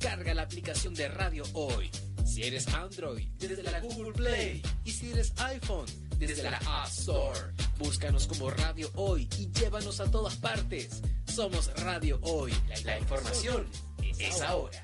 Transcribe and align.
Descarga 0.00 0.32
la 0.32 0.42
aplicación 0.42 0.94
de 0.94 1.08
Radio 1.08 1.42
Hoy. 1.54 1.90
Si 2.24 2.44
eres 2.44 2.68
Android, 2.68 3.26
desde 3.36 3.64
la 3.64 3.80
Google 3.80 4.12
Play. 4.12 4.62
Y 4.84 4.92
si 4.92 5.10
eres 5.10 5.32
iPhone, 5.38 5.86
desde 6.20 6.44
la 6.44 6.58
App 6.58 6.86
Store. 6.86 7.40
Búscanos 7.78 8.28
como 8.28 8.48
Radio 8.48 8.88
Hoy 8.94 9.28
y 9.36 9.50
llévanos 9.50 9.98
a 9.98 10.08
todas 10.08 10.36
partes. 10.36 11.02
Somos 11.26 11.72
Radio 11.82 12.20
Hoy. 12.22 12.54
La 12.84 12.96
información 12.96 13.66
es 14.20 14.40
ahora. 14.40 14.80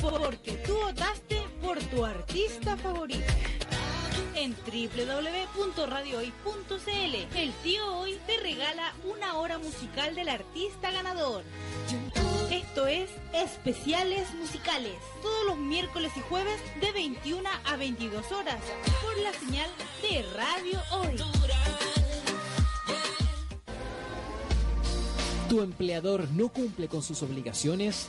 Porque 0.00 0.52
tú 0.66 0.74
votaste 0.74 1.42
por 1.60 1.78
tu 1.78 2.02
artista 2.06 2.74
favorito. 2.78 3.34
En 4.34 4.54
www.radiohoy.cl, 4.54 7.36
el 7.36 7.52
tío 7.62 7.96
hoy 7.96 8.18
te 8.26 8.38
regala 8.38 8.92
una 9.04 9.36
hora 9.36 9.58
musical 9.58 10.14
del 10.14 10.28
artista 10.28 10.90
ganador. 10.90 11.42
Esto 12.50 12.86
es 12.86 13.10
Especiales 13.32 14.32
Musicales, 14.34 14.96
todos 15.22 15.46
los 15.46 15.56
miércoles 15.56 16.12
y 16.16 16.20
jueves 16.20 16.60
de 16.80 16.92
21 16.92 17.48
a 17.64 17.76
22 17.76 18.30
horas, 18.32 18.60
por 19.02 19.16
la 19.22 19.32
señal 19.32 19.70
de 20.02 20.22
Radio 20.34 20.80
Hoy. 20.90 21.16
¿Tu 25.48 25.60
empleador 25.60 26.30
no 26.32 26.48
cumple 26.48 26.88
con 26.88 27.02
sus 27.02 27.22
obligaciones? 27.22 28.08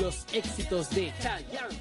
Los 0.00 0.26
éxitos 0.32 0.90
de 0.90 1.12
Chayanne 1.20 1.78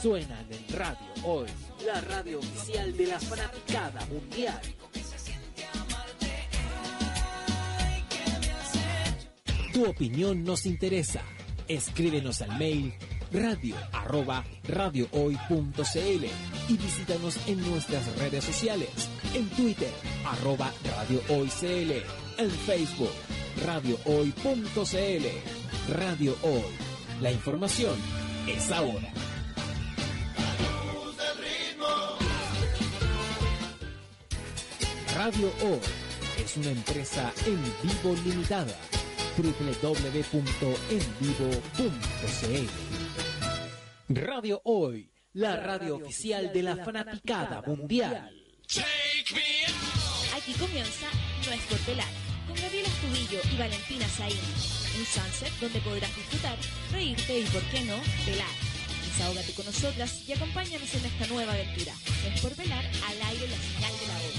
suenan 0.00 0.46
en 0.50 0.78
radio 0.78 1.06
hoy, 1.24 1.48
la 1.84 2.00
radio 2.00 2.38
oficial 2.38 2.96
de 2.96 3.06
la 3.06 3.18
fanaticada 3.18 4.06
mundial. 4.06 4.60
Tu 9.72 9.84
opinión 9.84 10.44
nos 10.44 10.64
interesa. 10.64 11.22
Escríbenos 11.68 12.40
al 12.42 12.56
mail 12.58 12.94
radio 13.32 13.74
arroba 13.92 14.44
radiohoy.cl 14.68 16.24
y 16.68 16.76
visítanos 16.76 17.36
en 17.48 17.68
nuestras 17.68 18.16
redes 18.18 18.44
sociales, 18.44 18.88
en 19.34 19.48
Twitter 19.50 19.90
arroba 20.24 20.72
radiohoycl, 20.84 22.02
en 22.38 22.50
Facebook 22.50 23.12
radiohoy.cl, 23.64 25.26
Radio 25.92 26.36
Hoy 26.42 26.85
la 27.20 27.32
información 27.32 27.94
es 28.46 28.70
ahora. 28.70 29.12
Radio 35.14 35.50
Hoy 35.62 35.80
es 36.44 36.56
una 36.58 36.70
empresa 36.70 37.32
en 37.46 37.62
vivo 37.82 38.14
limitada. 38.24 38.76
www.envivo.cl 39.36 40.00
Radio 44.08 44.60
Hoy, 44.64 45.10
la 45.32 45.56
radio 45.56 45.96
oficial 45.96 46.52
de 46.52 46.62
la 46.62 46.76
fanaticada 46.76 47.62
mundial. 47.62 48.30
Aquí 50.36 50.52
comienza 50.52 51.06
Nuestro 51.46 51.76
Pelar 51.86 52.06
con 52.46 52.56
Gabriela 52.56 52.88
Estudillo 52.88 53.40
y 53.52 53.56
Valentina 53.58 54.06
Saín 54.06 54.75
un 54.98 55.06
sunset 55.06 55.52
donde 55.60 55.80
podrás 55.80 56.14
disfrutar, 56.16 56.56
reírte 56.90 57.40
y, 57.40 57.44
por 57.44 57.62
qué 57.64 57.80
no, 57.82 57.96
velar. 58.26 58.48
Desahógate 59.06 59.52
con 59.52 59.66
nosotras 59.66 60.22
y 60.26 60.32
acompáñanos 60.32 60.94
en 60.94 61.04
esta 61.04 61.26
nueva 61.26 61.52
aventura. 61.52 61.92
Es 62.26 62.40
por 62.40 62.56
velar 62.56 62.84
al 62.84 63.22
aire 63.28 63.48
la 63.48 63.56
señal 63.56 63.92
de 64.00 64.06
la 64.06 64.14
voz. 64.14 64.34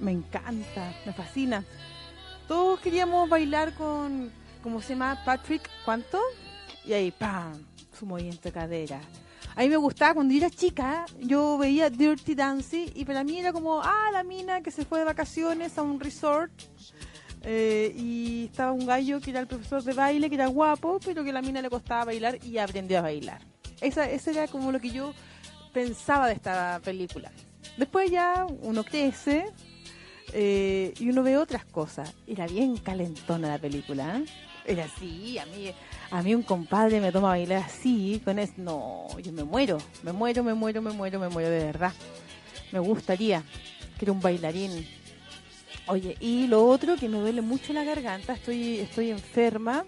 Me 0.00 0.12
encanta, 0.12 0.94
me 1.04 1.12
fascina. 1.12 1.64
Todos 2.46 2.80
queríamos 2.80 3.28
bailar 3.28 3.74
con, 3.74 4.30
¿cómo 4.62 4.80
se 4.80 4.90
llama? 4.90 5.22
Patrick, 5.24 5.68
¿cuánto? 5.84 6.18
Y 6.84 6.92
ahí, 6.92 7.10
¡pam! 7.10 7.52
Su 7.98 8.06
movimiento 8.06 8.42
de 8.42 8.52
cadera. 8.52 9.00
A 9.54 9.62
mí 9.62 9.68
me 9.68 9.76
gustaba 9.76 10.14
cuando 10.14 10.32
yo 10.32 10.38
era 10.38 10.50
chica, 10.50 11.04
yo 11.20 11.58
veía 11.58 11.90
Dirty 11.90 12.34
Dancing 12.34 12.86
y 12.94 13.04
para 13.04 13.24
mí 13.24 13.38
era 13.38 13.52
como, 13.52 13.80
ah, 13.82 14.10
la 14.12 14.22
mina 14.22 14.60
que 14.62 14.70
se 14.70 14.84
fue 14.84 15.00
de 15.00 15.04
vacaciones 15.04 15.76
a 15.78 15.82
un 15.82 15.98
resort 15.98 16.52
eh, 17.42 17.92
y 17.96 18.44
estaba 18.46 18.72
un 18.72 18.86
gallo 18.86 19.20
que 19.20 19.30
era 19.30 19.40
el 19.40 19.46
profesor 19.46 19.82
de 19.82 19.94
baile, 19.94 20.28
que 20.28 20.36
era 20.36 20.46
guapo, 20.46 21.00
pero 21.04 21.24
que 21.24 21.32
la 21.32 21.42
mina 21.42 21.60
le 21.60 21.70
costaba 21.70 22.06
bailar 22.06 22.38
y 22.44 22.58
aprendió 22.58 22.98
a 22.98 23.02
bailar. 23.02 23.40
Esa, 23.80 24.08
ese 24.08 24.30
era 24.30 24.48
como 24.48 24.70
lo 24.70 24.80
que 24.80 24.90
yo 24.90 25.12
pensaba 25.72 26.28
de 26.28 26.34
esta 26.34 26.80
película. 26.84 27.32
Después 27.76 28.10
ya 28.10 28.46
uno 28.62 28.84
crece, 28.84 29.46
eh, 30.32 30.94
y 30.98 31.08
uno 31.08 31.22
ve 31.22 31.36
otras 31.36 31.64
cosas. 31.64 32.14
Era 32.26 32.46
bien 32.46 32.76
calentona 32.76 33.48
la 33.48 33.58
película. 33.58 34.18
¿eh? 34.18 34.24
Era 34.66 34.84
así, 34.84 35.38
a 35.38 35.46
mí, 35.46 35.72
a 36.10 36.22
mí 36.22 36.34
un 36.34 36.42
compadre 36.42 37.00
me 37.00 37.10
toma 37.10 37.28
a 37.28 37.30
bailar 37.30 37.62
así, 37.64 38.20
con 38.22 38.38
eso, 38.38 38.52
no, 38.58 39.06
yo 39.18 39.32
me 39.32 39.42
muero, 39.42 39.78
me 40.02 40.12
muero, 40.12 40.44
me 40.44 40.52
muero, 40.52 40.82
me 40.82 40.90
muero, 40.90 41.18
me 41.18 41.30
muero 41.30 41.48
de 41.48 41.64
verdad. 41.64 41.92
Me 42.70 42.78
gustaría 42.78 43.42
que 43.98 44.04
era 44.04 44.12
un 44.12 44.20
bailarín. 44.20 44.86
Oye, 45.86 46.18
y 46.20 46.46
lo 46.48 46.66
otro 46.66 46.96
que 46.96 47.08
me 47.08 47.18
duele 47.18 47.40
mucho 47.40 47.72
la 47.72 47.82
garganta, 47.82 48.34
estoy, 48.34 48.80
estoy 48.80 49.10
enferma. 49.10 49.86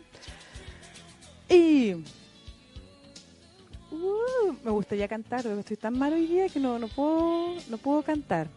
Y 1.46 1.92
uh, 3.90 4.54
me 4.64 4.70
gustaría 4.70 5.08
cantar, 5.08 5.42
pero 5.42 5.58
estoy 5.58 5.76
tan 5.76 5.98
mal 5.98 6.14
hoy 6.14 6.26
día 6.26 6.48
que 6.48 6.58
no, 6.58 6.78
no 6.78 6.88
puedo, 6.88 7.54
no 7.68 7.76
puedo 7.76 8.02
cantar 8.02 8.48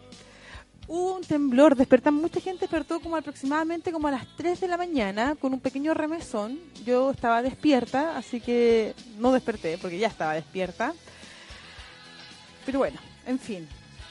hubo 0.94 1.16
un 1.16 1.24
temblor, 1.24 1.76
despertan 1.76 2.14
mucha 2.14 2.40
gente 2.40 2.62
despertó 2.62 3.00
como 3.00 3.16
aproximadamente 3.16 3.92
como 3.92 4.08
a 4.08 4.12
las 4.12 4.28
3 4.38 4.62
de 4.62 4.68
la 4.68 4.78
mañana 4.78 5.36
con 5.36 5.52
un 5.52 5.60
pequeño 5.60 5.96
remesón. 5.96 6.60
Yo 6.86 7.10
estaba 7.10 7.42
despierta, 7.42 8.16
así 8.16 8.40
que 8.40 8.94
no 9.18 9.32
desperté 9.32 9.80
porque 9.80 9.98
ya 9.98 10.08
estaba 10.08 10.36
despierta. 10.36 10.94
Pero 12.64 12.78
bueno, 12.78 13.00
en 13.26 13.40
fin, 13.40 13.68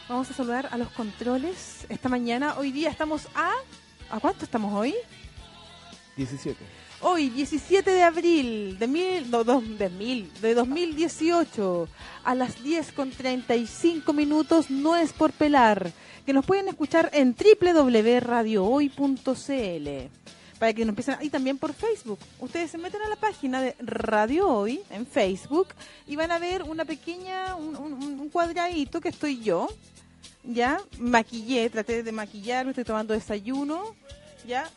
vamos 0.08 0.28
a 0.30 0.34
saludar 0.34 0.68
a 0.72 0.76
los 0.76 0.88
controles 0.88 1.86
esta 1.88 2.08
mañana. 2.08 2.58
Hoy 2.58 2.72
día 2.72 2.90
estamos 2.90 3.28
a 3.36 3.52
¿A 4.12 4.20
cuánto 4.20 4.44
estamos 4.44 4.74
hoy? 4.74 4.94
17. 6.16 6.81
Hoy, 7.04 7.30
17 7.30 7.90
de 7.90 8.04
abril 8.04 8.78
de, 8.78 8.86
mil, 8.86 9.28
no, 9.28 9.42
de, 9.42 9.90
mil, 9.90 10.32
de 10.40 10.54
2018, 10.54 11.88
a 12.22 12.34
las 12.36 12.62
10 12.62 12.92
con 12.92 13.10
35 13.10 14.12
minutos, 14.12 14.70
no 14.70 14.94
es 14.94 15.12
por 15.12 15.32
pelar 15.32 15.90
que 16.24 16.32
nos 16.32 16.46
pueden 16.46 16.68
escuchar 16.68 17.10
en 17.12 17.34
www.radiohoy.cl 17.34 19.88
para 20.60 20.72
que 20.72 20.84
nos 20.84 20.90
empiecen 20.90 21.16
y 21.22 21.28
también 21.28 21.58
por 21.58 21.74
Facebook. 21.74 22.20
Ustedes 22.38 22.70
se 22.70 22.78
meten 22.78 23.02
a 23.02 23.08
la 23.08 23.16
página 23.16 23.60
de 23.60 23.74
Radio 23.80 24.48
Hoy 24.48 24.80
en 24.90 25.04
Facebook 25.04 25.70
y 26.06 26.14
van 26.14 26.30
a 26.30 26.38
ver 26.38 26.62
una 26.62 26.84
pequeña 26.84 27.56
un, 27.56 28.30
cuadradito 28.30 29.00
que 29.00 29.08
estoy 29.08 29.40
yo. 29.40 29.66
Ya 30.44 30.80
maquillé, 31.00 31.68
traté 31.68 32.04
de 32.04 32.12
maquillar, 32.12 32.64
me 32.64 32.70
estoy 32.70 32.84
tomando 32.84 33.12
desayuno, 33.12 33.96
ya 34.46 34.70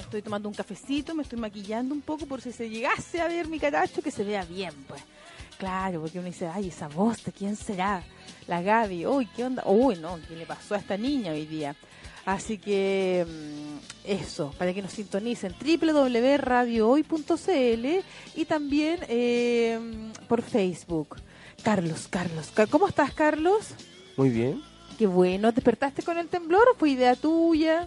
me 0.00 0.04
estoy 0.04 0.22
tomando 0.22 0.48
un 0.48 0.54
cafecito, 0.54 1.14
me 1.14 1.22
estoy 1.22 1.38
maquillando 1.38 1.94
un 1.94 2.00
poco 2.00 2.24
por 2.26 2.40
si 2.40 2.52
se 2.52 2.70
llegase 2.70 3.20
a 3.20 3.28
ver 3.28 3.46
mi 3.48 3.60
caracho 3.60 4.00
que 4.00 4.10
se 4.10 4.24
vea 4.24 4.44
bien, 4.46 4.72
pues. 4.88 5.02
Claro, 5.58 6.00
porque 6.00 6.18
uno 6.18 6.28
dice, 6.28 6.46
ay, 6.46 6.68
esa 6.68 6.88
voz, 6.88 7.22
¿de 7.22 7.32
quién 7.32 7.54
será? 7.54 8.02
La 8.48 8.62
Gaby, 8.62 9.04
uy, 9.06 9.26
¿qué 9.36 9.44
onda? 9.44 9.62
Uy, 9.66 9.96
no, 9.96 10.18
¿qué 10.26 10.34
le 10.36 10.46
pasó 10.46 10.74
a 10.74 10.78
esta 10.78 10.96
niña 10.96 11.32
hoy 11.32 11.44
día? 11.44 11.76
Así 12.24 12.56
que 12.58 13.26
mm, 13.28 13.78
eso, 14.10 14.54
para 14.58 14.72
que 14.72 14.80
nos 14.80 14.92
sintonicen 14.92 15.54
www.radiohoy.cl 15.60 17.86
y 18.36 18.44
también 18.46 19.00
eh, 19.08 19.78
por 20.28 20.40
Facebook. 20.42 21.16
Carlos, 21.62 22.06
Carlos, 22.08 22.50
Car- 22.54 22.68
¿cómo 22.68 22.88
estás, 22.88 23.12
Carlos? 23.12 23.68
Muy 24.16 24.30
bien. 24.30 24.62
Qué 24.98 25.06
bueno, 25.06 25.52
¿despertaste 25.52 26.02
con 26.02 26.16
el 26.18 26.28
temblor 26.28 26.62
o 26.72 26.76
fue 26.78 26.90
idea 26.90 27.16
tuya? 27.16 27.86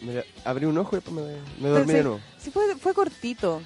Mira, 0.00 0.22
abrí 0.44 0.66
un 0.66 0.78
ojo 0.78 0.96
y 0.96 1.00
después 1.00 1.14
me, 1.16 1.22
me 1.60 1.68
dormí 1.68 1.92
de 1.92 1.98
sí, 1.98 2.04
nuevo. 2.04 2.20
sí 2.38 2.50
fue, 2.50 2.76
fue 2.76 2.94
cortito. 2.94 3.60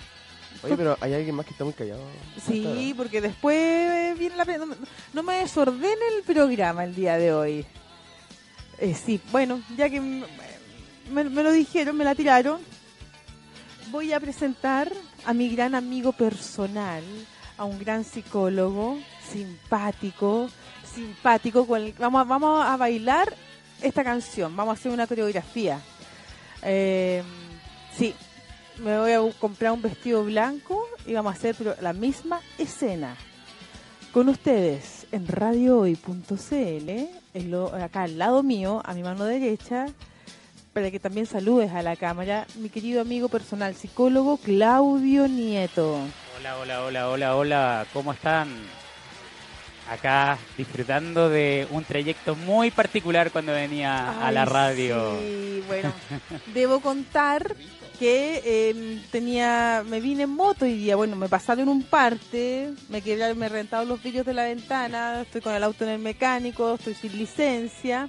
Oye, 0.62 0.76
pero 0.76 0.96
hay 1.00 1.12
alguien 1.14 1.34
más 1.34 1.44
que 1.44 1.52
está 1.52 1.64
muy 1.64 1.72
callado. 1.72 2.00
Sí, 2.46 2.94
porque 2.96 3.20
después 3.20 4.16
viene 4.18 4.36
la... 4.36 4.44
No, 4.44 4.66
me- 4.66 4.76
no 5.12 5.22
me 5.22 5.34
desordene 5.38 6.00
el 6.16 6.22
programa 6.22 6.84
el 6.84 6.94
día 6.94 7.16
de 7.18 7.32
hoy. 7.32 7.66
Eh, 8.78 8.94
sí, 8.94 9.20
bueno, 9.32 9.60
ya 9.76 9.90
que 9.90 10.00
me, 10.00 11.24
me 11.24 11.42
lo 11.42 11.52
dijeron, 11.52 11.96
me 11.96 12.04
la 12.04 12.14
tiraron, 12.14 12.60
voy 13.90 14.12
a 14.12 14.20
presentar 14.20 14.92
a 15.24 15.32
mi 15.34 15.54
gran 15.54 15.74
amigo 15.74 16.12
personal, 16.12 17.02
a 17.58 17.64
un 17.64 17.78
gran 17.78 18.04
psicólogo, 18.04 18.98
simpático, 19.30 20.48
simpático. 20.94 21.66
Con 21.66 21.82
el- 21.82 21.92
vamos, 21.94 22.26
vamos 22.26 22.64
a 22.64 22.76
bailar 22.76 23.34
esta 23.80 24.04
canción, 24.04 24.54
vamos 24.56 24.76
a 24.76 24.80
hacer 24.80 24.92
una 24.92 25.06
coreografía. 25.06 25.80
Eh, 26.62 27.22
sí, 27.96 28.14
me 28.78 28.98
voy 28.98 29.12
a 29.12 29.20
comprar 29.38 29.72
un 29.72 29.82
vestido 29.82 30.24
blanco 30.24 30.86
y 31.06 31.14
vamos 31.14 31.34
a 31.34 31.36
hacer 31.36 31.56
la 31.80 31.92
misma 31.92 32.40
escena. 32.58 33.16
Con 34.12 34.28
ustedes 34.28 35.06
en 35.10 35.26
radiohoy.cl, 35.26 36.90
acá 37.82 38.02
al 38.02 38.18
lado 38.18 38.42
mío, 38.42 38.82
a 38.84 38.92
mi 38.94 39.02
mano 39.02 39.24
derecha, 39.24 39.86
para 40.72 40.90
que 40.90 41.00
también 41.00 41.26
saludes 41.26 41.72
a 41.72 41.82
la 41.82 41.96
cámara, 41.96 42.46
mi 42.56 42.68
querido 42.68 43.00
amigo 43.00 43.28
personal 43.28 43.74
psicólogo 43.74 44.36
Claudio 44.38 45.28
Nieto. 45.28 45.98
Hola, 46.38 46.58
hola, 46.58 46.84
hola, 46.84 47.08
hola, 47.08 47.36
hola, 47.36 47.86
¿cómo 47.92 48.12
están? 48.12 48.48
Acá 49.88 50.38
disfrutando 50.56 51.28
de 51.28 51.66
un 51.70 51.84
trayecto 51.84 52.34
muy 52.34 52.70
particular 52.70 53.30
cuando 53.30 53.52
venía 53.52 54.26
a 54.26 54.30
la 54.30 54.44
radio. 54.44 55.18
Sí, 55.20 55.62
bueno, 55.66 55.92
debo 56.54 56.80
contar 56.80 57.54
que 57.98 58.42
eh, 58.44 59.00
tenía, 59.10 59.84
me 59.86 60.00
vine 60.00 60.24
en 60.24 60.30
moto 60.30 60.66
y 60.66 60.74
día, 60.74 60.96
bueno, 60.96 61.14
me 61.14 61.28
pasaron 61.28 61.68
un 61.68 61.84
parte, 61.84 62.72
me 62.88 63.00
quebraron, 63.00 63.38
me 63.38 63.48
rentaron 63.48 63.88
los 63.88 64.02
vidrios 64.02 64.26
de 64.26 64.34
la 64.34 64.44
ventana, 64.44 65.22
estoy 65.22 65.40
con 65.40 65.54
el 65.54 65.62
auto 65.62 65.84
en 65.84 65.90
el 65.90 65.98
mecánico, 66.00 66.74
estoy 66.74 66.94
sin 66.94 67.16
licencia. 67.16 68.08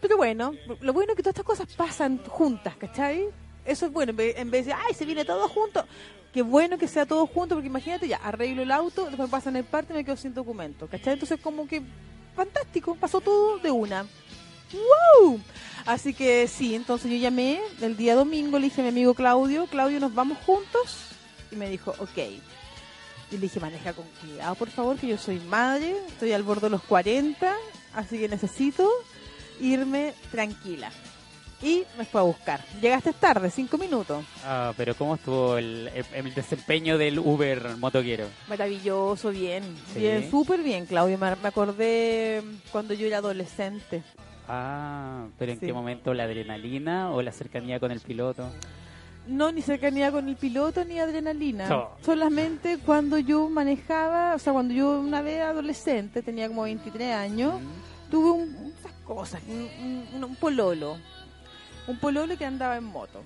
Pero 0.00 0.16
bueno, 0.16 0.52
lo 0.80 0.92
bueno 0.92 1.12
es 1.12 1.16
que 1.16 1.22
todas 1.22 1.34
estas 1.34 1.46
cosas 1.46 1.74
pasan 1.74 2.18
juntas, 2.28 2.76
¿cachai? 2.76 3.24
Eso 3.64 3.86
es 3.86 3.92
bueno, 3.92 4.10
en 4.10 4.16
vez, 4.16 4.38
en 4.38 4.50
vez 4.50 4.66
de, 4.66 4.72
ay, 4.72 4.94
se 4.94 5.04
viene 5.04 5.24
todo 5.24 5.48
junto. 5.48 5.84
Qué 6.32 6.40
bueno 6.40 6.78
que 6.78 6.88
sea 6.88 7.04
todo 7.04 7.26
junto, 7.26 7.54
porque 7.54 7.66
imagínate, 7.66 8.08
ya, 8.08 8.16
arreglo 8.16 8.62
el 8.62 8.70
auto, 8.70 9.06
después 9.06 9.28
pasan 9.28 9.56
el 9.56 9.64
parte 9.64 9.92
y 9.92 9.96
me 9.96 10.04
quedo 10.04 10.16
sin 10.16 10.32
documento, 10.32 10.86
¿cachai? 10.86 11.12
Entonces 11.12 11.38
como 11.40 11.68
que, 11.68 11.82
fantástico, 12.34 12.94
pasó 12.94 13.20
todo 13.20 13.58
de 13.58 13.70
una. 13.70 14.06
¡Wow! 14.72 15.38
Así 15.84 16.14
que 16.14 16.48
sí, 16.48 16.74
entonces 16.74 17.10
yo 17.10 17.18
llamé 17.18 17.60
el 17.82 17.98
día 17.98 18.14
domingo, 18.14 18.58
le 18.58 18.64
dije 18.64 18.80
a 18.80 18.84
mi 18.84 18.88
amigo 18.88 19.12
Claudio, 19.12 19.66
Claudio, 19.66 20.00
¿nos 20.00 20.14
vamos 20.14 20.38
juntos? 20.46 21.08
Y 21.50 21.56
me 21.56 21.68
dijo, 21.68 21.94
ok. 21.98 22.18
Y 23.30 23.34
le 23.34 23.38
dije, 23.38 23.60
maneja 23.60 23.92
con 23.92 24.06
cuidado, 24.22 24.54
por 24.54 24.70
favor, 24.70 24.96
que 24.96 25.08
yo 25.08 25.18
soy 25.18 25.38
madre, 25.40 25.94
estoy 26.08 26.32
al 26.32 26.44
borde 26.44 26.62
de 26.62 26.70
los 26.70 26.82
40, 26.84 27.54
así 27.94 28.18
que 28.18 28.28
necesito 28.28 28.88
irme 29.60 30.14
tranquila. 30.30 30.90
Y 31.62 31.84
me 31.96 32.04
fue 32.04 32.20
a 32.20 32.24
buscar. 32.24 32.60
Llegaste 32.80 33.12
tarde, 33.12 33.48
cinco 33.50 33.78
minutos. 33.78 34.24
Ah, 34.44 34.72
pero 34.76 34.96
¿cómo 34.96 35.14
estuvo 35.14 35.56
el, 35.56 35.88
el- 35.94 36.06
el 36.26 36.34
desempeño 36.34 36.98
del 36.98 37.18
Uber 37.20 37.76
motoquero? 37.78 38.26
Maravilloso, 38.48 39.30
bien. 39.30 39.62
Sí. 39.92 40.00
Bien, 40.00 40.28
súper 40.30 40.60
bien, 40.62 40.86
Claudio. 40.86 41.16
Me, 41.18 41.36
me 41.36 41.48
acordé 41.48 42.42
cuando 42.72 42.94
yo 42.94 43.06
era 43.06 43.18
adolescente. 43.18 44.02
Ah, 44.48 45.26
pero 45.38 45.52
¿en 45.52 45.60
Sí. 45.60 45.66
qué 45.66 45.72
momento 45.72 46.12
la 46.14 46.24
adrenalina 46.24 47.10
o 47.12 47.22
la 47.22 47.30
cercanía 47.32 47.78
con 47.78 47.92
el 47.92 48.00
piloto? 48.00 48.48
No, 49.28 49.52
ni 49.52 49.62
cercanía 49.62 50.10
con 50.10 50.28
el 50.28 50.34
piloto 50.34 50.84
ni 50.84 50.98
adrenalina. 50.98 51.68
No. 51.68 51.90
Solamente 52.04 52.78
cuando 52.78 53.18
yo 53.20 53.48
manejaba, 53.48 54.34
o 54.34 54.38
sea, 54.40 54.52
cuando 54.52 54.74
yo 54.74 54.98
una 54.98 55.22
vez 55.22 55.40
adolescente, 55.42 56.22
tenía 56.22 56.48
como 56.48 56.62
23 56.62 57.14
años, 57.14 57.54
Mm, 57.60 58.10
tuve 58.10 58.30
un, 58.32 58.74
esas 58.80 58.92
cosas, 59.04 59.40
un, 59.48 60.04
un- 60.16 60.24
un 60.24 60.34
pololo. 60.34 60.96
Un 61.86 61.98
pololo 61.98 62.36
que 62.36 62.44
andaba 62.44 62.76
en 62.76 62.84
moto. 62.84 63.22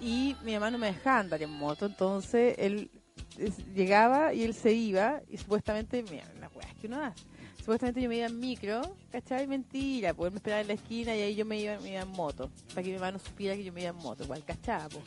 Y 0.00 0.36
mi 0.44 0.52
mamá 0.54 0.70
no 0.70 0.78
me 0.78 0.88
dejaba 0.88 1.20
andar 1.20 1.42
en 1.42 1.50
moto, 1.50 1.86
entonces 1.86 2.56
él 2.58 2.90
es- 3.38 3.58
llegaba 3.74 4.34
y 4.34 4.42
él 4.42 4.52
se 4.54 4.72
iba 4.72 5.20
y 5.30 5.36
supuestamente, 5.38 6.02
mira, 6.10 6.24
las 6.40 6.54
weas 6.54 6.74
que 6.80 6.86
uno 6.88 7.02
hace. 7.02 7.22
Supuestamente 7.58 8.02
yo 8.02 8.08
me 8.10 8.16
iba 8.18 8.26
en 8.26 8.38
micro, 8.38 8.82
¿cachai? 9.10 9.46
Mentira, 9.46 10.12
pues 10.12 10.26
él 10.28 10.32
me 10.32 10.36
esperaba 10.38 10.60
en 10.60 10.66
la 10.68 10.74
esquina 10.74 11.16
y 11.16 11.22
ahí 11.22 11.34
yo 11.34 11.46
me 11.46 11.58
iba, 11.58 11.78
me 11.80 11.92
iba 11.92 12.02
en 12.02 12.08
moto. 12.10 12.50
Para 12.70 12.82
que 12.82 12.88
mi 12.90 12.94
mamá 12.96 13.12
no 13.12 13.18
supiera 13.18 13.54
que 13.56 13.64
yo 13.64 13.72
me 13.72 13.80
iba 13.82 13.90
en 13.90 13.96
moto, 13.96 14.24
igual 14.24 14.44
cachaba, 14.44 14.88
pues. 14.88 15.04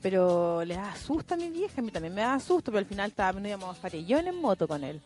Pero 0.00 0.64
le 0.64 0.74
da 0.74 0.94
susto 0.96 1.34
a 1.34 1.36
mi 1.36 1.50
vieja, 1.50 1.80
a 1.80 1.84
mí 1.84 1.90
también 1.90 2.14
me 2.14 2.22
da 2.22 2.40
susto, 2.40 2.70
pero 2.72 2.78
al 2.78 2.86
final 2.86 3.10
estaba, 3.10 3.38
nos 3.38 3.46
íbamos 3.48 3.70
a 3.70 3.74
Farellón 3.80 4.26
en 4.26 4.36
moto 4.40 4.66
con 4.66 4.82
él. 4.84 5.02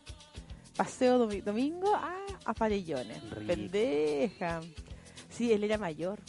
Paseo 0.77 1.19
domi- 1.27 1.43
domingo 1.43 1.93
a, 1.95 2.15
a 2.45 2.55
Farellones. 2.55 3.19
Pendeja. 3.47 4.61
Sí, 5.29 5.53
él 5.53 5.65
era 5.65 5.77
mayor. 5.79 6.21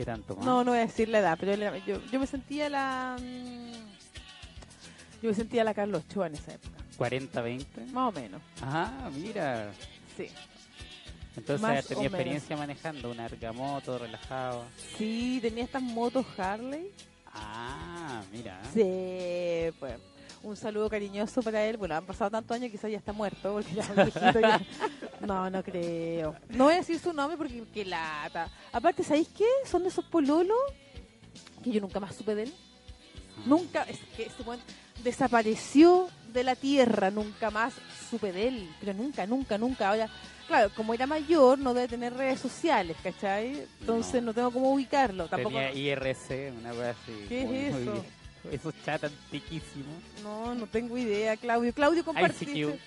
¿Qué 0.00 0.06
tanto 0.06 0.34
más? 0.34 0.46
No, 0.46 0.64
no 0.64 0.70
voy 0.70 0.78
a 0.78 0.86
decir 0.86 1.10
la 1.10 1.18
edad, 1.18 1.36
pero 1.38 1.54
yo, 1.84 2.00
yo 2.10 2.18
me 2.18 2.26
sentía 2.26 2.70
la... 2.70 3.18
mm, 3.20 3.72
Yo 5.22 5.28
me 5.28 5.34
sentía 5.34 5.62
la 5.62 5.74
Carlos 5.74 6.04
Ochoa 6.08 6.28
en 6.28 6.36
esa 6.36 6.54
época. 6.54 6.78
40, 6.96 7.38
20. 7.42 7.84
Más 7.92 8.08
o 8.08 8.12
menos, 8.18 8.40
Ah, 8.62 9.10
mira. 9.14 9.70
sí. 10.16 10.28
Entonces 11.36 11.60
Más 11.60 11.90
menos. 11.90 12.04
experiencia 12.06 12.56
manejando 12.56 13.10
una 13.10 13.26
argamoto, 13.26 13.98
relajado. 13.98 14.64
Sí, 14.96 15.38
tenía 15.42 15.64
estas 15.64 15.82
motos 15.82 16.24
Harley. 16.38 16.90
Ah, 17.34 18.22
mira. 18.32 18.58
Sí, 18.72 19.70
pues. 19.78 19.96
Un 20.42 20.56
saludo 20.56 20.88
cariñoso 20.88 21.42
para 21.42 21.64
él. 21.66 21.76
Bueno, 21.76 21.94
han 21.96 22.06
pasado 22.06 22.30
tantos 22.30 22.54
años, 22.54 22.70
quizás 22.70 22.90
ya 22.90 22.96
está 22.96 23.12
muerto, 23.12 23.52
porque 23.52 23.74
ya 23.74 23.84
ya. 24.40 24.60
No, 25.26 25.50
no 25.50 25.62
creo. 25.62 26.34
No 26.48 26.64
voy 26.64 26.74
a 26.74 26.76
decir 26.78 26.98
su 26.98 27.12
nombre 27.12 27.36
porque 27.36 27.62
qué 27.74 27.84
lata. 27.84 28.48
Aparte, 28.72 29.02
¿sabéis 29.04 29.28
qué? 29.36 29.44
Son 29.66 29.82
de 29.82 29.88
esos 29.90 30.04
pololos 30.06 30.56
que 31.62 31.70
yo 31.70 31.80
nunca 31.80 32.00
más 32.00 32.14
supe 32.16 32.34
de 32.34 32.44
él. 32.44 32.54
Nunca, 33.44 33.82
es 33.84 33.98
que 34.16 34.24
este 34.24 34.42
buen 34.42 34.60
desapareció 35.04 36.08
de 36.32 36.44
la 36.44 36.56
tierra, 36.56 37.10
nunca 37.10 37.50
más 37.50 37.74
supe 38.10 38.32
de 38.32 38.48
él. 38.48 38.70
Pero 38.80 38.94
nunca, 38.94 39.26
nunca, 39.26 39.58
nunca. 39.58 39.90
Ahora, 39.90 40.08
claro, 40.46 40.70
como 40.74 40.94
era 40.94 41.06
mayor, 41.06 41.58
no 41.58 41.74
debe 41.74 41.88
tener 41.88 42.14
redes 42.14 42.40
sociales, 42.40 42.96
¿cachai? 43.02 43.66
Entonces 43.80 44.22
No. 44.22 44.26
no, 44.28 44.34
tengo 44.34 44.50
cómo 44.50 44.72
ubicarlo. 44.72 45.26
Tampoco. 45.28 45.54
Tenía 45.56 45.72
IRC, 45.72 46.52
una 46.58 46.70
cosa 46.70 46.90
así. 46.90 47.24
¿Qué 47.28 47.42
es 47.68 47.74
eso? 47.74 48.04
Esos 48.50 48.74
chat 48.84 49.04
antiquísimos. 49.04 50.02
No, 50.22 50.54
no 50.54 50.66
tengo 50.66 50.96
idea, 50.96 51.36
Claudio. 51.36 51.72
Claudio, 51.72 52.04
compartiste. 52.04 52.54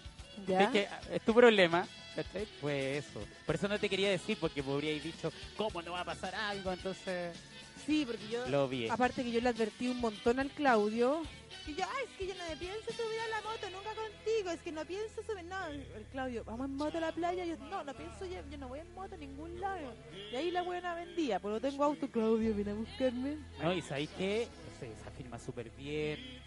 ¿Ya? 0.47 0.63
Es 0.63 0.69
que 0.71 0.87
ah, 0.87 0.99
es 1.13 1.21
tu 1.21 1.31
problema. 1.31 1.87
¿cachai? 2.15 2.47
Fue 2.59 2.97
eso. 2.97 3.21
Por 3.45 3.53
eso 3.53 3.67
no 3.67 3.79
te 3.79 3.87
quería 3.87 4.09
decir, 4.09 4.35
porque 4.41 4.63
me 4.63 4.73
habríais 4.73 5.03
dicho, 5.03 5.31
¿cómo 5.55 5.81
no 5.83 5.91
va 5.91 6.01
a 6.01 6.05
pasar 6.05 6.33
algo? 6.33 6.71
Entonces, 6.71 7.37
Sí, 7.85 8.05
porque 8.05 8.27
yo... 8.29 8.47
lo 8.47 8.67
vi. 8.67 8.87
Aparte 8.89 9.23
que 9.23 9.31
yo 9.31 9.41
le 9.41 9.49
advertí 9.49 9.87
un 9.87 9.99
montón 9.99 10.39
al 10.39 10.49
Claudio. 10.49 11.21
Que 11.65 11.73
yo, 11.75 11.83
ay, 11.83 12.05
es 12.09 12.17
que 12.17 12.27
yo 12.27 12.35
no 12.35 12.49
me 12.49 12.55
pienso 12.55 12.91
subir 12.91 13.19
a 13.19 13.27
la 13.29 13.41
moto 13.41 13.69
nunca 13.71 13.89
contigo. 13.93 14.51
Es 14.51 14.61
que 14.61 14.71
no 14.71 14.85
pienso 14.85 15.21
subir. 15.23 15.45
No, 15.45 15.67
el 15.67 16.05
Claudio, 16.11 16.43
vamos 16.43 16.65
en 16.67 16.75
moto 16.75 16.97
a 16.97 17.01
la 17.01 17.11
playa. 17.11 17.45
Yo, 17.45 17.57
no, 17.69 17.83
no 17.83 17.93
pienso, 17.93 18.25
yo, 18.25 18.41
yo 18.49 18.57
no 18.57 18.67
voy 18.67 18.79
en 18.79 18.93
moto 18.93 19.15
a 19.15 19.17
ningún 19.17 19.59
lado. 19.59 19.93
Y 20.31 20.35
ahí 20.35 20.51
la 20.51 20.61
buena 20.63 20.95
vendía. 20.95 21.39
Pues 21.39 21.53
no 21.53 21.61
tengo 21.61 21.83
auto, 21.83 22.07
Claudio, 22.09 22.53
viene 22.53 22.71
a 22.71 22.75
buscarme. 22.75 23.37
No, 23.61 23.73
y 23.73 23.81
sabéis 23.81 24.09
que 24.11 24.47
se, 24.79 24.87
se 24.87 25.11
filma 25.17 25.39
súper 25.39 25.69
bien, 25.71 26.40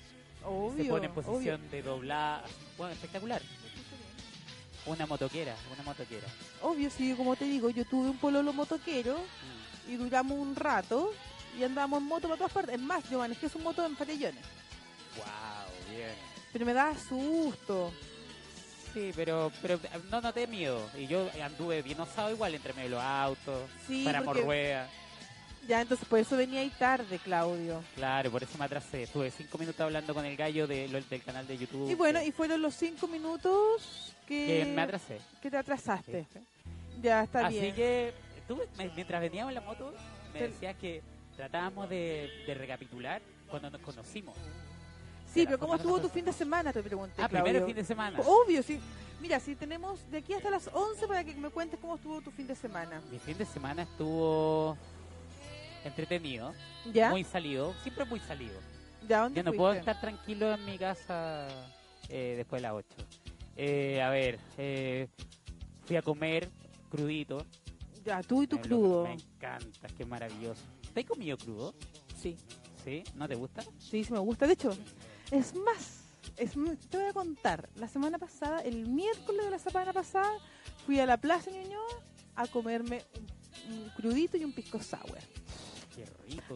Obvio. 0.45 0.85
se 0.85 0.91
pone 0.91 1.07
en 1.07 1.13
obvio. 1.13 1.23
posición 1.23 1.71
de 1.71 1.83
doblar. 1.83 2.45
Bueno, 2.77 2.93
espectacular. 2.95 3.41
Una 4.87 5.07
motoquera, 5.07 5.55
una 5.73 5.83
motoquera. 5.83 6.27
Obvio, 6.63 6.91
sí, 6.91 7.15
como 7.17 7.37
te 7.37 7.45
digo, 7.47 7.71
yo 7.71 7.85
tuve 7.87 8.11
un 8.11 8.19
pololo 8.19 8.53
motoquero 8.53 9.17
Mm. 9.17 9.93
y 9.93 9.97
duramos 9.97 10.39
un 10.39 10.55
rato 10.55 11.13
y 11.59 11.63
andábamos 11.65 12.01
en 12.03 12.07
moto 12.09 12.29
para 12.29 12.37
todas 12.37 12.53
partes. 12.53 12.75
Es 12.75 12.81
más, 12.81 13.09
yo 13.09 13.19
manejé 13.19 13.49
su 13.49 13.59
moto 13.59 13.85
en 13.87 13.97
Farellones. 13.97 14.45
Wow, 15.17 15.95
bien. 15.97 16.11
Pero 16.53 16.67
me 16.67 16.75
daba 16.75 16.95
susto. 16.99 17.93
Sí, 18.93 19.11
pero, 19.17 19.51
pero 19.63 19.81
no 20.11 20.21
noté 20.21 20.47
miedo. 20.47 20.81
Y 20.99 21.07
yo 21.07 21.29
anduve 21.43 21.81
bien 21.83 21.99
osado 22.01 22.31
igual 22.31 22.55
entre 22.55 22.73
medio 22.75 22.91
de 22.91 22.95
los 22.97 23.03
autos, 23.03 23.71
Sí, 23.89 24.05
para 24.05 24.23
porque- 24.23 24.43
ruedas. 24.43 24.91
Ya, 25.67 25.81
entonces 25.81 26.07
por 26.07 26.19
eso 26.19 26.37
venía 26.37 26.61
ahí 26.61 26.71
tarde, 26.79 27.19
Claudio. 27.19 27.83
Claro, 27.95 28.31
por 28.31 28.43
eso 28.43 28.59
me 28.59 28.65
atrasé. 28.67 29.05
Estuve 29.05 29.31
cinco 29.31 29.57
minutos 29.59 29.81
hablando 29.81 30.13
con 30.13 30.25
el 30.25 30.37
gallo 30.37 30.67
de, 30.67 30.89
lo- 30.89 31.01
del 31.01 31.23
canal 31.23 31.47
de 31.47 31.57
YouTube. 31.57 31.91
Y 31.91 31.95
bueno, 31.95 32.23
y 32.23 32.33
fueron 32.33 32.61
los 32.61 32.75
cinco 32.75 33.07
minutos 33.09 34.13
que, 34.27 34.65
que 34.65 34.73
me 34.75 34.83
atrasé. 34.83 35.21
que 35.41 35.51
te 35.51 35.57
atrasaste. 35.57 36.27
Ya, 37.01 37.23
está 37.25 37.47
Así 37.47 37.61
bien. 37.61 37.75
que 37.75 38.13
tú, 38.47 38.61
mientras 38.95 39.21
veníamos 39.21 39.51
en 39.51 39.55
la 39.55 39.61
moto, 39.63 39.95
me 40.33 40.39
Te- 40.41 40.49
decías 40.49 40.77
que 40.77 41.03
tratábamos 41.37 41.89
de, 41.89 42.31
de 42.47 42.55
recapitular 42.55 43.23
cuando 43.49 43.71
nos 43.71 43.81
conocimos. 43.81 44.37
Sí, 45.33 45.45
pero 45.47 45.59
¿cómo 45.59 45.75
estuvo 45.77 45.99
tu 46.01 46.09
fin 46.09 46.25
de 46.27 46.33
semana? 46.33 46.73
Te 46.73 46.83
pregunté, 46.83 47.23
Ah, 47.23 47.29
Claudio. 47.29 47.45
primero 47.45 47.67
fin 47.67 47.75
de 47.77 47.85
semana. 47.85 48.21
Obvio, 48.21 48.63
sí. 48.63 48.79
Mira, 49.21 49.41
si 49.41 49.55
tenemos 49.57 49.99
de 50.11 50.19
aquí 50.19 50.35
hasta 50.35 50.51
las 50.51 50.69
11 50.73 51.07
para 51.09 51.25
que 51.25 51.35
me 51.35 51.49
cuentes 51.49 51.81
cómo 51.81 51.97
estuvo 51.97 52.21
tu 52.21 52.31
fin 52.31 52.47
de 52.47 52.55
semana. 52.55 53.01
Mi 53.11 53.19
fin 53.19 53.37
de 53.39 53.47
semana 53.47 53.83
estuvo 53.83 54.77
entretenido, 55.85 56.53
¿Ya? 56.93 57.11
muy 57.11 57.25
salido, 57.25 57.75
siempre 57.83 58.05
muy 58.05 58.21
salido. 58.21 58.59
¿Ya 59.09 59.21
dónde 59.23 59.37
Ya 59.37 59.43
no 59.43 59.51
fuiste? 59.51 59.59
puedo 59.59 59.73
estar 59.75 60.01
tranquilo 60.01 60.53
en 60.55 60.65
mi 60.65 60.79
casa 60.79 61.47
eh, 62.09 62.35
después 62.37 62.63
de 62.63 62.69
las 62.69 62.73
8. 62.75 62.89
Eh, 63.57 64.03
a 64.03 64.09
ver, 64.11 64.39
eh, 64.59 65.09
fui 65.85 65.97
a 65.97 66.03
comer 66.03 66.49
crudito. 66.91 67.45
Ya, 68.05 68.23
tú 68.23 68.43
y 68.43 68.47
tu 68.47 68.59
crudo. 68.61 69.05
Me 69.05 69.15
encanta, 69.15 69.89
qué 69.97 70.05
maravilloso. 70.05 70.63
¿Te 70.93 71.01
has 71.01 71.07
comido 71.07 71.37
crudo? 71.37 71.75
Sí, 72.21 72.37
¿Sí? 72.83 73.03
¿No 73.15 73.27
te 73.29 73.35
gusta? 73.35 73.63
sí, 73.79 74.05
sí 74.05 74.13
me 74.13 74.19
gusta. 74.19 74.47
De 74.47 74.55
hecho, 74.55 74.71
es 75.31 75.55
más, 75.55 76.05
es, 76.37 76.53
te 76.91 76.99
voy 76.99 77.07
a 77.07 77.13
contar. 77.13 77.69
La 77.77 77.89
semana 77.89 78.19
pasada, 78.19 78.61
el 78.61 78.87
miércoles 78.89 79.45
de 79.45 79.51
la 79.51 79.59
semana 79.59 79.93
pasada, 79.93 80.31
fui 80.87 81.01
a 81.01 81.07
la 81.07 81.17
Plaza 81.17 81.51
Ñuñoa 81.51 81.85
a 82.37 82.47
comerme 82.47 83.03
un, 83.69 83.75
un 83.75 83.89
crudito 83.91 84.37
y 84.37 84.45
un 84.45 84.53
pisco 84.53 84.79
sour. 84.81 85.19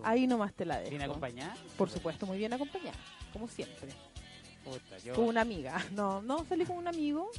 Ahí 0.04 0.26
nomás 0.26 0.52
te 0.54 0.64
la 0.64 0.78
dejo. 0.78 0.90
¿Bien 0.90 1.02
acompañada? 1.02 1.56
Por 1.76 1.90
supuesto, 1.90 2.26
muy 2.26 2.38
bien 2.38 2.52
acompañada, 2.52 2.96
como 3.32 3.48
siempre. 3.48 3.88
Puta, 4.64 4.98
yo- 4.98 5.14
Con 5.14 5.24
una 5.26 5.40
amiga. 5.42 5.82
No, 5.92 6.20
no 6.22 6.44
salí 6.44 6.64
con 6.64 6.76
un 6.76 6.88
amigo. 6.88 7.30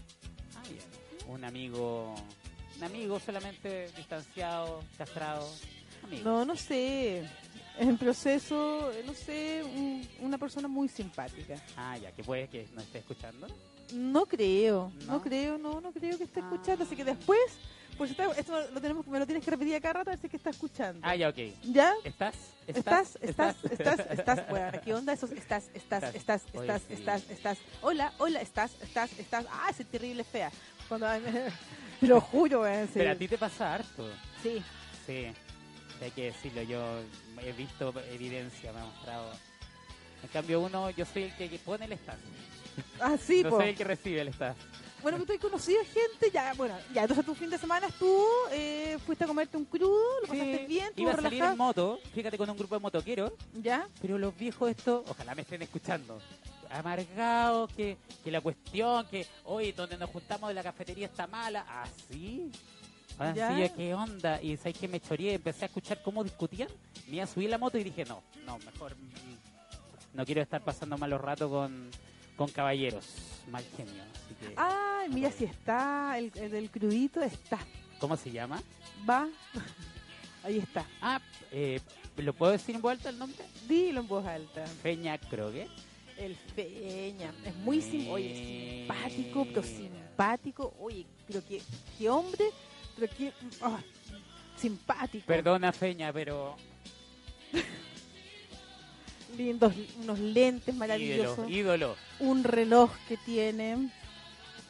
Ah, 0.55 0.63
ya. 0.65 1.27
Un 1.31 1.43
amigo, 1.43 2.15
un 2.77 2.83
amigo 2.83 3.19
solamente 3.19 3.89
distanciado, 3.95 4.83
castrado. 4.97 5.47
Amigo. 6.03 6.23
No, 6.23 6.45
no 6.45 6.55
sé. 6.55 7.23
En 7.77 7.97
proceso, 7.97 8.91
no 9.05 9.13
sé, 9.13 9.63
un- 9.63 10.05
una 10.21 10.37
persona 10.37 10.67
muy 10.67 10.89
simpática. 10.89 11.55
Ah, 11.77 11.97
ya, 11.97 12.11
que 12.11 12.23
puede 12.23 12.47
que 12.49 12.67
nos 12.73 12.83
esté 12.83 12.99
escuchando. 12.99 13.47
No 13.93 14.25
creo, 14.25 14.91
no, 15.05 15.13
¿No? 15.13 15.21
creo, 15.21 15.57
no, 15.57 15.79
no 15.81 15.91
creo 15.91 16.17
que 16.17 16.25
esté 16.25 16.41
Ah. 16.41 16.49
escuchando. 16.51 16.83
Así 16.83 16.95
que 16.95 17.05
después, 17.05 17.39
pues 17.99 18.11
está- 18.11 18.31
esto 18.31 18.57
lo 18.71 18.79
tenemos, 18.79 19.05
me 19.07 19.19
lo 19.19 19.25
tienes 19.25 19.43
que 19.43 19.51
repetir 19.51 19.75
acá 19.75 19.91
rato 19.91 20.09
a 20.09 20.13
ver 20.13 20.19
si 20.21 20.27
es 20.27 20.31
que 20.31 20.37
está 20.37 20.51
escuchando. 20.51 21.01
Ah, 21.03 21.17
ya, 21.17 21.27
ok. 21.27 21.37
¿Ya? 21.63 21.93
¿Estás? 22.05 22.33
¿Estás? 22.65 23.17
¿Estás? 23.21 23.55
¿Estás? 23.69 23.99
¿Estás? 24.09 24.39
Bueno, 24.49 24.79
¿qué 24.85 24.93
onda 24.93 25.11
esos? 25.11 25.31
¿Estás? 25.31 25.65
¿Estás? 25.73 26.15
Estás. 26.15 26.43
¿Estás? 26.45 26.45
¿Estás? 26.53 26.81
sí. 26.87 26.93
¿Estás? 26.93 27.29
¿Estás? 27.29 27.57
Hola, 27.81 28.13
hola, 28.19 28.39
¿estás? 28.41 28.71
¿Estás? 28.81 29.19
¿Estás? 29.19 29.45
Ah, 29.51 29.67
ese 29.69 29.83
terrible 29.83 30.23
fea. 30.23 30.49
Cuando, 30.87 31.07
lo 32.01 32.21
juro, 32.21 32.61
weón, 32.61 32.87
sí. 32.87 32.93
Pero 32.95 33.11
a 33.11 33.15
ti 33.15 33.27
te 33.27 33.37
pasa 33.37 33.75
harto. 33.75 34.09
Sí. 34.41 34.63
Sí, 35.05 35.25
hay 36.01 36.11
que 36.11 36.23
decirlo. 36.25 36.61
Yo 36.61 37.01
he 37.41 37.51
visto 37.51 37.93
evidencia, 38.11 38.71
me 38.71 38.79
ha 38.79 38.85
mostrado. 38.85 39.33
En 40.23 40.29
cambio, 40.29 40.61
uno, 40.61 40.89
yo 40.91 41.03
soy 41.05 41.23
el 41.23 41.35
que 41.35 41.59
pone 41.59 41.83
el 41.83 41.91
estás. 41.91 42.17
Ah, 43.01 43.17
sí, 43.21 43.43
no 43.43 43.49
po. 43.49 43.57
soy 43.57 43.69
el 43.69 43.75
que 43.75 43.83
recibe 43.83 44.21
el 44.21 44.29
estás. 44.29 44.55
Bueno, 45.01 45.17
que 45.17 45.25
tú 45.25 45.33
has 45.33 45.39
conocido 45.39 45.81
gente, 45.85 46.29
ya, 46.31 46.53
bueno, 46.55 46.75
ya, 46.93 47.03
entonces 47.03 47.25
tu 47.25 47.33
fin 47.33 47.49
de 47.49 47.57
semana 47.57 47.87
estuvo, 47.87 48.27
eh, 48.51 48.97
fuiste 49.05 49.23
a 49.23 49.27
comerte 49.27 49.55
un 49.55 49.65
crudo, 49.65 50.21
lo 50.21 50.27
pasaste 50.27 50.65
bien, 50.67 50.87
estuvo 50.87 51.03
Iba 51.03 51.13
a 51.13 51.21
salir 51.21 51.43
en 51.43 51.57
moto, 51.57 51.99
fíjate, 52.13 52.37
con 52.37 52.49
un 52.49 52.57
grupo 52.57 52.75
de 52.75 52.81
motoqueros. 52.81 53.31
¿ya? 53.53 53.87
Pero 54.01 54.17
los 54.17 54.35
viejos 54.35 54.69
estos, 54.71 55.09
ojalá 55.09 55.35
me 55.35 55.43
estén 55.43 55.61
escuchando, 55.61 56.19
amargados, 56.69 57.71
que, 57.73 57.97
que 58.23 58.31
la 58.31 58.41
cuestión, 58.41 59.05
que 59.07 59.25
hoy 59.45 59.71
donde 59.71 59.97
nos 59.97 60.09
juntamos 60.09 60.49
de 60.49 60.53
la 60.53 60.63
cafetería 60.63 61.07
está 61.07 61.27
mala, 61.27 61.65
así. 61.81 62.51
Así 63.17 63.37
¿Ya? 63.37 63.57
yo, 63.57 63.75
¿qué 63.75 63.93
onda? 63.93 64.41
Y 64.41 64.57
sabes 64.57 64.77
que 64.77 64.87
me 64.87 64.99
choreé, 64.99 65.35
empecé 65.35 65.65
a 65.65 65.67
escuchar 65.67 66.01
cómo 66.01 66.23
discutían, 66.23 66.69
me 67.07 67.15
iba 67.15 67.23
a 67.23 67.27
subir 67.27 67.49
la 67.49 67.57
moto 67.57 67.77
y 67.77 67.83
dije, 67.83 68.05
no, 68.05 68.21
no, 68.45 68.57
mejor 68.59 68.95
mm, 68.95 70.17
no 70.17 70.25
quiero 70.25 70.41
estar 70.41 70.61
pasando 70.61 70.97
malos 70.97 71.19
ratos 71.21 71.49
con, 71.49 71.89
con 72.39 72.47
caballeros, 72.49 73.03
mal 73.51 73.65
genio. 73.75 74.01
Así 74.15 74.33
que, 74.39 74.53
Ay, 74.55 75.09
mira 75.09 75.29
si 75.29 75.43
está, 75.43 76.17
el, 76.17 76.31
el 76.35 76.49
del 76.51 76.69
crudito 76.71 77.21
está, 77.21 77.59
¿Cómo 77.99 78.15
se 78.15 78.31
llama? 78.31 78.63
va, 79.07 79.27
ahí 80.45 80.59
está, 80.59 80.85
Ah, 81.01 81.19
eh, 81.51 81.81
¿lo 82.15 82.31
puedo 82.31 82.53
decir 82.53 82.75
en 82.75 82.81
vuelta 82.81 83.09
el 83.09 83.19
nombre? 83.19 83.43
dilo 83.67 83.99
en 83.99 84.07
voz 84.07 84.25
alta. 84.25 84.65
Feña 84.81 85.17
Kroger. 85.17 85.67
El 86.17 86.35
Feña, 86.55 87.33
es 87.45 87.55
muy 87.55 87.81
sim 87.81 88.09
oye, 88.09 88.85
simpático, 88.87 89.45
pero 89.45 89.63
simpático, 89.63 90.73
oye, 90.79 91.05
pero 91.27 91.41
qué, 91.45 91.61
qué 91.97 92.09
hombre, 92.09 92.51
pero 92.95 93.11
qué, 93.17 93.33
ah, 93.61 93.81
simpático. 94.55 95.25
Perdona, 95.25 95.73
Feña, 95.73 96.13
pero 96.13 96.55
Lindos, 99.37 99.73
unos 100.01 100.19
lentes 100.19 100.67
ídolo, 100.75 100.79
maravillosos. 100.79 101.49
ídolo. 101.49 101.95
un 102.19 102.43
reloj 102.43 102.91
que 103.07 103.17
tiene. 103.17 103.89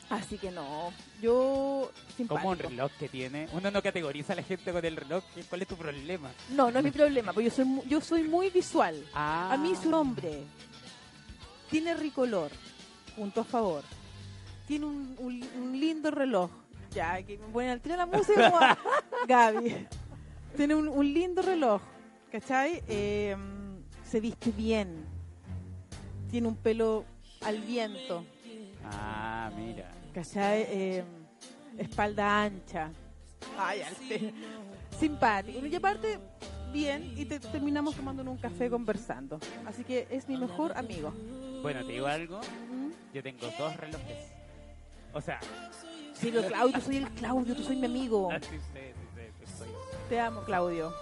Así 0.10 0.38
que 0.40 0.50
no, 0.52 0.92
yo 1.22 1.92
simpático. 2.18 2.36
Como 2.42 2.50
un 2.54 2.58
reloj 2.60 2.92
que 3.00 3.08
tiene. 3.10 3.48
Uno 3.54 3.70
no 3.70 3.82
categoriza 3.84 4.34
a 4.34 4.36
la 4.38 4.44
gente 4.44 4.72
con 4.72 4.84
el 4.84 4.96
reloj. 4.96 5.24
¿qué- 5.36 5.44
¿Cuál 5.44 5.62
es 5.62 5.68
tu 5.68 5.76
problema? 5.76 6.32
No, 6.50 6.72
no 6.72 6.80
es 6.80 6.84
mi 6.86 6.90
problema, 6.92 7.32
porque 7.32 7.50
yo 7.50 7.56
soy 7.56 7.66
mu- 7.66 7.84
yo 7.86 8.02
soy 8.02 8.24
muy 8.24 8.50
visual. 8.50 9.04
Ah, 9.14 9.52
A 9.54 9.58
mí 9.58 9.76
su 9.76 9.90
nombre 9.90 10.42
tiene 11.70 11.94
ricolor, 11.94 12.50
punto 13.16 13.42
a 13.42 13.44
favor. 13.44 13.84
Tiene 14.68 14.86
un, 14.88 15.16
un- 15.20 15.48
un 15.62 15.80
lindo 15.80 16.10
reloj. 16.12 16.50
Ya, 16.92 17.22
que 17.22 17.38
me 17.38 17.46
ponen 17.54 17.70
al 17.70 17.82
tiro 17.82 17.96
la 17.96 18.08
música 18.08 18.50
como 18.50 18.60
a 18.60 18.78
Gaby. 19.28 19.88
Tiene 20.58 20.74
un, 20.74 20.88
un 20.88 21.14
lindo 21.14 21.44
reloj, 21.44 21.82
¿cachai? 22.32 22.82
Eh, 22.88 23.36
se 24.10 24.20
viste 24.20 24.52
bien. 24.52 25.06
Tiene 26.32 26.48
un 26.48 26.56
pelo 26.56 27.06
al 27.42 27.60
viento. 27.60 28.26
Ah, 28.84 29.52
mira. 29.56 29.92
¿Cachai? 30.14 30.66
Eh, 30.68 31.04
espalda 31.78 32.44
ancha. 32.44 32.92
Ay. 33.58 33.82
Simpático. 35.00 35.66
Y 35.66 35.76
aparte, 35.76 36.20
bien, 36.74 37.14
y 37.16 37.26
te, 37.26 37.40
terminamos 37.40 37.96
tomando 37.96 38.24
un 38.24 38.38
café 38.38 38.70
conversando. 38.70 39.40
Así 39.66 39.84
que 39.84 40.08
es 40.10 40.28
mi 40.28 40.38
mejor 40.38 40.76
amigo. 40.78 41.14
Bueno, 41.62 41.86
te 41.86 41.92
digo 41.94 42.08
algo. 42.08 42.40
¿Mm? 42.40 43.14
Yo 43.14 43.24
tengo 43.24 43.48
dos 43.58 43.78
relojes. 43.78 44.32
O 45.14 45.22
sea, 45.22 45.40
Sí, 46.14 46.32
pero 46.34 46.48
Claudio, 46.48 46.74
tú 46.76 46.82
soy 46.82 46.98
el 46.98 47.10
Claudio, 47.12 47.56
tú 47.56 47.64
soy 47.64 47.78
mi 47.78 47.86
amigo. 47.86 48.30
ah, 48.32 48.40
sí 48.42 48.58
sé, 48.74 48.94
sí 48.94 49.08
sé, 49.16 49.32
sí 49.40 49.54
soy. 49.58 49.70
Te 50.10 50.20
amo, 50.20 50.42
Claudio. 50.42 50.94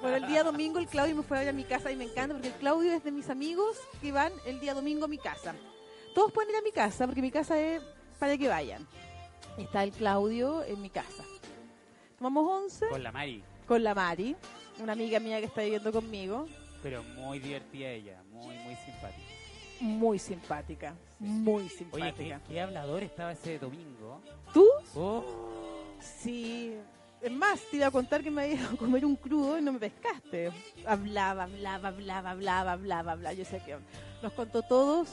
Bueno, 0.00 0.16
el 0.16 0.26
día 0.26 0.42
domingo 0.44 0.78
el 0.78 0.86
Claudio 0.86 1.16
me 1.16 1.22
fue 1.22 1.36
a 1.38 1.40
ver 1.40 1.48
a 1.50 1.52
mi 1.52 1.64
casa 1.64 1.90
y 1.90 1.96
me 1.96 2.04
encanta 2.04 2.34
porque 2.34 2.48
el 2.48 2.54
Claudio 2.54 2.92
es 2.92 3.04
de 3.04 3.12
mis 3.12 3.28
amigos 3.30 3.76
que 4.00 4.12
van 4.12 4.32
el 4.46 4.60
día 4.60 4.74
domingo 4.74 5.04
a 5.04 5.08
mi 5.08 5.18
casa. 5.18 5.54
Todos 6.14 6.32
pueden 6.32 6.50
ir 6.50 6.56
a 6.56 6.62
mi 6.62 6.72
casa 6.72 7.06
porque 7.06 7.22
mi 7.22 7.30
casa 7.30 7.58
es 7.60 7.82
para 8.18 8.36
que 8.38 8.48
vayan. 8.48 8.86
Está 9.58 9.82
el 9.84 9.92
Claudio 9.92 10.62
en 10.64 10.80
mi 10.80 10.90
casa. 10.90 11.24
Tomamos 12.18 12.46
once 12.62 12.86
Con 12.88 13.02
la 13.02 13.12
Mari. 13.12 13.42
con 13.66 13.82
la 13.84 13.94
Mari, 13.94 14.36
una 14.80 14.92
amiga 14.92 15.20
mía 15.20 15.38
que 15.40 15.46
está 15.46 15.62
viviendo 15.62 15.92
conmigo. 15.92 16.46
Pero 16.82 17.02
muy 17.02 17.38
divertida 17.38 17.88
ella, 17.90 18.22
muy, 18.30 18.54
muy 18.58 18.74
simpática. 18.76 19.28
Muy 19.80 20.18
simpática, 20.18 20.94
muy 21.18 21.62
Oye, 21.62 21.68
¿qué, 21.70 21.76
simpática. 21.76 22.40
qué 22.48 22.60
hablador 22.60 23.02
estaba 23.02 23.32
ese 23.32 23.58
domingo? 23.58 24.20
¿Tú? 24.52 24.66
Oh, 24.94 25.24
Sí. 26.00 26.74
Es 27.22 27.30
más, 27.30 27.60
te 27.70 27.76
iba 27.76 27.86
a 27.86 27.90
contar 27.90 28.22
que 28.22 28.30
me 28.30 28.42
había 28.42 28.54
ido 28.54 28.68
a 28.70 28.76
comer 28.76 29.04
un 29.04 29.14
crudo 29.14 29.58
y 29.58 29.62
no 29.62 29.72
me 29.72 29.78
pescaste. 29.78 30.50
Hablaba, 30.86 31.44
hablaba, 31.44 31.88
hablaba, 31.88 32.30
hablaba, 32.30 32.72
hablaba, 32.72 33.12
hablaba. 33.12 33.32
Yo 33.34 33.44
sé 33.44 33.60
que 33.64 33.76
nos 34.22 34.32
contó 34.32 34.62
todos, 34.62 35.08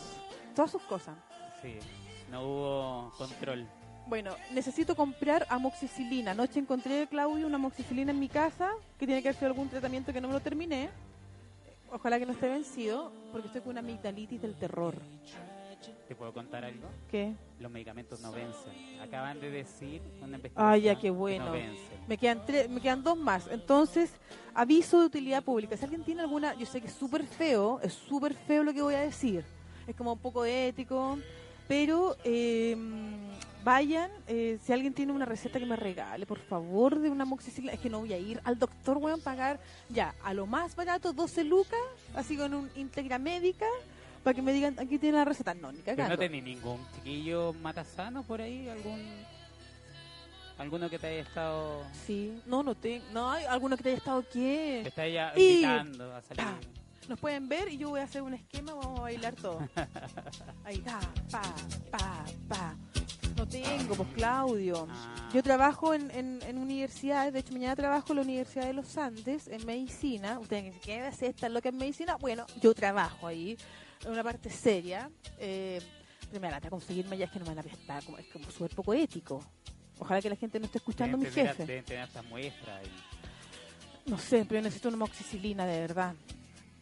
todas 0.56 0.72
sus 0.72 0.82
cosas. 0.84 1.16
sí, 1.62 1.80
no 2.32 2.44
hubo 2.44 3.14
control. 3.18 3.68
Bueno, 4.08 4.32
necesito 4.52 4.96
comprar 4.96 5.46
amoxicilina. 5.50 6.32
Anoche 6.32 6.60
encontré, 6.60 7.08
Claudio, 7.08 7.46
una 7.46 7.58
amoxicilina 7.58 8.12
en 8.12 8.20
mi 8.20 8.30
casa 8.30 8.72
que 8.98 9.06
tiene 9.06 9.22
que 9.22 9.28
haber 9.28 9.38
sido 9.38 9.52
algún 9.52 9.68
tratamiento 9.68 10.14
que 10.14 10.22
no 10.22 10.30
me 10.30 10.34
lo 10.34 10.40
terminé. 10.40 10.90
Ojalá 11.92 12.18
que 12.18 12.26
no 12.26 12.32
esté 12.32 12.48
vencido, 12.48 13.12
porque 13.34 13.48
estoy 13.48 13.62
con 13.62 13.72
una 13.72 13.82
amigdalitis 13.82 14.42
del 14.42 14.56
terror. 14.56 14.96
¿Te 16.08 16.16
puedo 16.16 16.34
contar 16.34 16.64
algo? 16.66 16.88
¿Qué? 17.10 17.34
Los 17.60 17.72
medicamentos 17.72 18.20
no 18.22 18.32
vencen. 18.32 18.74
Acaban 19.02 19.40
de 19.40 19.50
decir 19.50 20.02
una 20.22 20.38
investigación 20.38 20.70
Ay, 20.74 20.82
ya, 20.82 20.96
qué 20.96 21.02
que 21.02 21.10
bueno. 21.10 21.54
no. 21.54 21.62
Me 22.08 22.18
quedan, 22.18 22.46
tres, 22.46 22.70
me 22.70 22.82
quedan 22.82 23.04
dos 23.04 23.18
más. 23.18 23.48
Entonces, 23.52 24.12
aviso 24.54 25.00
de 25.00 25.06
utilidad 25.08 25.44
pública. 25.44 25.76
Si 25.78 25.84
alguien 25.84 26.04
tiene 26.04 26.22
alguna, 26.22 26.56
yo 26.56 26.66
sé 26.66 26.82
que 26.82 26.88
es 26.88 26.94
súper 26.94 27.26
feo, 27.26 27.80
es 27.82 27.94
súper 27.94 28.34
feo 28.34 28.64
lo 28.64 28.74
que 28.74 28.82
voy 28.82 28.96
a 28.96 29.02
decir. 29.02 29.44
Es 29.86 29.96
como 29.96 30.14
un 30.14 30.20
poco 30.20 30.46
ético, 30.46 31.18
pero 31.68 32.16
eh, 32.24 32.76
vayan, 33.64 34.10
eh, 34.28 34.58
si 34.64 34.72
alguien 34.74 34.94
tiene 34.94 35.12
una 35.12 35.26
receta 35.26 35.60
que 35.60 35.66
me 35.66 35.76
regale, 35.76 36.26
por 36.26 36.40
favor, 36.40 37.00
de 37.00 37.10
una 37.10 37.24
amoxicilina. 37.24 37.74
Es 37.74 37.80
que 37.80 37.90
no 37.90 38.00
voy 38.00 38.14
a 38.14 38.18
ir 38.18 38.40
al 38.46 38.58
doctor, 38.58 39.00
voy 39.00 39.12
a 39.12 39.18
pagar 39.18 39.60
ya, 39.90 40.16
a 40.24 40.34
lo 40.34 40.46
más 40.46 40.76
barato, 40.76 41.14
12 41.14 41.44
lucas, 41.44 41.80
así 42.16 42.38
con 42.38 42.54
un 42.54 42.70
Integra 42.76 43.20
Médica, 43.20 43.66
para 44.28 44.36
que 44.36 44.42
me 44.42 44.52
digan, 44.52 44.78
aquí 44.78 44.98
tiene 44.98 45.18
la 45.20 45.24
receta. 45.24 45.54
No, 45.54 45.72
ni 45.72 45.78
¿Pero 45.80 45.96
cagando. 45.96 46.16
no 46.16 46.20
tenés 46.20 46.44
ningún 46.44 46.86
chiquillo 46.96 47.54
matasano 47.62 48.24
por 48.24 48.42
ahí? 48.42 48.68
¿Algún 48.68 49.02
alguno 50.58 50.90
que 50.90 51.00
te 51.00 51.08
haya 51.08 51.22
estado... 51.22 51.84
Sí, 52.06 52.42
no, 52.46 52.62
no 52.62 52.76
tengo. 52.76 53.06
No, 53.14 53.32
hay 53.32 53.46
alguno 53.46 53.78
que 53.78 53.84
te 53.84 53.90
haya 53.90 53.98
estado 54.00 54.22
Te 54.24 54.28
aquí. 54.82 54.88
está 54.88 55.08
Y- 55.40 55.64
invitando 55.64 56.14
a 56.14 56.22
salir? 56.22 56.44
Nos 57.08 57.18
pueden 57.22 57.48
ver 57.48 57.70
y 57.72 57.78
yo 57.78 57.88
voy 57.92 58.02
a 58.02 58.04
hacer 58.04 58.22
un 58.22 58.34
esquema, 58.34 58.74
vamos 58.74 59.00
a 59.00 59.04
bailar 59.04 59.34
todo. 59.36 59.60
Ahí 60.66 60.76
está, 60.76 61.00
pa, 61.32 61.42
pa, 61.90 62.26
pa. 62.50 62.76
No 63.38 63.48
tengo, 63.48 63.96
pues 63.96 64.10
Claudio. 64.14 64.88
Ah, 64.92 65.30
Yo 65.34 65.42
trabajo 65.42 65.94
en, 65.94 66.12
en, 66.12 66.42
en 66.42 66.58
universidades, 66.58 67.32
de 67.32 67.40
hecho 67.40 67.54
mañana 67.54 67.78
trabajo 67.78 68.08
en 68.10 68.16
la 68.18 68.22
Universidad 68.24 68.66
de 68.66 68.74
los 68.74 68.98
Andes, 68.98 69.48
en 69.48 69.66
medicina. 69.66 70.38
Ustedes 70.40 70.66
dicen, 70.66 70.82
¿qué 70.82 71.08
es 71.08 71.22
esta 71.22 71.48
loca 71.48 71.70
en 71.70 71.78
medicina? 71.78 72.18
Bueno, 72.18 72.46
yo 72.62 72.74
trabajo 72.74 73.28
ahí, 73.28 73.56
una 74.06 74.24
parte 74.24 74.50
seria. 74.50 75.10
Eh, 75.40 75.82
primero, 76.30 76.52
lata 76.52 76.70
conseguirme 76.70 77.18
ya 77.18 77.26
es 77.26 77.32
que 77.32 77.40
no 77.40 77.46
me 77.46 77.52
van 77.52 77.60
a 77.60 77.64
prestar, 77.64 78.04
como, 78.04 78.18
es 78.18 78.28
como 78.28 78.50
súper 78.52 78.76
poco 78.76 78.94
ético. 78.94 79.44
Ojalá 80.00 80.22
que 80.22 80.30
la 80.30 80.36
gente 80.36 80.60
no 80.60 80.66
esté 80.66 80.78
escuchando 80.78 81.16
a 81.16 81.20
mi 81.20 81.26
deben 81.26 81.36
tener- 81.36 81.56
jefe. 81.56 81.66
Deben 81.66 81.86
tener 81.86 82.04
estas 82.08 82.26
muestras. 82.26 82.86
y- 82.86 84.10
No 84.10 84.18
sé, 84.18 84.46
pero 84.46 84.60
yo 84.60 84.62
necesito 84.64 84.88
una 84.90 84.98
moxicilina 84.98 85.66
de 85.66 85.80
verdad. 85.82 86.14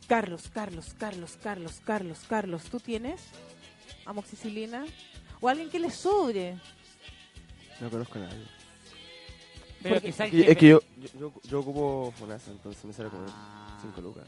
Carlos, 0.07 0.49
Carlos, 0.53 0.93
Carlos, 0.99 1.37
Carlos, 1.41 1.81
Carlos, 1.83 2.19
Carlos, 2.27 2.63
¿tú 2.65 2.79
tienes 2.79 3.21
amoxicilina? 4.05 4.85
O 5.41 5.49
alguien 5.49 5.69
que 5.69 5.79
le 5.79 5.89
sobre. 5.89 6.57
No 7.79 7.89
conozco 7.89 8.19
a 8.19 8.21
nadie. 8.23 8.45
Pero 9.81 9.95
Porque- 9.95 10.07
quizás 10.11 10.27
Es 10.27 10.31
que, 10.45 10.51
es 10.51 10.57
que 10.57 10.67
yo, 10.69 10.79
yo, 10.97 11.19
yo, 11.19 11.33
yo 11.43 11.59
ocupo 11.59 12.13
FONASA, 12.17 12.51
entonces 12.51 12.83
me 12.85 12.93
sale 12.93 13.09
como 13.09 13.25
Ah, 13.29 13.77
5 13.81 14.01
lucas. 14.01 14.25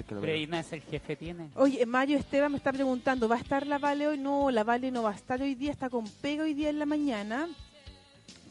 Si 0.00 0.02
es 0.02 0.06
que 0.08 0.14
no 0.14 0.20
Pero 0.20 0.32
me- 0.32 0.38
¿y 0.38 0.46
no 0.46 0.56
es 0.58 0.72
el 0.72 0.80
jefe 0.82 1.16
tiene? 1.16 1.50
Oye, 1.56 1.84
Mario 1.86 2.18
Esteban 2.18 2.52
me 2.52 2.58
está 2.58 2.72
preguntando, 2.72 3.28
¿va 3.28 3.36
a 3.36 3.40
estar 3.40 3.66
la 3.66 3.78
Vale 3.78 4.08
hoy? 4.08 4.18
No, 4.18 4.50
la 4.50 4.64
Vale 4.64 4.90
no 4.90 5.02
va 5.02 5.10
a 5.10 5.14
estar 5.14 5.40
hoy 5.42 5.54
día, 5.54 5.70
está 5.72 5.90
con 5.90 6.04
pega 6.22 6.44
hoy 6.44 6.54
día 6.54 6.70
en 6.70 6.78
la 6.78 6.86
mañana. 6.86 7.48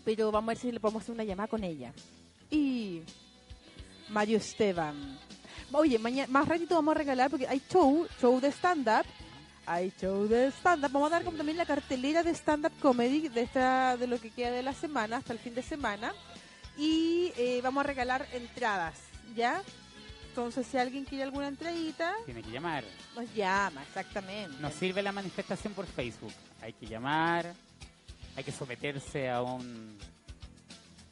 Pero 0.05 0.31
vamos 0.31 0.47
a 0.47 0.51
ver 0.53 0.57
si 0.57 0.71
le 0.71 0.79
podemos 0.79 1.03
hacer 1.03 1.13
una 1.15 1.23
llamada 1.23 1.47
con 1.47 1.63
ella. 1.63 1.93
Y 2.49 3.01
Mario 4.09 4.37
Esteban. 4.37 5.19
Oye, 5.71 5.99
mañana, 5.99 6.27
más 6.31 6.47
ratito 6.47 6.75
vamos 6.75 6.95
a 6.95 6.97
regalar 6.97 7.29
porque 7.29 7.47
hay 7.47 7.61
show, 7.71 8.07
show 8.19 8.39
de 8.39 8.47
stand-up. 8.51 9.05
Hay 9.65 9.91
show 10.01 10.27
de 10.27 10.47
stand-up. 10.51 10.91
Vamos 10.91 11.11
a 11.11 11.15
dar 11.15 11.23
como 11.23 11.37
también 11.37 11.57
la 11.57 11.65
cartelera 11.65 12.23
de 12.23 12.31
stand-up 12.33 12.71
comedy 12.81 13.27
de 13.29 13.41
esta 13.41 13.95
de 13.97 14.07
lo 14.07 14.19
que 14.19 14.31
queda 14.31 14.49
de 14.51 14.63
la 14.63 14.73
semana 14.73 15.17
hasta 15.17 15.33
el 15.33 15.37
fin 15.39 15.53
de 15.53 15.61
semana. 15.61 16.13
Y 16.77 17.31
eh, 17.37 17.59
vamos 17.61 17.81
a 17.81 17.87
regalar 17.87 18.25
entradas, 18.33 18.95
¿ya? 19.35 19.61
Entonces, 20.29 20.67
si 20.67 20.77
alguien 20.77 21.03
quiere 21.05 21.23
alguna 21.23 21.47
entradita, 21.47 22.13
Tiene 22.25 22.41
que 22.43 22.51
llamar. 22.51 22.83
nos 23.15 23.33
llama, 23.33 23.81
exactamente. 23.83 24.55
No 24.61 24.69
sirve 24.71 25.01
la 25.01 25.11
manifestación 25.11 25.73
por 25.73 25.85
Facebook. 25.85 26.31
Hay 26.61 26.73
que 26.73 26.85
llamar, 26.87 27.53
hay 28.35 28.43
que 28.43 28.51
someterse 28.51 29.29
a 29.29 29.41
un 29.41 29.97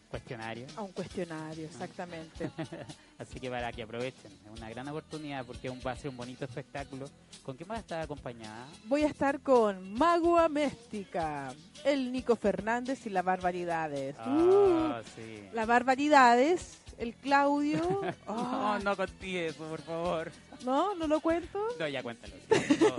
cuestionario. 0.10 0.66
A 0.78 0.84
un 0.84 0.92
cuestionario, 0.92 1.66
exactamente. 1.66 2.50
Así 3.18 3.40
que 3.40 3.50
para 3.50 3.72
que 3.74 3.82
aprovechen, 3.84 4.32
es 4.32 4.58
una 4.60 4.70
gran 4.70 4.88
oportunidad 4.88 5.44
porque 5.46 5.70
va 5.70 5.92
a 5.92 5.96
ser 5.96 6.10
un 6.12 6.18
bonito 6.18 6.46
espectáculo. 6.46 7.10
¿Con 7.44 7.58
quién 7.58 7.70
va 7.70 7.76
a 7.76 7.80
estar 7.80 8.00
acompañada? 8.00 8.68
Voy 8.86 9.04
a 9.04 9.08
estar 9.08 9.40
con 9.42 9.94
Mago 9.94 10.38
Améstica, 10.38 11.52
el 11.84 12.12
Nico 12.12 12.36
Fernández 12.36 13.06
y 13.08 13.10
la 13.10 13.24
Barbaridades. 13.24 14.16
Ah, 14.20 15.02
sí. 15.16 15.44
Uh, 15.52 15.56
la 15.56 15.66
Barbaridades, 15.66 16.78
el 16.98 17.14
Claudio. 17.16 18.02
No, 18.28 18.34
Ah, 18.74 18.80
no 18.84 18.96
contigo 18.98 19.40
eso, 19.40 19.64
por 19.66 19.82
favor. 19.82 20.32
¿No? 20.66 20.96
¿No 20.96 21.08
lo 21.08 21.20
cuento? 21.22 21.60
No, 21.80 21.88
ya 21.88 22.02
cuéntalo. 22.04 22.34
No. 22.50 22.96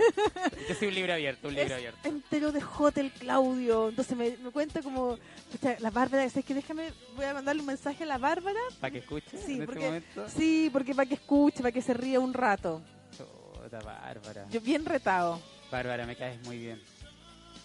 Yo 0.67 0.75
soy 0.75 0.87
un 0.87 0.95
libro 0.95 1.13
abierto, 1.13 1.47
un 1.49 1.53
libro 1.55 1.67
Es 1.67 1.73
abierto. 1.73 2.07
entero 2.07 2.51
de 2.51 2.63
Hotel 2.77 3.11
Claudio. 3.19 3.89
Entonces 3.89 4.17
me, 4.17 4.37
me 4.37 4.49
cuenta 4.51 4.81
como, 4.81 5.17
pucha, 5.51 5.75
la 5.79 5.91
Bárbara, 5.91 6.27
¿sabes 6.29 6.45
que 6.45 6.53
Déjame, 6.53 6.91
voy 7.15 7.25
a 7.25 7.33
mandarle 7.33 7.61
un 7.61 7.67
mensaje 7.67 8.03
a 8.03 8.07
la 8.07 8.17
Bárbara. 8.17 8.59
¿Para 8.79 8.91
que 8.91 8.99
escuche 8.99 9.37
Sí, 9.45 9.53
en 9.59 9.65
porque- 9.65 9.79
este 9.79 10.19
momento? 10.19 10.29
Sí, 10.29 10.69
porque 10.71 10.95
para 10.95 11.07
que 11.09 11.15
escuche, 11.15 11.57
para 11.57 11.71
que 11.71 11.81
se 11.81 11.93
ría 11.93 12.19
un 12.19 12.33
rato. 12.33 12.81
Chuta, 13.17 13.79
Bárbara. 13.81 14.47
Yo 14.49 14.61
bien 14.61 14.85
retado. 14.85 15.39
Bárbara, 15.69 16.05
me 16.05 16.15
caes 16.15 16.41
muy 16.45 16.57
bien. 16.57 16.81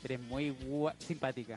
Eres 0.02 0.20
muy 0.20 0.54
simpática. 0.98 1.56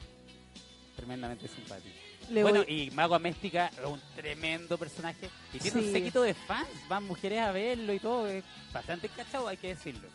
Tremendamente 0.96 1.48
simpática. 1.48 1.96
Le 2.30 2.42
bueno, 2.44 2.64
voy- 2.64 2.74
y 2.88 2.92
Mago 2.92 3.16
Améstica 3.16 3.68
es 3.68 3.86
un 3.86 4.02
tremendo 4.16 4.78
personaje. 4.78 5.30
Y 5.54 5.60
tiene 5.60 5.82
Sí. 5.82 5.88
un 5.88 5.94
séquito 5.94 6.22
de 6.22 6.34
fans. 6.34 6.68
Van 6.90 7.04
mujeres 7.06 7.40
a 7.40 7.52
verlo 7.52 7.94
y 7.94 8.00
todo. 8.00 8.28
Es 8.28 8.44
bastante 8.74 9.08
cachado, 9.10 9.48
hay 9.48 9.58
que 9.58 9.70
decirlo. 9.70 10.08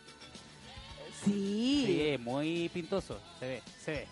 sí. 1.24 1.84
Sí, 1.86 2.00
es 2.02 2.20
muy 2.20 2.68
pintoso. 2.70 3.18
Se 3.38 3.46
ve, 3.46 3.62
se 3.84 3.90
ve. 3.92 4.08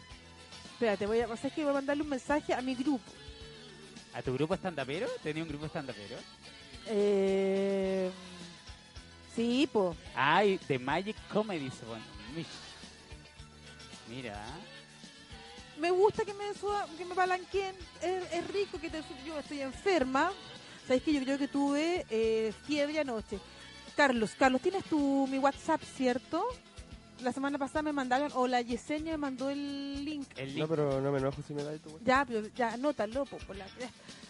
Espérate, 0.73 1.07
voy 1.07 1.21
a, 1.21 1.27
o 1.29 1.37
sea, 1.37 1.49
es 1.49 1.55
que 1.55 1.63
voy 1.63 1.71
a 1.71 1.75
mandarle 1.75 2.03
un 2.05 2.09
mensaje 2.09 2.55
a 2.55 2.61
mi 2.63 2.75
grupo. 2.75 3.03
¿A 4.15 4.23
tu 4.23 4.33
grupo 4.33 4.55
estandapero? 4.55 5.07
¿Tenía 5.23 5.43
un 5.43 5.49
grupo 5.49 5.67
estandapero? 5.67 6.17
Eh, 6.87 8.11
sí, 9.37 9.69
po. 9.73 9.95
Ay, 10.15 10.59
The 10.69 10.79
Magic 10.79 11.17
Comedy. 11.33 11.71
Mira. 14.09 14.43
Me 15.81 15.91
gusta 15.91 16.25
que 16.25 16.35
me 16.35 16.53
suba, 16.55 16.87
que 16.99 17.05
me 17.05 17.15
balanqueen. 17.15 17.75
Es, 18.03 18.33
es 18.33 18.47
rico 18.49 18.79
que 18.79 18.91
te, 18.91 19.03
yo 19.27 19.39
estoy 19.39 19.63
enferma. 19.63 20.31
Sabes 20.87 21.03
que 21.03 21.13
yo 21.13 21.23
creo 21.23 21.39
que 21.39 21.49
tuve 21.49 22.05
eh, 22.11 22.53
fiebre 22.67 23.01
anoche. 23.01 23.39
Carlos, 23.97 24.33
Carlos, 24.39 24.61
tienes 24.61 24.85
tu 24.85 25.27
mi 25.29 25.39
WhatsApp, 25.39 25.81
¿cierto? 25.83 26.45
La 27.23 27.33
semana 27.33 27.59
pasada 27.59 27.83
me 27.83 27.93
mandaron, 27.93 28.31
o 28.35 28.47
la 28.47 28.63
Yesenia 28.63 29.13
me 29.13 29.19
mandó 29.19 29.51
el 29.51 30.05
link. 30.05 30.27
El 30.37 30.49
No, 30.53 30.55
link. 30.61 30.69
pero 30.71 31.01
no 31.03 31.13
me 31.13 31.19
enojo 31.19 31.43
si 31.47 31.53
me 31.53 31.63
da 31.63 31.77
tu 31.77 31.99
Ya, 32.03 32.25
pero 32.25 32.47
ya, 32.57 32.73
anótalo, 32.73 33.27
po, 33.27 33.37
por 33.39 33.57
la... 33.57 33.67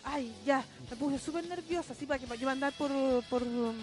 Ay, 0.03 0.35
ya, 0.45 0.65
me 0.91 0.97
puse 0.97 1.19
súper 1.19 1.47
nerviosa, 1.47 1.93
así 1.93 2.05
para 2.07 2.19
que 2.19 2.37
yo 2.39 2.47
mandar 2.47 2.73
por, 2.73 2.91
por, 3.29 3.43
um, 3.45 3.77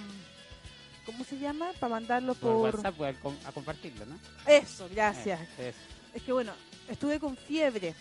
¿cómo 1.06 1.24
se 1.24 1.38
llama? 1.40 1.72
Para 1.80 1.92
mandarlo 1.96 2.34
Por 2.36 2.54
por... 2.54 2.76
WhatsApp 2.76 2.96
pues, 2.98 3.16
a, 3.16 3.20
com- 3.22 3.38
a 3.46 3.52
compartirlo, 3.54 4.06
¿no? 4.08 4.20
Eso, 4.46 4.90
gracias. 4.92 5.40
Eh, 5.58 5.70
eso. 5.70 5.80
Es 6.14 6.24
que 6.24 6.34
bueno, 6.34 6.52
estuve 6.90 7.20
con 7.20 7.36
fiebre. 7.38 7.94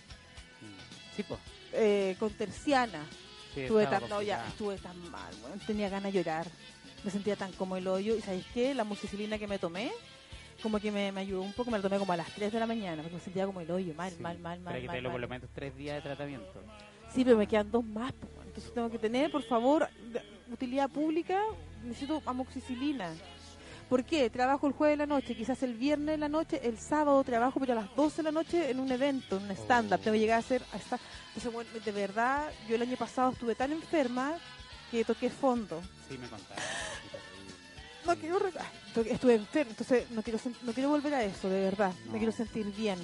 Sí, 1.15 1.23
pues. 1.23 1.41
eh, 1.73 2.17
con 2.19 2.31
terciana. 2.33 3.05
Sí, 3.55 3.63
Estuve 3.63 3.87
tan, 3.87 4.07
no, 4.11 4.21
ya, 4.21 4.47
estuve 4.49 4.77
tan 4.77 4.99
mal, 5.11 5.35
weón. 5.43 5.59
tenía 5.61 5.89
ganas 5.89 6.13
de 6.13 6.19
llorar. 6.19 6.47
Me 7.05 7.11
sentía 7.11 7.37
tan 7.37 7.53
como 7.53 7.77
el 7.77 7.87
hoyo. 7.89 8.15
¿Y 8.17 8.21
sabéis 8.21 8.45
qué? 8.53 8.75
La 8.75 8.85
mucicilina 8.85 9.39
que 9.39 9.47
me 9.47 9.59
tomé, 9.59 9.91
como 10.63 10.79
que 10.79 10.93
me, 10.93 11.11
me 11.13 11.23
ayudó 11.23 11.41
un 11.43 11.53
poco. 11.55 11.71
Me 11.71 11.79
la 11.79 11.83
tomé 11.83 11.99
como 11.99 12.13
a 12.13 12.17
las 12.19 12.31
3 12.35 12.53
de 12.53 12.61
la 12.61 12.67
mañana, 12.67 13.01
porque 13.03 13.17
me 13.17 13.23
sentía 13.23 13.47
como 13.47 13.61
el 13.63 13.71
hoyo, 13.71 13.95
mal, 13.95 14.11
Sí, 14.13 14.21
mal, 14.21 14.39
mal, 14.41 14.61
mal. 14.61 14.75
Pero 14.75 14.93
hay 14.93 14.97
que 14.99 15.03
mal, 15.03 15.13
por 15.13 15.21
lo 15.21 15.29
menos 15.29 15.49
tres 15.55 15.75
días 15.77 15.97
de 15.97 16.03
tratamiento. 16.03 16.53
Sí, 17.15 17.25
pero 17.25 17.39
me 17.39 17.47
quedan 17.47 17.71
dos 17.71 17.85
más. 17.85 18.13
po. 18.13 18.29
Entonces 18.45 18.75
tengo 18.75 18.91
que 18.91 18.99
tener, 18.99 19.31
por 19.31 19.43
favor, 19.43 19.89
utilidad 20.53 20.91
pública, 20.91 21.41
necesito 21.83 22.23
amoxicilina. 22.27 23.15
¿Por 23.89 24.05
qué? 24.05 24.29
Trabajo 24.31 24.67
el 24.67 24.73
jueves 24.73 24.99
de 24.99 25.07
la 25.07 25.15
noche, 25.15 25.37
quizás 25.37 25.63
el 25.63 25.75
viernes 25.75 26.15
de 26.15 26.19
la 26.19 26.29
noche, 26.29 26.61
el 26.65 26.77
sábado 26.79 27.23
trabajo, 27.23 27.61
pero 27.61 27.73
a 27.75 27.77
las 27.83 27.95
12 27.95 28.17
de 28.17 28.23
la 28.25 28.33
noche 28.33 28.71
en 28.71 28.81
un 28.81 28.91
evento, 28.91 29.37
en 29.37 29.45
un 29.45 29.51
stand-up. 29.53 30.01
Tengo 30.01 30.15
que 30.15 30.19
llegar 30.21 30.37
a 30.37 30.41
hacer... 30.41 30.63
A 30.73 30.77
estar... 30.77 30.99
Entonces, 31.29 31.53
bueno, 31.53 31.71
de 31.85 31.93
verdad, 31.93 32.51
yo 32.69 32.75
el 32.75 32.83
año 32.83 32.97
pasado 32.97 33.31
estuve 33.31 33.55
tan 33.55 33.71
enferma 33.73 34.35
que 34.91 35.05
toqué 35.05 35.31
fondo. 35.31 35.81
Sí, 36.09 36.19
me 36.19 36.27
terrible. 36.27 36.57
No 38.05 38.17
quiero... 38.17 38.41
ah, 38.59 39.01
Estuve 39.09 39.35
enferma, 39.37 39.71
entonces 39.71 40.11
no 40.11 40.23
quiero, 40.23 40.41
no 40.63 40.73
quiero 40.73 40.89
volver 40.89 41.15
a 41.15 41.23
eso, 41.23 41.49
de 41.49 41.61
verdad. 41.61 41.93
No. 42.07 42.13
Me 42.13 42.19
quiero 42.19 42.33
sentir 42.33 42.67
bien. 42.75 42.99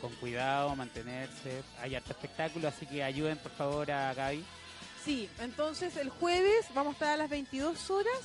Con 0.00 0.12
cuidado, 0.16 0.76
mantenerse. 0.76 1.62
Hay 1.80 1.96
harto 1.96 2.12
espectáculo, 2.12 2.68
así 2.68 2.86
que 2.86 3.02
ayuden 3.02 3.38
por 3.38 3.50
favor 3.52 3.90
a 3.90 4.14
Gaby. 4.14 4.44
Sí, 5.04 5.28
entonces 5.40 5.96
el 5.96 6.10
jueves 6.10 6.66
vamos 6.72 6.92
a 6.92 6.94
estar 6.94 7.08
a 7.08 7.16
las 7.16 7.30
22 7.30 7.90
horas. 7.90 8.20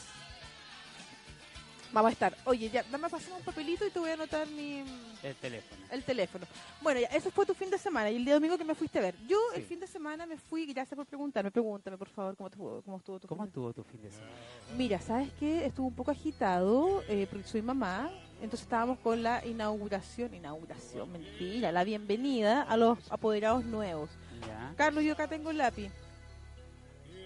Vamos 1.92 2.10
a 2.10 2.14
estar. 2.14 2.38
Oye, 2.46 2.70
ya, 2.70 2.84
dame 2.92 3.10
pasar 3.10 3.34
un 3.34 3.42
papelito 3.44 3.86
y 3.86 3.90
te 3.90 3.98
voy 4.00 4.12
a 4.12 4.14
anotar 4.14 4.48
mi 4.48 4.84
El 5.24 5.36
teléfono. 5.36 5.82
el 5.92 6.04
teléfono. 6.04 6.46
Bueno, 6.82 7.00
ya, 7.00 7.08
eso 7.08 7.32
fue 7.32 7.48
tu 7.48 7.56
fin 7.56 7.72
de 7.72 7.80
semana 7.80 8.12
y 8.12 8.18
el 8.18 8.26
día 8.26 8.36
domingo 8.36 8.58
que 8.60 8.64
me 8.64 8.76
fuiste 8.76 9.00
a 9.00 9.02
ver. 9.02 9.16
Yo 9.28 9.38
el 9.56 9.64
fin 9.64 9.80
de 9.80 9.88
semana 9.88 10.28
me 10.28 10.38
fui, 10.38 10.68
gracias 10.68 10.96
por 10.96 11.08
preguntarme, 11.08 11.50
pregúntame 11.50 11.98
por 11.98 12.10
favor 12.10 12.36
cómo 12.38 12.48
estuvo, 12.50 12.82
cómo 12.84 12.98
estuvo 12.98 13.20
tu 13.20 13.28
¿Cómo 13.28 13.42
fin 13.42 13.46
de- 13.46 13.50
estuvo 13.50 13.74
tu 13.74 13.84
fin 13.84 14.02
de 14.04 14.12
semana? 14.12 14.32
Mira, 14.78 15.02
¿sabes 15.02 15.30
qué? 15.40 15.66
Estuvo 15.66 15.88
un 15.88 15.96
poco 15.96 16.12
agitado 16.12 17.04
eh, 17.08 17.26
porque 17.30 17.48
soy 17.48 17.62
mamá. 17.64 18.12
Entonces 18.36 18.62
estábamos 18.62 19.00
con 19.00 19.22
la 19.24 19.44
inauguración, 19.46 20.34
inauguración, 20.34 21.12
mentira, 21.12 21.72
la 21.72 21.84
bienvenida 21.84 22.62
a 22.62 22.78
los 22.78 23.00
apoderados 23.12 23.66
nuevos. 23.66 24.12
Ya. 24.48 24.74
Carlos, 24.78 25.04
yo 25.04 25.14
acá 25.14 25.28
tengo 25.28 25.50
el 25.50 25.58
lápiz. 25.58 25.92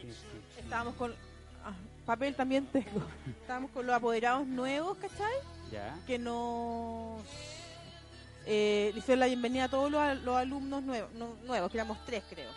Sí, 0.02 0.10
sí. 0.10 0.15
Estábamos 0.60 0.95
con... 0.95 1.13
papel 2.06 2.36
también 2.36 2.66
tengo. 2.68 3.02
Estábamos 3.42 3.72
con 3.72 3.86
los 3.86 3.96
apoderados 3.96 4.46
nuevos, 4.48 4.98
¿cachai? 4.98 5.34
Ya. 5.72 5.98
Que 6.06 6.20
nos... 6.20 7.22
Eh, 8.46 8.92
le 8.94 9.00
hicieron 9.00 9.22
la 9.22 9.28
bienvenida 9.28 9.66
a 9.66 9.70
todos 9.70 9.89
los, 9.89 10.22
los 10.24 10.36
alumnos 10.38 10.84
nuevos, 10.84 11.12
no- 11.13 11.36
nuevos, 11.46 11.72
que 11.72 11.78
éramos 11.78 11.98
tres 12.06 12.24
creo. 12.30 12.52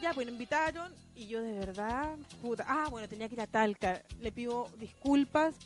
Ya, 0.00 0.12
pues 0.14 0.26
nos 0.26 0.32
invitaron 0.32 0.94
y 1.16 1.26
yo 1.26 1.42
de 1.42 1.58
verdad, 1.58 2.14
puta, 2.40 2.64
ah, 2.68 2.86
bueno, 2.88 3.08
tenía 3.08 3.28
que 3.28 3.34
ir 3.34 3.40
a 3.40 3.48
Talca. 3.48 4.00
Le 4.20 4.30
pido 4.30 4.68
disculpas 4.78 5.56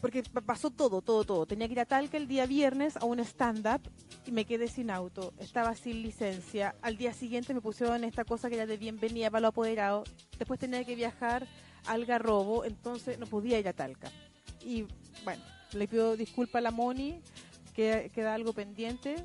porque 0.00 0.22
pa- 0.22 0.40
pasó 0.40 0.70
todo, 0.70 1.02
todo, 1.02 1.24
todo. 1.24 1.44
Tenía 1.46 1.66
que 1.66 1.72
ir 1.74 1.80
a 1.80 1.84
Talca 1.84 2.16
el 2.16 2.26
día 2.26 2.46
viernes 2.46 2.96
a 2.96 3.04
un 3.04 3.20
stand-up 3.20 3.82
y 4.24 4.30
me 4.32 4.46
quedé 4.46 4.66
sin 4.68 4.90
auto. 4.90 5.34
Estaba 5.38 5.74
sin 5.74 6.02
licencia. 6.02 6.74
Al 6.80 6.96
día 6.96 7.12
siguiente 7.12 7.52
me 7.52 7.60
pusieron 7.60 8.02
esta 8.02 8.24
cosa 8.24 8.48
que 8.48 8.54
era 8.56 8.64
de 8.64 8.78
bienvenida 8.78 9.30
para 9.30 9.42
los 9.42 9.48
apoderados. 9.50 10.08
Después 10.38 10.58
tenía 10.58 10.82
que 10.84 10.94
viajar 10.94 11.46
al 11.86 12.04
Garrobo, 12.06 12.64
entonces 12.64 13.18
no 13.18 13.26
podía 13.26 13.58
ir 13.58 13.68
a 13.68 13.72
Talca. 13.72 14.10
Y 14.64 14.86
bueno, 15.24 15.42
le 15.72 15.88
pido 15.88 16.16
disculpas 16.16 16.60
a 16.60 16.62
la 16.62 16.70
Moni, 16.70 17.20
que 17.74 18.10
queda 18.14 18.34
algo 18.34 18.52
pendiente. 18.52 19.16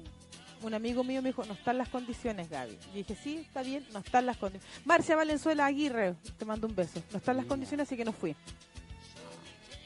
Un 0.62 0.76
amigo 0.76 1.04
mío 1.04 1.24
me 1.24 1.30
dijo, 1.30 1.44
no 1.46 1.54
están 1.54 1.78
las 1.80 1.90
condiciones, 1.90 2.50
Gaby. 2.50 2.78
Y 2.94 2.98
dije, 2.98 3.16
sí, 3.16 3.38
está 3.38 3.64
bien, 3.64 3.86
no 3.94 4.00
están 4.00 4.28
las 4.28 4.38
condiciones. 4.38 4.86
Marcia 4.86 5.16
Valenzuela 5.16 5.66
Aguirre, 5.66 6.16
te 6.38 6.46
mando 6.46 6.68
un 6.68 6.76
beso. 6.76 7.02
No 7.12 7.18
están 7.18 7.38
las 7.38 7.48
condiciones, 7.48 7.88
así 7.88 7.98
que 7.98 8.06
no 8.06 8.12
fui. 8.14 8.36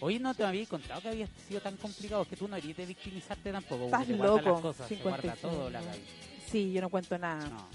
Hoy 0.02 0.20
no 0.20 0.34
te 0.34 0.44
había 0.44 0.66
contado 0.66 1.02
que 1.02 1.08
había 1.08 1.28
sido 1.48 1.62
tan 1.62 1.78
complicado, 1.78 2.26
que 2.26 2.36
tú 2.36 2.48
no 2.50 2.56
harías 2.58 2.76
de 2.76 2.86
victimizarte 2.86 3.52
tampoco. 3.52 3.86
Estás 3.86 4.10
loco, 4.10 4.42
las 4.52 4.62
cosas, 4.62 4.88
se 4.90 4.96
guarda 4.98 5.34
55. 5.36 5.48
todo 5.48 5.70
la 5.70 5.82
Gaby. 5.82 6.00
Sí, 6.52 6.74
yo 6.74 6.82
no 6.82 6.90
cuento 6.90 7.18
nada. 7.18 7.48
No, 7.48 7.68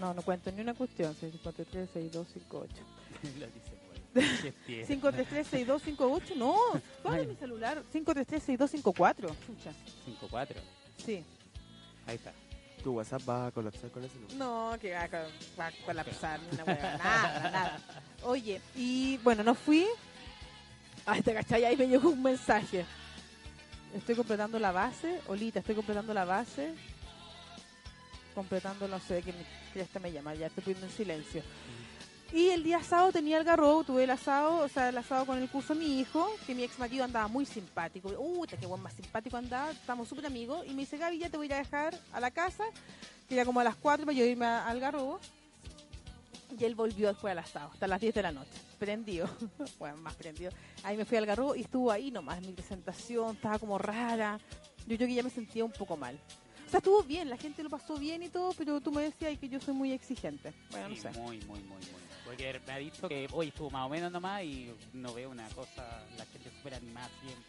No, 0.00 0.14
no 0.14 0.22
cuento 0.22 0.52
ni 0.52 0.60
una 0.60 0.74
cuestión. 0.74 1.14
53, 1.14 1.88
62, 1.92 2.28
58. 2.28 2.82
Lo 4.14 4.20
dice 4.20 4.36
pues. 4.42 4.42
Qué 4.42 4.52
tierno. 4.66 4.86
533 4.86 5.46
6258 5.46 6.34
no, 6.36 6.56
¿cuál 7.02 7.20
es 7.20 7.28
mi 7.28 7.36
celular? 7.36 7.82
533 7.92 8.42
6254 8.42 9.28
Chucha. 9.46 9.72
5-4. 10.30 10.56
Sí. 11.04 11.24
Ahí 12.06 12.16
está. 12.16 12.32
Tu 12.82 12.92
WhatsApp 12.92 13.22
va 13.28 13.46
a 13.46 13.50
colapsar 13.50 13.90
con 13.90 14.04
ese 14.04 14.18
número. 14.18 14.36
No, 14.36 14.78
que 14.78 14.92
va 14.92 15.04
a, 15.04 15.08
va 15.58 15.66
a 15.68 15.72
colapsar 15.86 16.40
ni 16.40 16.54
una 16.54 16.64
hueá, 16.64 16.98
nada, 16.98 17.50
nada. 17.50 17.78
Oye, 18.24 18.60
y 18.74 19.16
bueno, 19.18 19.42
no 19.42 19.54
fui. 19.54 19.86
Ay, 21.06 21.22
te 21.22 21.32
cachai, 21.32 21.64
ahí 21.64 21.76
me 21.76 21.88
llegó 21.88 22.10
un 22.10 22.22
mensaje. 22.22 22.84
Estoy 23.94 24.14
completando 24.16 24.58
la 24.58 24.72
base, 24.72 25.20
Olita, 25.28 25.60
estoy 25.60 25.74
completando 25.74 26.12
la 26.12 26.24
base. 26.24 26.74
Completando, 28.34 28.88
no 28.88 28.98
sé, 28.98 29.22
que 29.22 29.32
mi 29.32 30.00
me 30.00 30.12
llama, 30.12 30.34
ya 30.34 30.46
estoy 30.46 30.64
pidiendo 30.64 30.86
en 30.86 30.92
silencio. 30.92 31.42
Y 32.34 32.48
el 32.50 32.64
día 32.64 32.82
sábado 32.82 33.12
tenía 33.12 33.38
el 33.38 33.44
garrobo, 33.44 33.84
tuve 33.84 34.02
el 34.04 34.10
asado, 34.10 34.56
o 34.64 34.68
sea, 34.68 34.88
el 34.88 34.98
asado 34.98 35.24
con 35.24 35.38
el 35.40 35.48
curso 35.48 35.72
de 35.72 35.78
mi 35.80 36.00
hijo, 36.00 36.28
que 36.44 36.52
mi 36.56 36.64
ex 36.64 36.80
marido 36.80 37.04
andaba 37.04 37.28
muy 37.28 37.46
simpático. 37.46 38.08
Uy, 38.18 38.48
qué 38.48 38.66
buen 38.66 38.82
más 38.82 38.92
simpático 38.94 39.36
andaba, 39.36 39.70
estamos 39.70 40.08
súper 40.08 40.26
amigos. 40.26 40.66
Y 40.66 40.70
me 40.70 40.80
dice, 40.82 40.98
Gaby, 40.98 41.18
ya 41.18 41.30
te 41.30 41.36
voy 41.36 41.44
a 41.44 41.46
ir 41.46 41.54
a 41.54 41.58
dejar 41.58 41.94
a 42.12 42.18
la 42.18 42.32
casa, 42.32 42.64
que 43.28 43.36
era 43.36 43.44
como 43.44 43.60
a 43.60 43.64
las 43.64 43.76
4 43.76 44.04
para 44.04 44.18
yo 44.18 44.24
irme 44.24 44.46
a- 44.46 44.66
al 44.66 44.80
garrobo. 44.80 45.20
Y 46.58 46.64
él 46.64 46.74
volvió 46.74 47.06
después 47.08 47.30
al 47.30 47.38
asado, 47.38 47.70
hasta 47.72 47.86
las 47.86 48.00
10 48.00 48.14
de 48.14 48.22
la 48.22 48.32
noche, 48.32 48.50
prendido, 48.80 49.28
bueno, 49.78 49.96
más 49.98 50.14
prendido. 50.14 50.50
Ahí 50.82 50.96
me 50.96 51.04
fui 51.04 51.16
al 51.18 51.26
garrobo 51.26 51.54
y 51.54 51.60
estuvo 51.60 51.92
ahí 51.92 52.10
nomás, 52.10 52.40
mi 52.40 52.52
presentación 52.52 53.36
estaba 53.36 53.60
como 53.60 53.78
rara. 53.78 54.40
Yo 54.88 54.96
creo 54.96 55.06
que 55.08 55.14
ya 55.14 55.22
me 55.22 55.30
sentía 55.30 55.64
un 55.64 55.72
poco 55.72 55.96
mal. 55.96 56.18
O 56.66 56.70
sea, 56.70 56.78
estuvo 56.78 57.02
bien, 57.04 57.30
la 57.30 57.36
gente 57.36 57.62
lo 57.62 57.70
pasó 57.70 57.96
bien 57.96 58.24
y 58.24 58.28
todo, 58.28 58.52
pero 58.58 58.80
tú 58.80 58.90
me 58.90 59.02
decías 59.02 59.38
que 59.38 59.48
yo 59.48 59.60
soy 59.60 59.74
muy 59.74 59.92
exigente. 59.92 60.52
Bueno, 60.72 60.88
no 60.88 60.96
sé. 60.96 61.10
Muy, 61.10 61.38
muy, 61.46 61.60
muy, 61.60 61.78
muy. 61.78 62.03
Porque 62.36 62.60
me 62.66 62.72
ha 62.72 62.78
dicho 62.78 63.08
que 63.08 63.28
hoy 63.32 63.48
estuvo 63.48 63.70
más 63.70 63.86
o 63.86 63.88
menos 63.88 64.10
nomás 64.10 64.42
y 64.42 64.70
no 64.92 65.14
veo 65.14 65.30
una 65.30 65.48
cosa, 65.50 66.04
la 66.18 66.24
gente 66.26 66.50
súper 66.50 66.74
animada 66.74 67.08
siempre. 67.20 67.44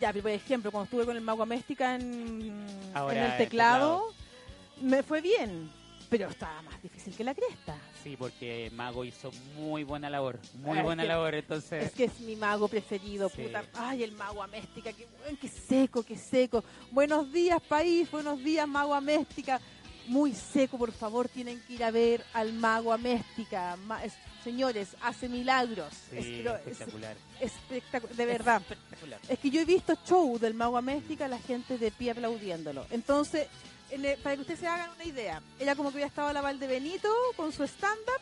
Ya, 0.00 0.12
pero 0.12 0.22
por 0.22 0.30
ejemplo, 0.30 0.70
cuando 0.72 0.84
estuve 0.84 1.04
con 1.04 1.16
el 1.16 1.22
mago 1.22 1.42
Améstica 1.42 1.94
en, 1.96 2.66
Ahora, 2.94 3.18
en 3.18 3.24
el 3.24 3.30
el 3.32 3.36
teclado, 3.38 4.14
me 4.80 5.02
fue 5.02 5.20
bien, 5.20 5.70
pero 6.08 6.28
estaba 6.30 6.62
más 6.62 6.82
difícil 6.82 7.14
que 7.14 7.22
la 7.22 7.34
cresta. 7.34 7.76
Sí, 8.02 8.16
porque 8.16 8.70
Mago 8.74 9.04
hizo 9.04 9.30
muy 9.56 9.84
buena 9.84 10.08
labor, 10.08 10.38
muy 10.54 10.78
buena 10.78 11.04
labor, 11.04 11.34
entonces... 11.34 11.84
Es 11.84 11.92
que 11.92 12.04
es 12.04 12.18
mi 12.20 12.34
mago 12.34 12.66
preferido, 12.66 13.28
Sí. 13.28 13.42
puta. 13.42 13.62
Ay, 13.74 14.02
el 14.04 14.12
mago 14.12 14.42
Améstica, 14.42 14.90
qué, 14.94 15.06
qué 15.38 15.48
seco, 15.48 16.02
qué 16.02 16.16
seco. 16.16 16.64
Buenos 16.90 17.30
días, 17.30 17.60
país, 17.60 18.10
buenos 18.10 18.42
días, 18.42 18.66
mago 18.66 18.94
Améstica. 18.94 19.60
Muy 20.06 20.32
seco, 20.32 20.78
por 20.78 20.92
favor, 20.92 21.28
tienen 21.28 21.60
que 21.60 21.74
ir 21.74 21.84
a 21.84 21.90
ver 21.90 22.24
al 22.32 22.54
mago 22.54 22.90
Améstica. 22.92 23.76
Ma- 23.76 24.02
es- 24.02 24.16
señores, 24.44 24.96
hace 25.02 25.28
milagros. 25.28 25.92
Sí, 26.10 26.16
Es- 26.18 26.24
pero 26.26 26.56
es 26.56 26.66
espectacular. 26.66 27.16
espectacular, 27.40 28.16
de 28.16 28.26
verdad. 28.26 28.60
Espectacular. 28.62 29.20
Es 29.28 29.38
que 29.38 29.50
yo 29.50 29.60
he 29.60 29.64
visto 29.64 29.94
show 30.06 30.38
del 30.38 30.54
Mago 30.54 30.76
Améstica, 30.76 31.28
la 31.28 31.38
gente 31.38 31.78
de 31.78 31.90
pie 31.90 32.12
aplaudiéndolo. 32.12 32.86
Entonces, 32.90 33.46
para 34.22 34.36
que 34.36 34.40
ustedes 34.42 34.60
se 34.60 34.66
hagan 34.66 34.90
una 34.94 35.04
idea, 35.04 35.42
era 35.58 35.74
como 35.74 35.90
que 35.90 35.96
había 35.96 36.06
estado 36.06 36.32
la 36.32 36.40
Valdebenito 36.40 37.08
con 37.36 37.52
su 37.52 37.64
stand-up 37.64 38.20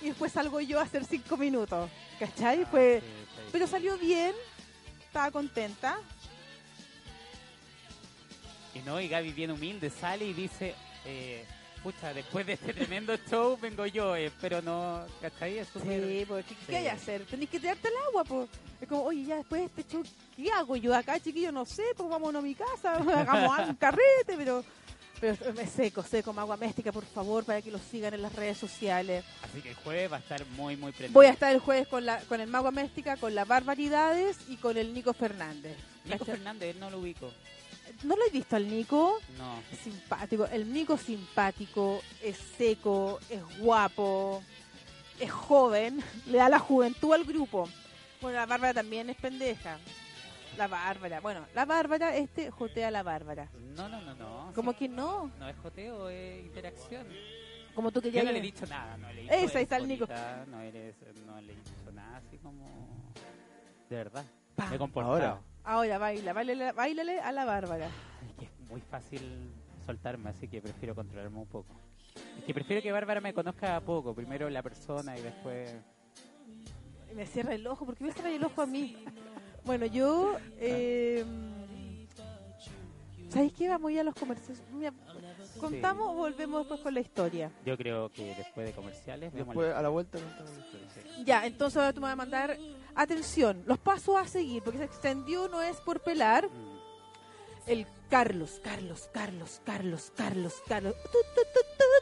y 0.00 0.06
después 0.06 0.32
salgo 0.32 0.60
yo 0.60 0.78
a 0.78 0.82
hacer 0.82 1.04
cinco 1.04 1.36
minutos. 1.36 1.90
¿Cachai? 2.18 2.62
Ah, 2.62 2.68
sí, 2.72 3.00
sí. 3.00 3.42
pero 3.52 3.66
salió 3.66 3.98
bien, 3.98 4.32
estaba 5.04 5.30
contenta. 5.30 5.98
Y 8.74 8.78
no, 8.80 9.00
y 9.00 9.08
Gaby 9.08 9.32
bien 9.32 9.50
humilde 9.50 9.90
sale 9.90 10.26
y 10.26 10.32
dice, 10.34 10.74
eh, 11.06 11.44
pucha, 11.86 12.12
después 12.12 12.44
de 12.44 12.54
este 12.54 12.74
tremendo 12.74 13.16
show 13.30 13.56
vengo 13.62 13.86
yo, 13.86 14.16
eh, 14.16 14.32
pero 14.40 14.60
no, 14.60 15.06
¿cachai? 15.20 15.58
Es 15.58 15.68
Sí, 15.68 16.24
pues, 16.26 16.44
¿qué, 16.66 16.76
hay 16.78 16.82
que 16.82 16.90
hacer? 16.90 17.24
Tenéis 17.26 17.48
que 17.48 17.60
tirarte 17.60 17.86
el 17.86 17.94
agua, 18.08 18.24
pues. 18.24 18.48
Es 18.80 18.88
como, 18.88 19.04
oye, 19.04 19.24
ya 19.24 19.36
después 19.36 19.60
de 19.60 19.66
este 19.66 19.92
show, 19.92 20.02
¿qué 20.34 20.50
hago 20.50 20.74
yo 20.74 20.92
acá, 20.92 21.20
chiquillo? 21.20 21.52
No 21.52 21.64
sé, 21.64 21.84
pues 21.96 22.08
vámonos 22.10 22.42
a 22.42 22.44
mi 22.44 22.56
casa, 22.56 22.94
hagamos 23.20 23.68
un 23.68 23.76
carrete, 23.76 24.36
pero... 24.36 24.64
Pero 25.20 25.32
es 25.32 25.70
seco, 25.70 26.02
seco, 26.02 26.32
Mago 26.32 26.52
Améstica, 26.52 26.92
por 26.92 27.06
favor, 27.06 27.44
para 27.44 27.62
que 27.62 27.70
lo 27.70 27.78
sigan 27.78 28.12
en 28.12 28.20
las 28.20 28.34
redes 28.34 28.58
sociales. 28.58 29.24
Así 29.42 29.62
que 29.62 29.70
el 29.70 29.74
jueves 29.76 30.12
va 30.12 30.16
a 30.16 30.20
estar 30.20 30.44
muy, 30.56 30.76
muy 30.76 30.92
prendido. 30.92 31.14
Voy 31.14 31.26
a 31.26 31.30
estar 31.30 31.54
el 31.54 31.60
jueves 31.60 31.88
con, 31.88 32.04
la, 32.04 32.18
con 32.22 32.40
el 32.40 32.48
Mago 32.48 32.68
Améstica, 32.68 33.16
con 33.16 33.34
las 33.34 33.48
Barbaridades 33.48 34.36
y 34.48 34.56
con 34.56 34.76
el 34.76 34.92
Nico 34.92 35.14
Fernández. 35.14 35.78
Nico 36.04 36.18
¿Cachai? 36.18 36.34
Fernández, 36.34 36.74
él 36.74 36.80
no 36.80 36.90
lo 36.90 36.98
ubico. 36.98 37.32
¿No 38.02 38.16
lo 38.16 38.24
he 38.26 38.30
visto 38.30 38.56
al 38.56 38.68
Nico? 38.68 39.18
No. 39.38 39.58
Es 39.72 39.78
simpático. 39.78 40.46
El 40.46 40.72
Nico 40.72 40.94
es 40.94 41.00
simpático, 41.02 42.00
es 42.22 42.36
seco, 42.58 43.18
es 43.30 43.58
guapo, 43.58 44.42
es 45.20 45.30
joven, 45.30 46.02
le 46.26 46.38
da 46.38 46.48
la 46.48 46.58
juventud 46.58 47.12
al 47.14 47.24
grupo. 47.24 47.68
Bueno, 48.20 48.38
la 48.38 48.46
Bárbara 48.46 48.74
también 48.74 49.10
es 49.10 49.16
pendeja. 49.16 49.78
La 50.56 50.68
Bárbara. 50.68 51.20
Bueno, 51.20 51.44
la 51.54 51.64
Bárbara, 51.66 52.16
este 52.16 52.50
jotea 52.50 52.88
a 52.88 52.90
la 52.90 53.02
Bárbara. 53.02 53.48
No, 53.76 53.88
no, 53.88 54.00
no, 54.00 54.14
no. 54.14 54.52
Como 54.54 54.72
sí. 54.72 54.78
que 54.78 54.88
no. 54.88 55.30
No 55.38 55.48
es 55.48 55.56
joteo, 55.58 56.08
es 56.08 56.44
interacción. 56.46 57.06
Como 57.74 57.90
tú 57.92 58.00
Yo 58.00 58.04
querías. 58.04 58.24
no 58.24 58.32
le 58.32 58.38
he 58.38 58.42
dicho 58.42 58.64
nada, 58.66 58.96
no 58.96 59.12
le 59.12 59.20
he 59.20 59.22
dicho 59.24 59.34
Esa, 59.34 59.42
ahí 59.42 59.44
"Eres 59.50 59.62
está 59.62 59.76
el 59.76 59.86
Nico. 59.88 60.06
bonita", 60.06 60.44
No, 60.48 60.60
eres, 60.62 60.94
no 61.26 61.40
le 61.42 61.52
he 61.52 61.56
dicho 61.56 61.92
nada 61.92 62.16
así 62.16 62.38
como... 62.38 62.64
De 63.90 63.96
verdad. 63.96 64.24
Pa. 64.54 64.66
Me 64.70 64.76
he 64.76 64.78
comportado. 64.78 65.12
Ahora. 65.14 65.40
Ahora 65.66 65.98
baila, 65.98 66.32
bailale, 66.32 66.72
bailale 66.72 67.20
a 67.20 67.32
la 67.32 67.44
Bárbara. 67.44 67.86
Es 68.24 68.32
que 68.38 68.44
es 68.44 68.70
muy 68.70 68.80
fácil 68.80 69.20
soltarme, 69.84 70.30
así 70.30 70.46
que 70.46 70.60
prefiero 70.62 70.94
controlarme 70.94 71.38
un 71.38 71.46
poco. 71.46 71.74
Es 72.38 72.44
que 72.44 72.54
prefiero 72.54 72.80
que 72.80 72.92
Bárbara 72.92 73.20
me 73.20 73.34
conozca 73.34 73.80
poco. 73.80 74.14
Primero 74.14 74.48
la 74.48 74.62
persona 74.62 75.18
y 75.18 75.22
después... 75.22 75.74
Me 77.14 77.26
cierra 77.26 77.54
el 77.54 77.66
ojo, 77.66 77.84
porque 77.84 78.04
me 78.04 78.12
cierra 78.12 78.30
el 78.30 78.44
ojo 78.44 78.62
a 78.62 78.66
mí. 78.66 78.96
Bueno, 79.64 79.86
yo. 79.86 80.36
Eh, 80.60 81.24
¿Sabéis 83.28 83.52
qué? 83.54 83.68
Vamos 83.68 83.92
ya 83.92 84.02
a 84.02 84.04
los 84.04 84.14
comercios. 84.14 84.62
Mira, 84.72 84.92
contamos 85.58 86.10
o 86.10 86.14
volvemos 86.14 86.60
después 86.60 86.80
con 86.80 86.94
la 86.94 87.00
historia. 87.00 87.50
Yo 87.64 87.76
creo 87.76 88.08
que 88.10 88.34
después 88.36 88.66
de 88.66 88.72
comerciales... 88.72 89.32
vemos 89.32 89.48
Después, 89.48 89.70
la- 89.70 89.78
a 89.78 89.82
la 89.82 89.88
vuelta, 89.88 90.18
contamos 90.18 90.52
la 90.52 90.60
historia. 90.64 90.86
Sí. 90.94 91.24
Ya, 91.24 91.44
entonces 91.46 91.76
ahora 91.78 91.92
tú 91.92 92.00
me 92.00 92.04
vas 92.06 92.12
a 92.12 92.16
mandar. 92.16 92.56
Atención, 92.96 93.62
los 93.66 93.78
pasos 93.78 94.16
a 94.16 94.26
seguir, 94.26 94.62
porque 94.62 94.78
se 94.78 94.84
extendió, 94.84 95.48
no 95.48 95.60
es 95.60 95.76
por 95.82 96.00
pelar. 96.00 96.48
El 97.66 97.86
Carlos, 98.08 98.58
Carlos, 98.64 99.10
Carlos, 99.12 99.60
Carlos, 99.66 100.12
Carlos, 100.16 100.54
Carlos, 100.66 100.94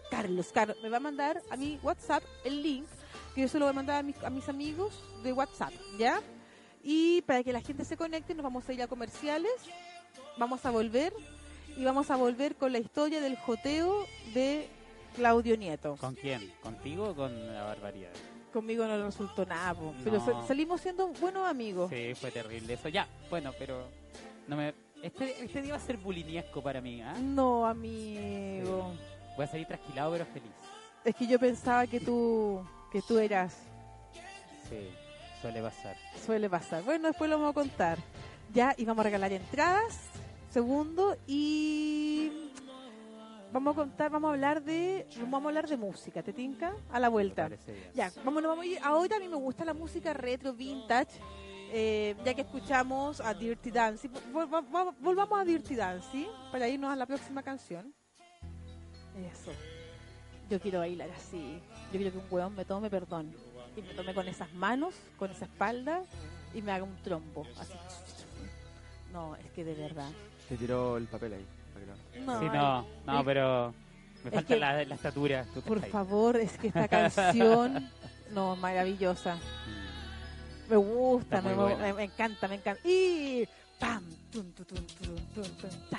Carlos, 0.09 0.53
Carlos. 0.53 0.77
Me 0.83 0.89
va 0.89 0.99
a 0.99 1.01
mandar 1.01 1.43
a 1.51 1.57
mi 1.57 1.81
WhatsApp 1.83 2.23
el 2.45 2.63
link, 2.63 2.87
que 3.35 3.41
yo 3.41 3.49
se 3.49 3.59
lo 3.59 3.65
voy 3.65 3.71
a 3.71 3.75
mandar 3.75 3.99
a 3.99 4.03
mis, 4.05 4.23
a 4.23 4.31
mis 4.31 4.49
amigos 4.49 5.03
de 5.25 5.33
WhatsApp, 5.33 5.73
¿ya? 5.99 6.21
Y 6.85 7.23
para 7.23 7.43
que 7.43 7.53
la 7.53 7.61
gente 7.61 7.85
se 7.85 7.97
conecte, 7.97 8.33
nos 8.35 8.45
vamos 8.45 8.69
a 8.69 8.73
ir 8.73 8.83
a 8.83 8.87
comerciales, 8.87 9.53
vamos 10.37 10.65
a 10.65 10.71
volver 10.71 11.13
y 11.77 11.85
vamos 11.85 12.09
a 12.11 12.17
volver 12.17 12.55
con 12.55 12.71
la 12.71 12.79
historia 12.79 13.21
del 13.21 13.37
joteo 13.37 14.05
de 14.33 14.69
Claudio 15.17 15.57
Nieto. 15.57 15.97
¿Con 15.97 16.15
quién? 16.15 16.53
¿Contigo 16.63 17.09
o 17.09 17.15
con 17.17 17.53
la 17.53 17.65
barbaridad? 17.65 18.13
Conmigo 18.55 18.87
no 18.87 19.05
resultó 19.05 19.45
nada, 19.45 19.75
po, 19.75 19.93
pero 20.05 20.19
No. 20.25 20.47
salimos 20.47 20.81
siendo 20.81 21.09
buenos 21.09 21.45
amigos. 21.49 21.91
Sí, 21.91 22.15
fue 22.15 22.31
terrible 22.31 22.75
eso. 22.75 22.89
Ya, 22.89 23.09
bueno, 23.29 23.53
pero... 23.59 23.89
no 24.47 24.57
me 24.57 24.73
Este, 25.03 25.45
este 25.45 25.61
día 25.61 25.73
va 25.73 25.79
a 25.79 25.85
ser 25.85 25.97
buliniesco 25.97 26.63
para 26.63 26.81
mí, 26.81 27.03
¿ah? 27.03 27.15
No, 27.21 27.67
amigo. 27.67 28.95
Voy 29.37 29.45
a 29.45 29.49
salir 29.49 29.67
trasquilado 29.67 30.13
pero 30.13 30.25
feliz. 30.27 30.53
Es 31.05 31.17
que 31.17 31.27
yo 31.27 31.39
pensaba 31.41 31.85
que 31.89 31.99
tú, 31.99 32.65
que 32.93 33.03
tú 33.03 33.19
eras, 33.19 33.57
Sí, 34.71 34.89
suele 35.43 35.61
pasar. 35.61 35.97
suele 36.25 36.49
pasar. 36.49 36.85
Bueno, 36.85 37.09
después 37.09 37.29
lo 37.29 37.37
vamos 37.39 37.51
a 37.51 37.55
contar. 37.55 37.99
Ya, 38.53 38.73
y 38.79 38.85
vamos 38.85 39.01
a 39.01 39.05
regalar 39.05 39.33
entradas, 39.33 39.99
segundo, 40.51 41.17
y 41.27 42.31
vamos 43.55 43.73
a 43.73 43.77
contar, 43.77 44.11
vamos 44.11 44.29
a 44.31 44.33
hablar 44.35 44.63
de, 44.65 45.07
vamos 45.21 45.45
a 45.45 45.49
hablar 45.49 45.69
de 45.69 45.77
música, 45.77 46.23
¿te 46.25 46.33
tinca? 46.33 46.75
A 46.91 46.99
la 46.99 47.09
vuelta. 47.09 47.49
Ya, 47.95 48.11
vamos, 48.25 48.43
nos 48.43 48.51
vamos 48.51 48.65
a 48.65 48.67
ir. 48.69 48.79
Ahora 48.83 49.17
a 49.17 49.21
mí 49.21 49.29
me 49.29 49.37
gusta 49.37 49.65
la 49.65 49.73
música 49.75 50.13
retro, 50.13 50.53
vintage, 50.53 51.21
eh, 51.71 52.17
ya 52.25 52.35
que 52.35 52.41
escuchamos 52.43 53.21
a 53.21 53.33
Dirty 53.33 53.71
Dancing. 53.71 54.11
Vol- 54.33 54.49
vol- 54.51 54.69
vol- 54.71 54.95
volvamos 54.99 55.39
a 55.41 55.45
Dirty 55.45 55.77
Dancing 55.77 56.27
para 56.51 56.69
irnos 56.69 56.93
a 56.93 56.97
la 56.97 57.07
próxima 57.07 57.43
canción. 57.45 57.95
Eso. 59.33 59.53
Yo 60.51 60.61
quiero 60.61 60.81
bailar 60.81 61.11
así. 61.13 61.61
Yo 61.93 61.99
quiero 61.99 62.11
que 62.13 62.19
un 62.19 62.25
hueón 62.31 62.55
me 62.57 62.65
tome 62.65 62.91
perdón. 62.91 63.33
Y 63.77 63.83
me 63.83 63.95
tome 63.95 64.15
con 64.15 64.27
esas 64.29 64.53
manos, 64.53 64.95
con 65.17 65.31
esa 65.31 65.45
espalda, 65.47 66.03
y 66.53 66.61
me 66.63 66.73
haga 66.73 66.85
un 66.85 66.97
trombo. 67.03 67.47
Así. 67.59 67.73
No, 69.13 69.37
es 69.37 69.49
que 69.53 69.65
de 69.65 69.75
verdad. 69.75 70.11
Te 70.49 70.57
tiró 70.57 70.97
el 70.97 71.07
papel 71.07 71.35
ahí. 71.35 71.47
Lo- 71.87 72.25
No, 72.25 72.41
Sí, 72.41 72.47
no, 72.47 72.87
no, 73.07 73.19
es- 73.21 73.25
pero 73.25 73.75
me 74.23 74.29
es 74.29 74.35
falta 74.35 74.49
que- 74.55 74.61
la, 74.61 74.85
la 74.85 74.95
estatura. 74.95 75.45
¿tú 75.55 75.61
Por 75.63 75.81
favor, 75.89 76.37
es 76.37 76.53
que 76.59 76.69
esta 76.69 76.89
canción, 76.89 77.91
no, 78.33 78.57
maravillosa. 78.57 79.37
Mm. 79.37 80.71
Me 80.71 80.77
gusta, 80.77 81.43
me, 81.43 81.55
me- 81.55 81.93
me 81.93 82.05
encanta, 82.05 82.49
me 82.49 82.55
encanta. 82.57 82.81
Y 82.89 83.47
pam, 83.79 84.03
tun, 84.31 84.51
tun, 84.53 84.67
ta. 85.91 85.99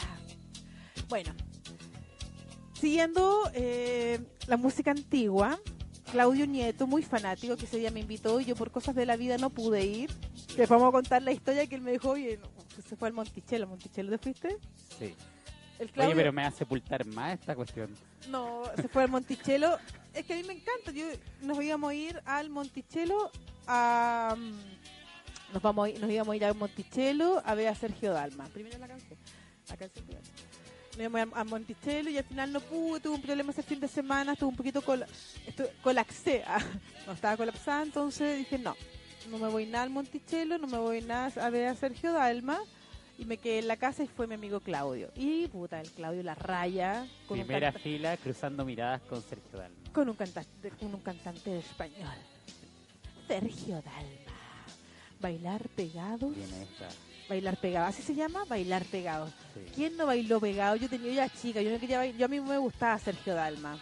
Bueno, 1.07 1.33
siguiendo 2.73 3.49
eh, 3.53 4.19
la 4.47 4.57
música 4.57 4.91
antigua, 4.91 5.59
Claudio 6.11 6.45
Nieto, 6.47 6.87
muy 6.87 7.03
fanático, 7.03 7.55
que 7.57 7.65
ese 7.65 7.77
día 7.77 7.91
me 7.91 7.99
invitó 7.99 8.39
y 8.39 8.45
yo 8.45 8.55
por 8.55 8.71
cosas 8.71 8.95
de 8.95 9.05
la 9.05 9.15
vida 9.17 9.37
no 9.37 9.49
pude 9.49 9.85
ir. 9.85 10.09
Les 10.57 10.69
vamos 10.69 10.87
a 10.89 10.91
contar 10.91 11.21
la 11.21 11.31
historia 11.31 11.67
que 11.67 11.75
él 11.75 11.81
me 11.81 11.91
dijo, 11.91 12.09
oye, 12.11 12.39
no, 12.41 12.47
se 12.87 12.95
fue 12.95 13.07
al 13.09 13.13
Monticello. 13.13 13.67
¿Monticello 13.67 14.09
te 14.11 14.17
fuiste? 14.17 14.57
Sí. 14.97 15.13
El 15.79 15.89
Oye, 15.97 16.15
pero 16.15 16.31
me 16.31 16.41
va 16.41 16.47
a 16.47 16.51
sepultar 16.51 17.05
más 17.05 17.39
esta 17.39 17.55
cuestión. 17.55 17.89
No, 18.29 18.63
se 18.75 18.87
fue 18.87 19.03
al 19.03 19.09
Monticello. 19.09 19.77
Es 20.13 20.25
que 20.25 20.33
a 20.33 20.37
mí 20.37 20.43
me 20.43 20.53
encanta. 20.53 20.91
Yo, 20.91 21.05
nos 21.41 21.61
íbamos 21.61 21.91
a 21.91 21.93
ir 21.93 22.21
al 22.25 22.49
Monticello 22.49 23.29
a. 23.67 24.35
mm, 24.37 25.53
Nos, 25.53 25.61
vamos 25.61 25.85
a 25.87 25.89
ir- 25.91 25.99
nos 25.99 26.09
íbamos 26.09 26.33
a 26.33 26.35
ir 26.37 26.45
al 26.45 26.55
Monticello 26.55 27.41
a 27.45 27.55
ver 27.55 27.67
a 27.67 27.75
Sergio 27.75 28.11
Dalma. 28.13 28.45
Primero 28.45 28.77
la 28.77 28.87
canción. 28.87 29.17
La 29.69 29.77
canción 29.77 30.05
primero. 30.05 30.25
Nos 30.91 30.99
íbamos 30.99 31.37
a 31.37 31.41
a 31.41 31.43
Monticello 31.43 32.09
y 32.09 32.17
al 32.17 32.23
final 32.23 32.53
no 32.53 32.61
pude. 32.61 33.01
Tuve 33.01 33.15
un 33.15 33.21
problema 33.21 33.51
ese 33.51 33.61
fin 33.63 33.79
de 33.79 33.87
semana. 33.89 34.31
Estuve 34.33 34.49
un 34.49 34.55
poquito 34.55 34.81
col 34.81 35.05
estu- 35.45 35.69
colapsé. 35.83 36.43
ah, 36.47 36.59
No 37.05 37.13
estaba 37.13 37.35
colapsada. 37.35 37.83
Entonces 37.83 38.37
dije: 38.37 38.57
No, 38.57 38.75
no 39.29 39.37
me 39.37 39.49
voy 39.49 39.65
nada 39.65 39.83
al 39.83 39.89
Monticello. 39.89 40.57
No 40.57 40.67
me 40.67 40.77
voy 40.77 41.01
nada 41.01 41.31
a 41.45 41.49
ver 41.49 41.67
a 41.67 41.75
Sergio 41.75 42.13
Dalma. 42.13 42.59
Y 43.17 43.25
me 43.25 43.37
quedé 43.37 43.59
en 43.59 43.67
la 43.67 43.77
casa 43.77 44.03
y 44.03 44.07
fue 44.07 44.27
mi 44.27 44.33
amigo 44.35 44.59
Claudio. 44.59 45.09
Y 45.15 45.47
puta, 45.47 45.79
el 45.79 45.89
Claudio 45.91 46.21
la 46.23 46.35
raya. 46.35 47.07
Con 47.27 47.37
Primera 47.39 47.71
canta- 47.71 47.79
fila 47.83 48.17
cruzando 48.17 48.65
miradas 48.65 49.01
con 49.03 49.21
Sergio 49.21 49.57
Dalma. 49.59 49.75
con 49.93 50.09
un 50.09 50.15
cantante, 50.15 50.69
con 50.71 50.93
un 50.93 50.99
cantante 51.01 51.59
español. 51.59 52.13
Sergio 53.27 53.75
Dalma. 53.75 54.35
Bailar 55.21 55.61
pegados. 55.69 56.35
Viene 56.35 56.63
esta. 56.63 56.89
Bailar 57.29 57.57
pegados. 57.57 57.89
¿Así 57.95 58.03
se 58.03 58.13
llama? 58.13 58.43
Bailar 58.45 58.83
pegados. 58.85 59.31
Sí. 59.53 59.61
¿Quién 59.73 59.95
no 59.97 60.05
bailó 60.05 60.39
pegado? 60.41 60.75
Yo 60.75 60.89
tenía 60.89 61.13
era 61.13 61.29
chica, 61.29 61.61
yo 61.61 61.71
no 61.71 61.79
quería 61.79 61.97
bailar, 61.99 62.17
yo 62.19 62.25
a 62.25 62.29
mí 62.29 62.39
me 62.41 62.57
gustaba 62.57 62.99
Sergio 62.99 63.33
Dalma. 63.33 63.79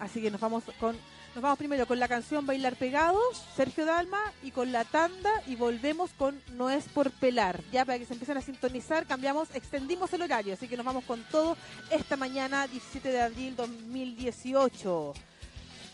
Así 0.00 0.20
que 0.20 0.30
nos 0.30 0.40
vamos 0.40 0.64
con 0.80 0.96
nos 1.38 1.44
vamos 1.44 1.58
primero 1.60 1.86
con 1.86 2.00
la 2.00 2.08
canción 2.08 2.46
Bailar 2.46 2.74
pegados, 2.74 3.44
Sergio 3.54 3.86
Dalma 3.86 4.18
y 4.42 4.50
con 4.50 4.72
la 4.72 4.84
tanda 4.84 5.30
y 5.46 5.54
volvemos 5.54 6.10
con 6.14 6.42
No 6.56 6.68
es 6.68 6.88
por 6.88 7.12
pelar. 7.12 7.62
Ya 7.70 7.84
para 7.84 7.96
que 7.96 8.06
se 8.06 8.14
empiecen 8.14 8.38
a 8.38 8.40
sintonizar, 8.40 9.06
cambiamos, 9.06 9.48
extendimos 9.54 10.12
el 10.12 10.22
horario, 10.22 10.54
así 10.54 10.66
que 10.66 10.76
nos 10.76 10.84
vamos 10.84 11.04
con 11.04 11.22
todo 11.30 11.56
esta 11.92 12.16
mañana 12.16 12.66
17 12.66 13.08
de 13.08 13.22
abril 13.22 13.54
2018. 13.54 15.14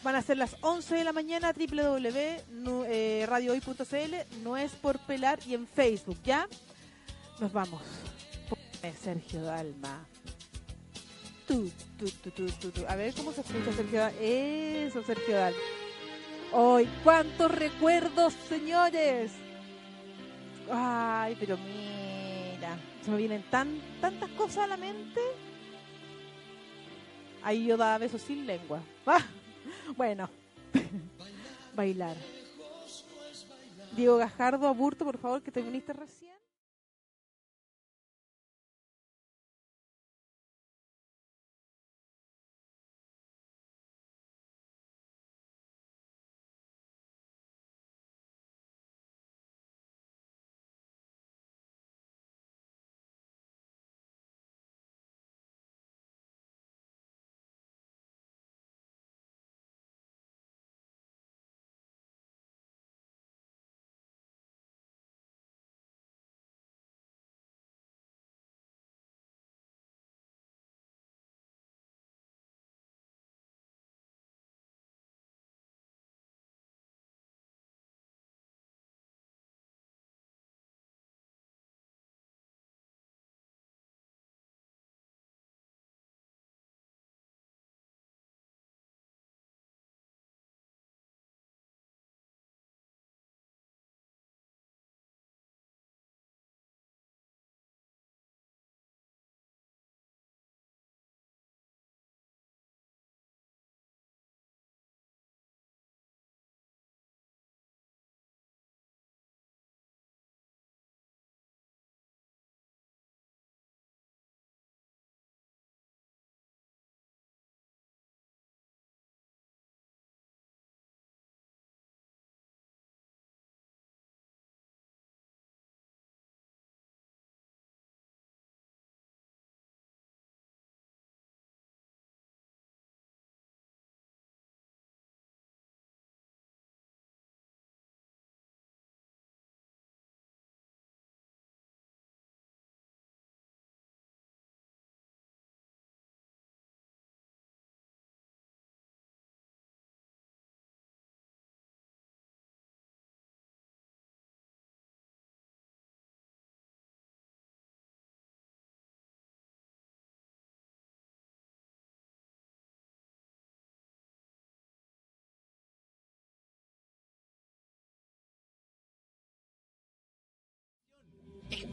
Van 0.02 0.16
a 0.16 0.22
ser 0.22 0.38
las 0.38 0.57
11 0.62 0.94
de 0.94 1.04
la 1.04 1.12
mañana 1.12 1.52
www.radiohoy.cl, 1.52 4.42
no 4.42 4.57
es 4.57 4.72
por 4.72 4.98
pelar 5.00 5.40
y 5.46 5.52
en 5.52 5.66
Facebook, 5.66 6.16
¿ya? 6.24 6.48
Nos 7.38 7.52
vamos. 7.52 7.83
Ponme 8.48 8.96
Sergio 8.96 9.42
Dalma. 9.42 10.07
Tu, 11.46 11.70
tu, 11.98 12.70
tu. 12.70 12.87
A 12.88 12.96
ver 12.96 13.12
cómo 13.14 13.33
se 13.33 13.42
escucha 13.42 13.72
Sergio 13.72 14.00
Dalma. 14.00 14.18
Eso, 14.20 15.02
Sergio 15.02 15.37
Dalma. 15.37 15.59
¡Ay, 16.52 16.88
cuántos 17.02 17.50
recuerdos, 17.50 18.33
señores! 18.48 19.33
Ay, 20.70 21.37
pero 21.38 21.57
mira, 21.59 22.78
se 23.04 23.11
me 23.11 23.16
vienen 23.16 23.42
tan, 23.50 23.80
tantas 24.00 24.30
cosas 24.30 24.59
a 24.59 24.66
la 24.68 24.76
mente. 24.76 25.20
Ahí 27.42 27.66
yo 27.66 27.76
daba 27.76 27.98
besos 27.98 28.22
sin 28.22 28.46
lengua. 28.46 28.80
Ah, 29.07 29.20
Bueno, 29.96 30.30
bailar. 31.74 32.16
Diego 33.96 34.16
Gajardo, 34.16 34.66
Aburto, 34.66 35.04
por 35.04 35.18
favor, 35.18 35.42
que 35.42 35.50
te 35.50 35.61
viniste 35.61 35.92
recién. 35.92 36.33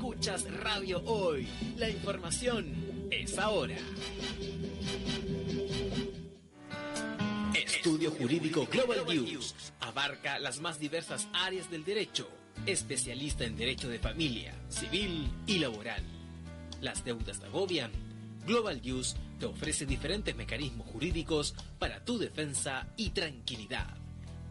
Escuchas 0.02 0.52
Radio 0.52 1.00
Hoy. 1.06 1.48
La 1.78 1.88
información 1.88 2.74
es 3.12 3.38
ahora. 3.38 3.76
Estudio 7.54 8.10
Jurídico 8.10 8.66
Global 8.66 9.06
News 9.06 9.54
abarca 9.80 10.40
las 10.40 10.60
más 10.60 10.80
diversas 10.80 11.28
áreas 11.34 11.70
del 11.70 11.86
derecho, 11.86 12.28
especialista 12.66 13.44
en 13.44 13.56
derecho 13.56 13.90
de 13.90 14.00
familia, 14.00 14.56
civil 14.70 15.30
y 15.46 15.60
laboral. 15.60 16.04
Las 16.82 17.06
deudas 17.06 17.40
te 17.40 17.46
agobian. 17.46 17.92
Global 18.48 18.82
News 18.84 19.16
te 19.40 19.46
ofrece 19.46 19.86
diferentes 19.86 20.36
mecanismos 20.36 20.88
jurídicos 20.88 21.54
para 21.78 22.04
tu 22.04 22.18
defensa 22.18 22.88
y 22.98 23.12
tranquilidad. 23.12 24.01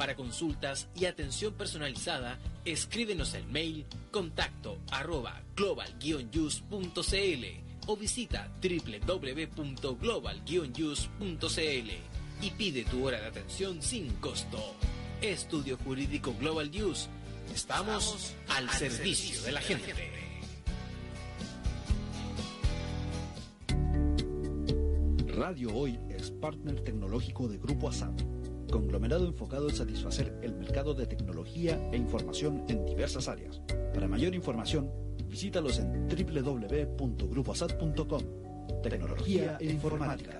Para 0.00 0.16
consultas 0.16 0.88
y 0.96 1.04
atención 1.04 1.52
personalizada, 1.52 2.38
escríbenos 2.64 3.34
el 3.34 3.44
mail 3.44 3.84
contacto 4.10 4.78
arroba 4.90 5.42
global 5.54 5.94
o 7.86 7.96
visita 7.98 8.50
www.global 8.62 10.42
y 12.40 12.50
pide 12.52 12.84
tu 12.84 13.06
hora 13.06 13.20
de 13.20 13.26
atención 13.26 13.82
sin 13.82 14.08
costo. 14.14 14.74
Estudio 15.20 15.76
Jurídico 15.84 16.34
Global 16.40 16.70
News. 16.70 17.10
Estamos, 17.54 18.34
al, 18.48 18.70
servicio, 18.70 19.42
de 19.42 19.52
la 19.52 19.60
gente. 19.60 20.20
Radio 25.40 25.74
Hoy 25.74 25.98
es 26.10 26.30
partner 26.30 26.80
tecnológico 26.84 27.48
de 27.48 27.58
Grupo 27.58 27.88
ASAP, 27.88 28.18
conglomerado 28.70 29.26
enfocado 29.26 29.68
en 29.68 29.74
satisfacer 29.74 30.38
el 30.42 30.54
mercado 30.54 30.94
de 30.94 31.06
tecnología 31.06 31.78
e 31.92 31.96
información 31.96 32.64
en 32.68 32.86
diversas 32.86 33.26
áreas. 33.28 33.60
Para 33.92 34.08
mayor 34.08 34.34
información, 34.34 34.90
visítalos 35.28 35.78
en 35.78 36.08
www.grupoasat.com. 36.08 38.22
Tecnología 38.82 39.58
e 39.60 39.66
informática. 39.66 40.39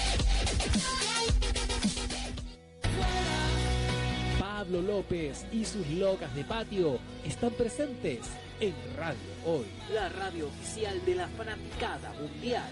Pablo 4.71 4.87
López 4.87 5.45
y 5.51 5.65
sus 5.65 5.85
locas 5.89 6.33
de 6.33 6.45
patio 6.45 6.97
están 7.25 7.51
presentes 7.51 8.19
en 8.61 8.73
Radio 8.95 9.19
Hoy, 9.45 9.65
la 9.93 10.07
radio 10.07 10.47
oficial 10.47 11.03
de 11.05 11.15
la 11.15 11.27
fanaticada 11.27 12.13
mundial. 12.13 12.69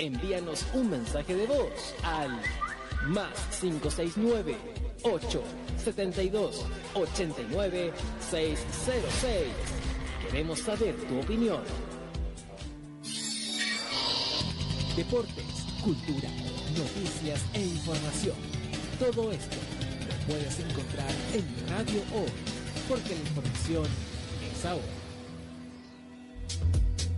Envíanos 0.00 0.66
un 0.74 0.90
mensaje 0.90 1.36
de 1.36 1.46
voz 1.46 1.94
al 2.02 2.30
más 3.06 3.32
569 3.60 4.56
872 5.04 6.66
89 6.94 7.92
606. 8.30 9.83
Queremos 10.34 10.58
saber 10.58 10.96
tu 10.96 11.20
opinión. 11.20 11.62
Deportes, 14.96 15.44
cultura, 15.80 16.28
noticias 16.76 17.40
e 17.52 17.60
información. 17.60 18.34
Todo 18.98 19.30
esto 19.30 19.56
lo 20.08 20.26
puedes 20.26 20.58
encontrar 20.58 21.12
en 21.34 21.68
Radio 21.70 22.00
Hoy, 22.16 22.32
porque 22.88 23.10
la 23.10 23.20
información 23.20 23.86
es 24.52 24.64
ahora. 24.64 24.82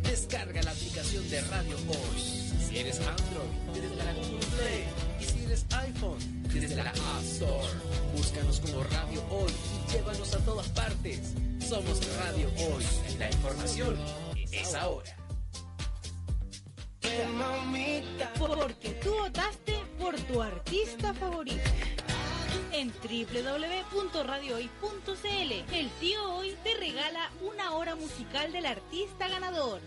Descarga 0.02 0.62
la 0.62 0.72
aplicación 0.72 1.30
de 1.30 1.40
Radio 1.40 1.76
Hoy. 1.88 2.20
Si 2.68 2.76
eres 2.76 3.00
Android, 3.00 3.80
desde 3.80 3.96
la 3.96 4.12
Google 4.12 4.46
Play. 4.58 4.84
Y 5.22 5.24
si 5.24 5.44
eres 5.46 5.64
iPhone, 5.70 6.42
desde 6.52 6.76
la 6.76 6.90
App 6.90 7.24
Store. 7.24 7.66
Búscanos 8.14 8.60
como 8.60 8.84
Radio 8.84 9.24
Hoy 9.30 9.52
y 9.88 9.92
llévanos 9.94 10.34
a 10.34 10.38
todas 10.40 10.68
partes. 10.68 11.32
Somos 11.68 12.00
Radio 12.18 12.48
Hoy. 12.58 12.84
La 13.18 13.26
información 13.26 13.98
es 14.52 14.72
ahora. 14.74 15.16
Porque 18.38 18.90
tú 19.02 19.12
votaste 19.12 19.74
por 19.98 20.14
tu 20.14 20.40
artista 20.40 21.12
favorito. 21.14 21.68
En 22.70 22.92
www.radiohoy.cl, 22.92 25.74
el 25.74 25.90
tío 25.98 26.34
hoy 26.34 26.54
te 26.62 26.74
regala 26.74 27.32
una 27.40 27.72
hora 27.72 27.96
musical 27.96 28.52
del 28.52 28.66
artista 28.66 29.26
ganador. 29.26 29.80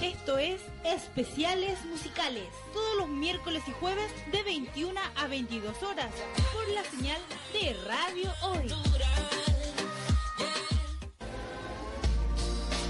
Esto 0.00 0.38
es 0.38 0.62
Especiales 0.84 1.84
Musicales, 1.84 2.48
todos 2.72 2.96
los 2.96 3.08
miércoles 3.08 3.62
y 3.66 3.72
jueves 3.72 4.10
de 4.32 4.42
21 4.44 4.98
a 5.16 5.26
22 5.26 5.82
horas, 5.82 6.10
por 6.54 6.66
la 6.70 6.84
señal 6.84 7.20
de 7.52 7.74
Radio 7.86 8.32
Hoy. 8.42 8.72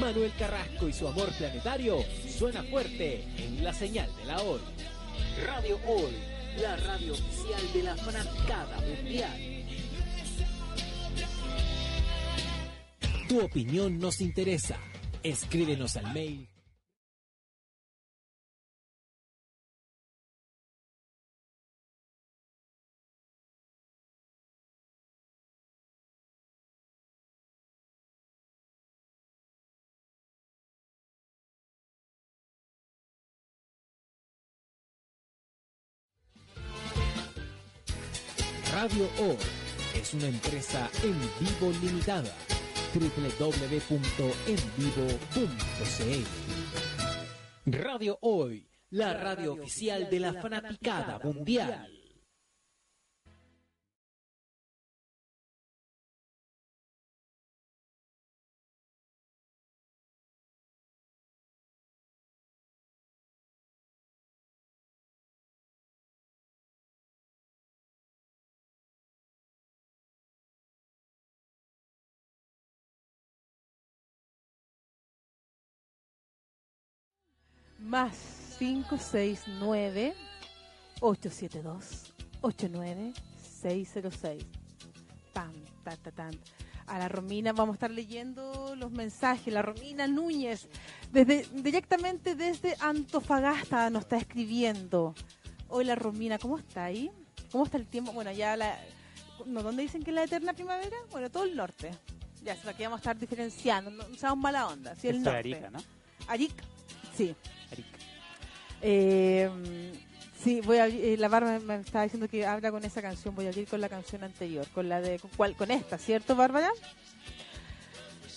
Manuel 0.00 0.32
Carrasco 0.38 0.88
y 0.88 0.92
su 0.92 1.06
amor 1.06 1.30
planetario 1.36 1.98
suena 2.28 2.62
fuerte 2.64 3.24
en 3.38 3.62
la 3.62 3.72
señal 3.72 4.10
de 4.16 4.24
la 4.24 4.42
hoy. 4.42 4.60
Radio 5.46 5.78
Hoy, 5.86 6.12
la 6.60 6.76
radio 6.76 7.12
oficial 7.12 7.72
de 7.72 7.82
la 7.82 7.96
fanaticada 7.96 8.80
mundial. 8.80 9.64
Tu 13.28 13.40
opinión 13.40 13.98
nos 13.98 14.20
interesa. 14.20 14.78
Escríbenos 15.22 15.96
al 15.96 16.12
mail 16.12 16.48
Radio 38.84 39.08
Hoy 39.18 39.38
es 39.98 40.12
una 40.12 40.26
empresa 40.26 40.90
en 41.02 41.18
vivo 41.40 41.72
limitada. 41.80 42.30
www.envivo.cl 42.92 43.40
Radio 47.64 48.18
Hoy, 48.20 48.68
la 48.90 49.14
radio 49.14 49.54
oficial 49.54 50.10
de 50.10 50.20
la 50.20 50.34
fanaticada 50.34 51.18
mundial. 51.24 51.88
Más 77.94 78.56
569 78.58 80.14
872 81.00 82.12
89606. 82.40 84.44
Pam, 85.32 85.52
ta, 85.84 85.96
ta, 85.98 86.10
tan. 86.10 86.36
A 86.88 86.98
la 86.98 87.08
Romina 87.08 87.52
vamos 87.52 87.74
a 87.74 87.76
estar 87.76 87.92
leyendo 87.92 88.74
los 88.74 88.90
mensajes. 88.90 89.54
La 89.54 89.62
Romina 89.62 90.08
Núñez, 90.08 90.68
desde, 91.12 91.46
directamente 91.52 92.34
desde 92.34 92.74
Antofagasta, 92.80 93.88
nos 93.90 94.02
está 94.02 94.16
escribiendo. 94.16 95.14
Hola 95.68 95.94
Romina, 95.94 96.38
¿cómo 96.38 96.58
está 96.58 96.86
ahí? 96.86 97.12
¿Cómo 97.52 97.64
está 97.64 97.76
el 97.76 97.86
tiempo? 97.86 98.10
Bueno, 98.10 98.32
ya 98.32 98.56
la... 98.56 98.76
No, 99.46 99.62
¿Dónde 99.62 99.84
dicen 99.84 100.02
que 100.02 100.10
es 100.10 100.16
la 100.16 100.24
eterna 100.24 100.52
primavera? 100.52 100.96
Bueno, 101.12 101.30
todo 101.30 101.44
el 101.44 101.54
norte. 101.54 101.92
Ya, 102.42 102.56
se 102.56 102.68
aquí 102.68 102.82
vamos 102.82 102.98
a 102.98 103.02
estar 103.02 103.16
diferenciando. 103.16 103.92
No, 103.92 104.08
no 104.08 104.16
seamos 104.16 104.42
mala 104.42 104.66
onda. 104.66 104.96
Sí, 104.96 105.06
el 105.06 105.18
Esto 105.18 105.30
norte. 105.30 105.54
Arica, 105.54 105.70
¿no? 105.70 105.78
Arica, 106.26 106.64
sí. 107.16 107.36
Eh, 108.86 109.48
sí, 110.42 110.60
voy 110.60 110.76
a, 110.76 110.86
eh, 110.86 111.16
la 111.18 111.28
Bárbara 111.28 111.58
me 111.58 111.76
estaba 111.76 112.04
diciendo 112.04 112.28
que 112.28 112.44
habla 112.44 112.70
con 112.70 112.84
esa 112.84 113.00
canción. 113.00 113.34
Voy 113.34 113.46
a 113.46 113.48
abrir 113.48 113.66
con 113.66 113.80
la 113.80 113.88
canción 113.88 114.22
anterior, 114.24 114.66
con 114.74 114.88
la 114.90 115.00
de 115.00 115.18
con, 115.18 115.30
cuál- 115.36 115.56
con 115.56 115.70
esta, 115.70 115.96
¿cierto, 115.96 116.36
Bárbara? 116.36 116.68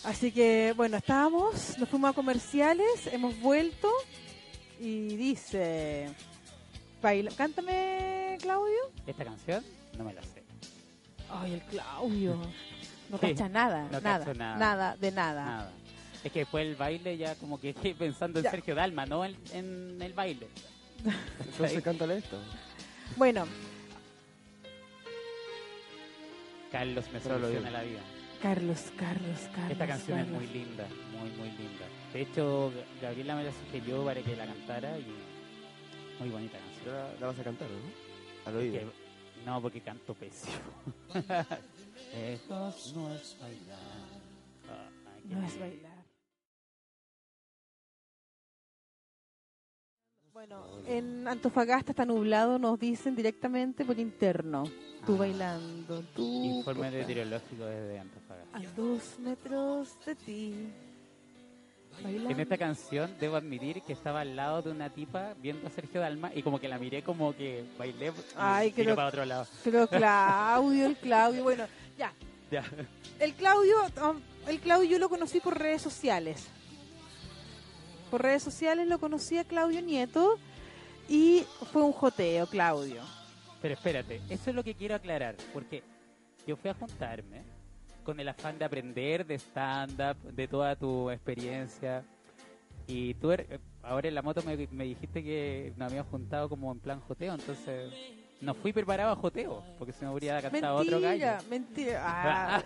Así 0.05 0.31
que, 0.31 0.73
bueno, 0.77 0.95
estábamos, 0.97 1.77
nos 1.77 1.89
fuimos 1.89 2.11
a 2.11 2.13
comerciales, 2.13 3.07
hemos 3.11 3.37
vuelto 3.41 3.89
y 4.79 5.17
dice, 5.17 6.07
baila, 7.01 7.31
cántame, 7.35 8.37
Claudio. 8.41 8.77
Esta 9.05 9.25
canción 9.25 9.65
no 9.97 10.05
me 10.05 10.13
la 10.13 10.21
sé. 10.21 10.43
Ay, 11.29 11.55
el 11.55 11.61
Claudio. 11.63 12.35
No 13.09 13.17
Sí, 13.17 13.27
cacha 13.27 13.49
nada, 13.49 13.87
no 13.91 13.99
nada, 13.99 14.33
nada. 14.33 14.57
nada, 14.57 14.95
de 14.97 15.11
nada. 15.11 15.45
Nada. 15.45 15.71
Es 16.27 16.33
que 16.33 16.39
después 16.39 16.67
el 16.67 16.75
baile 16.75 17.15
ya 17.17 17.35
como 17.35 17.57
que 17.57 17.69
estoy 17.69 17.93
pensando 18.05 18.39
en 18.39 18.43
Ya. 18.45 18.51
Sergio 18.51 18.75
Dalma, 18.75 19.05
no 19.05 19.23
en, 19.23 19.35
en 19.53 20.01
el 20.01 20.11
baile. 20.13 20.47
Entonces 21.51 21.81
cántale 21.81 22.17
esto. 22.17 22.37
Bueno, 23.15 23.45
Carlos 26.71 27.05
me 27.13 27.19
soluciona 27.21 27.71
la 27.71 27.81
vida. 27.83 27.99
Carlos, 28.41 28.91
Carlos, 28.97 29.39
Carlos. 29.53 29.71
Esta 29.71 29.87
canción 29.87 30.19
es 30.19 30.27
muy 30.27 30.47
linda, 30.47 30.85
muy, 31.17 31.29
muy 31.31 31.49
linda. 31.51 31.85
De 32.13 32.21
hecho, 32.21 32.71
Gabriela 33.01 33.35
me 33.35 33.45
la 33.45 33.51
sugirió 33.53 34.03
para 34.03 34.21
que 34.21 34.35
la 34.35 34.45
cantara 34.45 34.99
y 34.99 35.05
muy 36.19 36.29
bonita 36.29 36.57
canción. 36.59 36.93
La, 36.93 37.13
la 37.21 37.27
vas 37.27 37.39
a 37.39 37.43
cantar, 37.43 37.67
¿no? 37.69 38.49
Al 38.49 38.57
oído. 38.57 38.73
Que- 38.79 39.45
no, 39.45 39.61
porque 39.61 39.79
canto 39.81 40.13
pésimo. 40.13 40.53
Lejos 42.13 42.93
no 42.95 43.13
es 43.15 43.37
bailar. 43.39 43.79
No 45.29 45.47
es 45.47 45.59
bailar. 45.59 45.96
Bueno, 50.37 50.63
en 50.85 51.27
Antofagasta 51.27 51.93
está 51.93 52.05
nublado, 52.05 52.59
nos 52.59 52.79
dicen 52.79 53.15
directamente 53.15 53.83
por 53.83 53.97
interno. 53.97 54.65
Tú 55.03 55.15
Ah. 55.15 55.17
bailando, 55.17 56.03
tú. 56.15 56.43
Informe 56.59 56.91
meteorológico 56.91 57.65
desde 57.65 57.97
Antofagasta. 57.99 58.55
A 58.59 58.61
dos 58.75 59.17
metros 59.17 59.97
de 60.05 60.13
ti. 60.13 60.53
Bailando. 62.03 62.29
En 62.29 62.39
esta 62.39 62.55
canción 62.55 63.15
debo 63.19 63.35
admitir 63.35 63.81
que 63.81 63.93
estaba 63.93 64.21
al 64.21 64.35
lado 64.35 64.61
de 64.61 64.69
una 64.69 64.91
tipa 64.91 65.33
viendo 65.41 65.65
a 65.65 65.71
Sergio 65.71 66.01
Dalma 66.01 66.29
y 66.35 66.43
como 66.43 66.59
que 66.59 66.67
la 66.67 66.77
miré 66.77 67.01
como 67.01 67.35
que 67.35 67.65
bailé 67.79 68.13
Ay, 68.35 68.71
creo- 68.73 68.95
para 68.95 69.07
otro 69.07 69.25
lado. 69.25 69.47
Pero 69.63 69.87
Claudio, 69.89 70.85
el 70.85 70.97
Claudio, 70.97 71.41
bueno, 71.41 71.65
ya. 71.97 72.13
Ya. 72.51 72.63
El 73.19 73.33
Claudio, 73.33 73.75
um, 74.07 74.19
el 74.47 74.59
Claudio 74.59 74.87
yo 74.87 74.99
lo 74.99 75.09
conocí 75.09 75.39
por 75.39 75.57
redes 75.57 75.81
sociales. 75.81 76.47
Por 78.11 78.21
redes 78.21 78.43
sociales 78.43 78.87
lo 78.87 78.99
conocí 78.99 79.37
a 79.37 79.43
Claudio 79.43 79.81
Nieto 79.81 80.37
y 81.09 81.43
fue 81.71 81.83
un 81.83 81.91
joteo, 81.91 82.47
Claudio. 82.47 83.01
Pero 83.61 83.73
espérate, 83.73 84.21
eso 84.29 84.49
es 84.49 84.55
lo 84.55 84.63
que 84.63 84.75
quiero 84.75 84.95
aclarar, 84.95 85.35
porque 85.53 85.83
yo 86.45 86.55
fui 86.55 86.69
a 86.69 86.73
juntarme 86.73 87.41
con 88.03 88.19
el 88.19 88.29
afán 88.29 88.57
de 88.57 88.65
aprender 88.65 89.25
de 89.25 89.35
stand-up, 89.35 90.15
de 90.31 90.47
toda 90.47 90.75
tu 90.75 91.09
experiencia. 91.11 92.03
Y 92.87 93.15
tú 93.15 93.31
er- 93.33 93.59
ahora 93.83 94.07
en 94.07 94.15
la 94.15 94.21
moto 94.21 94.41
me, 94.43 94.55
me 94.71 94.85
dijiste 94.85 95.21
que 95.23 95.73
nos 95.75 95.89
habíamos 95.89 96.09
juntado 96.09 96.47
como 96.47 96.71
en 96.71 96.79
plan 96.79 97.01
joteo, 97.01 97.33
entonces 97.33 97.91
no 98.39 98.53
fui 98.53 98.71
preparado 98.71 99.11
a 99.11 99.15
joteo, 99.17 99.61
porque 99.77 99.91
se 99.91 100.05
me 100.05 100.11
habría 100.11 100.41
cantado 100.41 100.77
otro 100.77 100.99
Mentira, 101.01 101.33
gallo. 101.33 101.49
mentira. 101.49 102.03
Ah, 102.05 102.63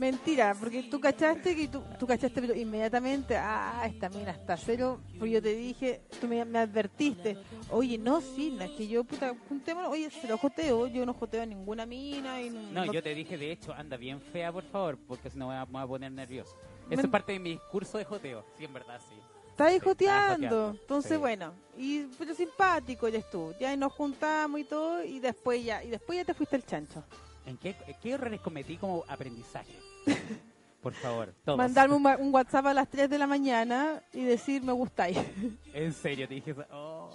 mentira, 0.00 0.56
porque 0.58 0.82
tú 0.84 0.98
cachaste 0.98 1.54
que 1.54 1.68
tú, 1.68 1.82
tú 1.98 2.06
cachaste 2.06 2.40
pero 2.40 2.54
inmediatamente, 2.54 3.36
ah, 3.36 3.82
esta 3.86 4.08
mina 4.08 4.30
está 4.32 4.56
cero, 4.56 4.98
porque 5.18 5.30
yo 5.32 5.42
te 5.42 5.54
dije, 5.54 6.00
tú 6.20 6.26
me, 6.26 6.42
me 6.44 6.58
advertiste, 6.58 7.36
oye, 7.70 7.98
no, 7.98 8.20
sí, 8.20 8.50
no, 8.50 8.64
es 8.64 8.70
que 8.72 8.88
yo, 8.88 9.04
puta, 9.04 9.32
juntémonos, 9.48 9.90
oye, 9.92 10.10
se 10.10 10.26
lo 10.26 10.38
joteo, 10.38 10.86
yo 10.88 11.04
no 11.04 11.12
joteo 11.12 11.42
a 11.42 11.46
ninguna 11.46 11.84
mina 11.86 12.40
y 12.40 12.50
No, 12.50 12.90
yo 12.92 13.02
te 13.02 13.14
dije, 13.14 13.36
de 13.36 13.52
hecho, 13.52 13.74
anda 13.74 13.96
bien 13.96 14.20
fea, 14.20 14.50
por 14.50 14.64
favor, 14.64 14.98
porque 15.06 15.28
si 15.30 15.38
no 15.38 15.48
me 15.48 15.64
voy 15.64 15.82
a- 15.82 15.86
poner 15.86 16.10
nervioso. 16.10 16.56
Eso 16.88 17.02
es 17.02 17.08
parte 17.08 17.32
de 17.32 17.38
mi 17.38 17.50
discurso 17.50 17.98
de 17.98 18.04
joteo, 18.04 18.44
sí, 18.56 18.64
en 18.64 18.72
verdad, 18.72 19.00
sí. 19.08 19.14
Está 19.50 19.66
ahí 19.66 19.74
Sí, 19.78 19.84
joteando. 19.84 20.70
Entonces, 20.70 21.12
sí. 21.12 21.18
bueno, 21.18 21.52
y 21.76 22.04
pero 22.18 22.34
simpático 22.34 23.06
eres 23.06 23.28
tú. 23.28 23.54
Ya 23.60 23.74
y 23.74 23.76
nos 23.76 23.92
juntamos 23.92 24.58
y 24.58 24.64
todo, 24.64 25.04
y 25.04 25.20
después 25.20 25.62
ya, 25.62 25.84
y 25.84 25.90
después 25.90 26.16
ya 26.16 26.24
te 26.24 26.32
fuiste 26.32 26.56
el 26.56 26.64
chancho. 26.64 27.04
¿En 27.46 27.58
qué, 27.58 27.74
qué 28.02 28.12
errores 28.12 28.40
cometí 28.40 28.76
como 28.76 29.04
aprendizaje? 29.08 29.72
Por 30.82 30.94
favor, 30.94 31.34
todos. 31.44 31.58
Mandarme 31.58 31.94
un, 31.94 32.06
un 32.06 32.34
WhatsApp 32.34 32.66
a 32.66 32.74
las 32.74 32.88
3 32.88 33.10
de 33.10 33.18
la 33.18 33.26
mañana 33.26 34.02
y 34.12 34.24
decir 34.24 34.62
me 34.62 34.72
gustáis. 34.72 35.18
En 35.74 35.92
serio, 35.92 36.26
te 36.26 36.34
dije 36.34 36.52
eso. 36.52 36.64
Oh, 36.72 37.10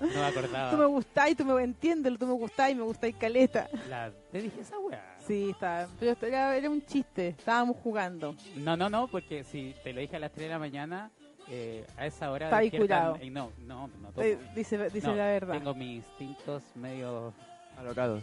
no 0.00 0.08
me 0.08 0.24
acordaba. 0.26 0.70
tú 0.70 0.76
me 0.76 0.86
gustáis, 0.86 1.36
tú 1.36 1.44
me 1.44 1.62
entiendes, 1.62 2.18
tú 2.18 2.26
me 2.26 2.32
gustáis, 2.34 2.76
me 2.76 2.82
gustáis 2.82 3.14
caleta. 3.16 3.68
La- 3.88 4.10
te 4.32 4.42
dije 4.42 4.60
esa 4.60 4.78
weá. 4.78 5.16
Sí, 5.26 5.50
está, 5.50 5.88
pero 5.98 6.16
era, 6.22 6.56
era 6.56 6.68
un 6.68 6.84
chiste, 6.84 7.28
estábamos 7.28 7.76
jugando. 7.82 8.34
No, 8.56 8.76
no, 8.76 8.90
no, 8.90 9.08
porque 9.08 9.44
si 9.44 9.74
te 9.82 9.92
lo 9.92 10.00
dije 10.00 10.16
a 10.16 10.18
las 10.18 10.32
3 10.32 10.46
de 10.48 10.52
la 10.52 10.58
mañana, 10.58 11.10
eh, 11.48 11.86
a 11.96 12.06
esa 12.06 12.30
hora. 12.30 12.60
Está 12.60 12.76
curado. 12.78 13.18
y 13.22 13.30
no, 13.30 13.52
no, 13.66 13.88
no. 14.02 14.08
topo. 14.08 14.22
Eh, 14.22 14.38
dice 14.54 14.90
dice 14.90 15.06
No, 15.06 15.14
la 15.14 15.26
verdad. 15.26 15.54
Tengo 15.54 15.74
mis 15.74 16.04
instintos 16.04 16.62
medio 16.74 17.32
Alocados. 17.78 18.22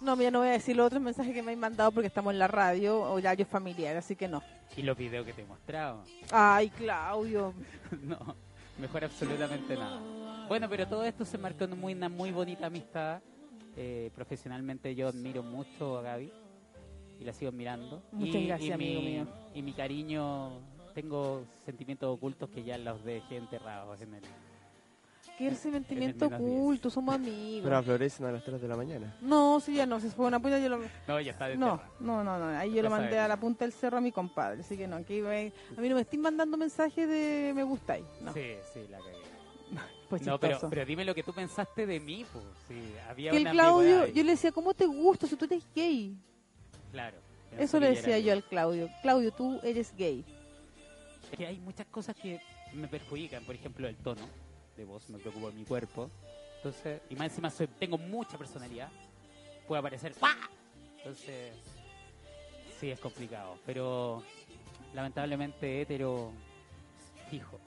No, 0.00 0.16
mira, 0.16 0.30
no 0.30 0.40
voy 0.40 0.48
a 0.48 0.52
decir 0.52 0.76
los 0.76 0.86
otros 0.86 1.02
mensajes 1.02 1.34
que 1.34 1.42
me 1.42 1.52
han 1.52 1.58
mandado 1.58 1.90
porque 1.90 2.06
estamos 2.06 2.32
en 2.32 2.38
la 2.38 2.48
radio, 2.48 3.00
horario 3.00 3.44
familiar, 3.46 3.96
así 3.96 4.14
que 4.14 4.28
no. 4.28 4.42
Y 4.76 4.82
los 4.82 4.96
videos 4.96 5.26
que 5.26 5.32
te 5.32 5.42
he 5.42 5.46
mostrado. 5.46 6.04
Ay, 6.30 6.70
Claudio. 6.70 7.52
no, 8.02 8.36
mejor 8.78 9.04
absolutamente 9.04 9.76
nada. 9.76 10.00
Bueno, 10.46 10.68
pero 10.68 10.86
todo 10.86 11.04
esto 11.04 11.24
se 11.24 11.38
marcó 11.38 11.64
en 11.64 11.78
muy, 11.78 11.94
una 11.94 12.08
muy 12.08 12.30
bonita 12.30 12.66
amistad. 12.66 13.20
Eh, 13.76 14.10
profesionalmente 14.14 14.94
yo 14.94 15.08
admiro 15.08 15.42
mucho 15.42 15.98
a 15.98 16.02
Gaby 16.02 16.32
y 17.20 17.24
la 17.24 17.32
sigo 17.32 17.50
admirando. 17.50 18.02
Muchas 18.12 18.36
y, 18.36 18.46
gracias, 18.46 18.74
y 18.76 18.78
mi, 18.78 18.96
amigo 18.96 19.02
mío. 19.02 19.26
Y 19.54 19.62
mi 19.62 19.72
cariño, 19.72 20.60
tengo 20.94 21.44
sentimientos 21.64 22.14
ocultos 22.14 22.50
que 22.50 22.62
ya 22.62 22.78
los 22.78 23.04
dejé 23.04 23.36
enterrados 23.36 24.00
en 24.00 24.14
el... 24.14 24.22
Qué 25.48 25.54
sentimiento 25.54 26.26
oculto, 26.26 26.90
somos 26.90 27.14
amigos. 27.14 27.62
Pero 27.64 27.82
florecen 27.82 28.26
a 28.26 28.32
las 28.32 28.44
3 28.44 28.60
de 28.60 28.68
la 28.68 28.76
mañana. 28.76 29.16
No, 29.22 29.58
sí, 29.58 29.74
ya 29.74 29.86
no, 29.86 29.98
se 29.98 30.10
fue 30.10 30.26
una 30.26 30.38
puya, 30.38 30.58
yo 30.58 30.68
lo... 30.68 30.78
No, 31.08 31.18
ya 31.20 31.32
está 31.32 31.48
No, 31.54 31.80
no, 31.98 32.22
no, 32.22 32.38
no, 32.38 32.46
ahí 32.58 32.72
yo 32.74 32.82
lo 32.82 32.90
mandé 32.90 33.18
a 33.18 33.26
la 33.26 33.38
punta 33.38 33.64
del 33.64 33.72
cerro 33.72 33.96
a 33.96 34.00
mi 34.02 34.12
compadre, 34.12 34.60
así 34.60 34.76
que 34.76 34.86
no, 34.86 34.96
aquí 34.96 35.20
me- 35.22 35.52
a 35.76 35.80
mí 35.80 35.88
no 35.88 35.94
me 35.94 36.02
estén 36.02 36.20
mandando 36.20 36.56
mensajes 36.58 37.08
de 37.08 37.52
me 37.54 37.62
gustáis, 37.62 38.04
no, 38.20 38.34
Sí, 38.34 38.52
sí, 38.74 38.80
la 38.90 38.98
cagué. 38.98 39.12
pues 40.10 40.22
No, 40.26 40.38
pero, 40.38 40.58
pero 40.68 40.84
dime 40.84 41.04
lo 41.06 41.14
que 41.14 41.22
tú 41.22 41.32
pensaste 41.32 41.86
de 41.86 42.00
mí, 42.00 42.26
pues. 42.30 42.44
Sí, 42.68 42.92
había 43.08 43.30
Que 43.30 43.36
el 43.38 43.42
una 43.44 43.50
Claudio, 43.52 43.78
ambigüedad 43.78 44.04
ahí. 44.04 44.12
yo 44.12 44.24
le 44.24 44.30
decía, 44.32 44.52
¿cómo 44.52 44.74
te 44.74 44.84
gusta 44.86 45.26
si 45.26 45.36
tú 45.36 45.46
eres 45.46 45.64
gay? 45.74 46.16
Claro. 46.92 47.16
Eso 47.58 47.80
le 47.80 47.90
decía 47.90 48.18
yo 48.18 48.32
al 48.34 48.44
Claudio, 48.44 48.88
Claudio, 49.02 49.32
tú 49.32 49.58
eres 49.62 49.94
gay. 49.96 50.22
Es 51.32 51.38
que 51.38 51.46
hay 51.46 51.58
muchas 51.60 51.86
cosas 51.86 52.14
que 52.14 52.40
me 52.74 52.86
perjudican, 52.88 53.42
por 53.44 53.54
ejemplo, 53.54 53.88
el 53.88 53.96
tono 53.96 54.22
de 54.80 54.86
voz, 54.86 55.08
me 55.10 55.18
preocupa 55.18 55.50
mi 55.52 55.64
cuerpo. 55.64 56.10
Entonces, 56.56 57.00
y 57.08 57.14
más 57.14 57.28
encima 57.28 57.50
soy, 57.50 57.66
tengo 57.66 57.96
mucha 57.98 58.36
personalidad, 58.36 58.88
puede 59.68 59.80
aparecer 59.80 60.12
¡pah! 60.14 60.36
Entonces, 60.98 61.54
sí, 62.78 62.90
es 62.90 63.00
complicado, 63.00 63.56
pero 63.64 64.22
lamentablemente 64.94 65.82
hetero 65.82 66.32
fijo. 67.30 67.58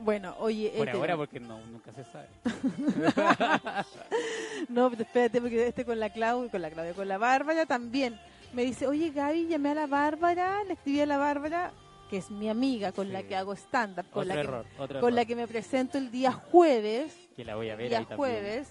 Bueno, 0.00 0.36
oye, 0.38 0.72
Por 0.76 0.86
hétero. 0.88 0.98
ahora 1.00 1.16
porque 1.16 1.40
no, 1.40 1.58
nunca 1.66 1.92
se 1.92 2.04
sabe. 2.04 2.28
No, 4.68 4.90
pero 4.90 5.02
espérate, 5.02 5.40
porque 5.40 5.66
este 5.68 5.84
con 5.84 5.98
la 5.98 6.10
Claudia, 6.10 6.50
con 6.50 6.60
la 6.62 6.70
Claudia, 6.70 6.92
con 6.92 7.08
la 7.08 7.18
Bárbara 7.18 7.64
también. 7.66 8.18
Me 8.52 8.64
dice, 8.64 8.86
oye 8.86 9.10
Gaby, 9.10 9.46
llamé 9.46 9.70
a 9.70 9.74
la 9.74 9.86
Bárbara, 9.86 10.62
le 10.64 10.72
escribí 10.74 11.00
a 11.00 11.06
la 11.06 11.16
Bárbara, 11.18 11.72
que 12.08 12.16
es 12.16 12.30
mi 12.30 12.48
amiga, 12.48 12.92
con 12.92 13.12
la 13.12 13.22
que 13.22 13.36
hago 13.36 13.54
stand-up, 13.54 14.10
con, 14.10 14.22
otro 14.22 14.24
la 14.24 14.34
que, 14.34 14.40
error, 14.40 14.66
otro 14.78 15.00
con 15.00 15.14
la 15.14 15.24
que 15.24 15.36
me 15.36 15.46
presento 15.46 15.98
el 15.98 16.10
día 16.10 16.32
jueves, 16.32 17.12
que 17.36 17.44
la 17.44 17.56
voy 17.56 17.70
a 17.70 17.76
ver 17.76 17.88
día 17.88 17.98
ahí 17.98 18.04
también. 18.04 18.16
jueves, 18.16 18.68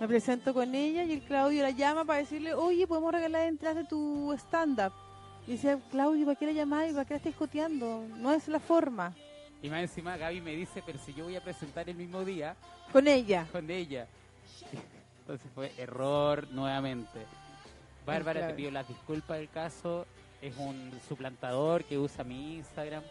me 0.00 0.08
presento 0.08 0.54
con 0.54 0.74
ella 0.74 1.02
y 1.04 1.12
el 1.12 1.22
Claudio 1.22 1.62
la 1.62 1.70
llama 1.70 2.04
para 2.04 2.20
decirle, 2.20 2.54
oye, 2.54 2.86
podemos 2.86 3.12
regalar 3.12 3.46
entradas 3.46 3.78
de 3.78 3.84
tu 3.84 4.32
stand-up. 4.38 4.92
Y 5.46 5.52
decía, 5.52 5.78
Claudio, 5.90 6.26
¿para 6.26 6.38
qué 6.38 6.46
la 6.46 6.52
llamáis? 6.52 6.92
¿Para 6.92 7.04
qué 7.04 7.14
la 7.14 7.16
estáis 7.18 7.36
joteando? 7.36 8.04
No 8.16 8.32
es 8.32 8.48
la 8.48 8.60
forma. 8.60 9.14
Y 9.62 9.68
más 9.70 9.80
encima 9.80 10.16
Gaby 10.16 10.40
me 10.40 10.54
dice, 10.54 10.82
pero 10.84 10.98
si 10.98 11.12
yo 11.14 11.24
voy 11.24 11.36
a 11.36 11.42
presentar 11.42 11.88
el 11.88 11.96
mismo 11.96 12.24
día 12.24 12.54
Con 12.92 13.08
ella. 13.08 13.46
con 13.50 13.68
ella. 13.70 14.06
Entonces 15.20 15.50
fue 15.54 15.72
error 15.78 16.46
nuevamente. 16.52 17.26
Bárbara, 18.06 18.46
te 18.46 18.54
pido 18.54 18.70
las 18.70 18.88
disculpas 18.88 19.38
del 19.38 19.50
caso. 19.50 20.06
Es 20.40 20.56
un 20.56 20.92
suplantador 21.08 21.84
que 21.84 21.98
usa 21.98 22.24
mi 22.24 22.56
Instagram. 22.56 23.02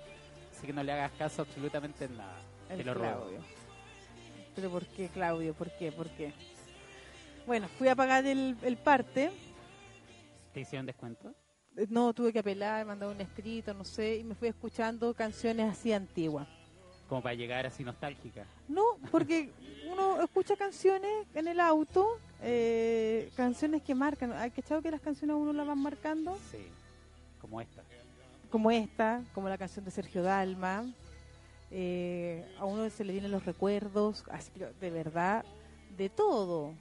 Así 0.56 0.66
que 0.66 0.74
no 0.74 0.82
le 0.84 0.92
hagas 0.92 1.12
caso 1.12 1.42
absolutamente 1.42 2.06
en 2.06 2.18
nada. 2.18 2.38
El 2.70 2.78
te 2.78 2.84
lo 2.84 2.94
ruego. 2.94 3.20
Claudio. 3.20 3.40
Pero 4.56 4.72
¿por 4.72 4.86
qué, 4.88 5.08
Claudio? 5.10 5.54
¿Por 5.54 5.70
qué? 5.78 5.92
¿Por 5.92 6.10
qué? 6.10 6.34
Bueno, 7.46 7.68
fui 7.68 7.88
a 7.88 7.96
pagar 7.96 8.26
el, 8.26 8.58
el 8.64 8.78
parte. 8.78 9.32
¿Te 10.54 10.62
hicieron 10.62 10.86
descuento? 10.86 11.34
Eh, 11.76 11.86
No, 11.90 12.14
tuve 12.14 12.34
que 12.34 12.40
apelar, 12.40 12.86
mandar 12.86 13.10
un 13.10 13.22
escrito, 13.22 13.74
no 13.74 13.86
sé, 13.86 14.18
y 14.18 14.24
me 14.24 14.34
fui 14.36 14.48
escuchando 14.48 15.14
canciones 15.14 15.72
así 15.72 15.94
antiguas. 15.94 16.48
Como 17.08 17.22
para 17.22 17.36
llegar 17.36 17.66
así 17.66 17.84
nostálgica. 17.84 18.46
No, 18.68 18.84
porque 19.12 19.52
uno 19.92 20.22
escucha 20.22 20.56
canciones 20.56 21.28
en 21.36 21.48
el 21.48 21.60
auto, 21.60 22.20
eh, 22.42 23.32
canciones 23.36 23.82
que 23.84 23.96
marcan. 23.96 24.34
¿Hay 24.34 24.52
que 24.52 24.62
que 24.62 24.92
las 24.92 25.02
canciones 25.02 25.34
a 25.36 25.38
uno 25.38 25.54
las 25.54 25.68
van 25.68 25.80
marcando? 25.80 26.38
Sí. 26.52 26.68
Como 27.40 27.62
esta. 27.62 27.84
Como 28.50 28.72
esta, 28.72 29.22
como 29.34 29.50
la 29.50 29.58
canción 29.58 29.84
de 29.86 29.92
Sergio 29.92 30.24
Dalma. 30.24 30.86
Eh, 31.70 32.46
a 32.60 32.66
uno 32.66 32.90
se 32.90 33.04
le 33.04 33.12
vienen 33.12 33.32
los 33.32 33.46
recuerdos, 33.46 34.24
así, 34.32 34.50
pero 34.54 34.72
de 34.80 34.90
verdad, 34.90 35.44
de 35.98 36.08
todo, 36.10 36.74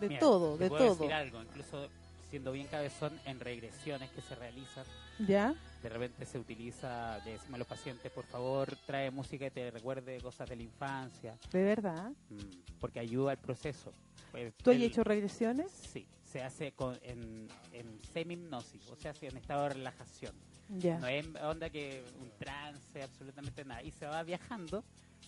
de 0.00 0.08
Mira, 0.08 0.20
todo, 0.20 0.56
te 0.56 0.64
de 0.64 0.68
puedo 0.68 0.84
todo. 0.86 0.94
decir 0.96 1.12
algo, 1.12 1.40
incluso 1.42 1.88
siendo 2.28 2.50
bien 2.50 2.66
cabezón 2.66 3.20
en 3.24 3.38
regresiones 3.38 4.10
que 4.10 4.20
se 4.20 4.34
realizan, 4.34 4.84
¿Ya? 5.28 5.54
de 5.80 5.88
repente 5.88 6.26
se 6.26 6.40
utiliza, 6.40 7.18
le 7.24 7.32
decimos 7.32 7.54
a 7.54 7.58
los 7.58 7.68
pacientes, 7.68 8.10
por 8.10 8.24
favor, 8.24 8.74
trae 8.84 9.12
música 9.12 9.44
que 9.44 9.50
te 9.52 9.70
recuerde 9.70 10.18
cosas 10.20 10.48
de 10.48 10.56
la 10.56 10.62
infancia, 10.64 11.38
De 11.52 11.62
verdad. 11.62 12.10
mm, 12.30 12.78
porque 12.80 12.98
ayuda 12.98 13.30
al 13.30 13.38
proceso. 13.38 13.92
Pues, 14.32 14.54
¿Tú 14.56 14.70
has 14.72 14.76
hecho 14.78 15.04
regresiones? 15.04 15.70
Sí, 15.70 16.04
se 16.32 16.42
hace 16.42 16.72
con, 16.72 16.98
en, 17.02 17.46
en 17.72 18.00
semi-hipnosis, 18.12 18.88
o 18.88 18.96
sea, 18.96 19.12
en 19.20 19.36
estado 19.36 19.64
de 19.64 19.68
relajación. 19.70 20.34
Ya. 20.68 20.98
No 20.98 21.06
es 21.06 21.26
onda 21.42 21.68
que 21.68 22.02
un 22.20 22.30
trance, 22.38 23.02
absolutamente 23.02 23.64
nada. 23.64 23.82
Y 23.82 23.90
se 23.90 24.06
va 24.06 24.22
viajando 24.22 24.82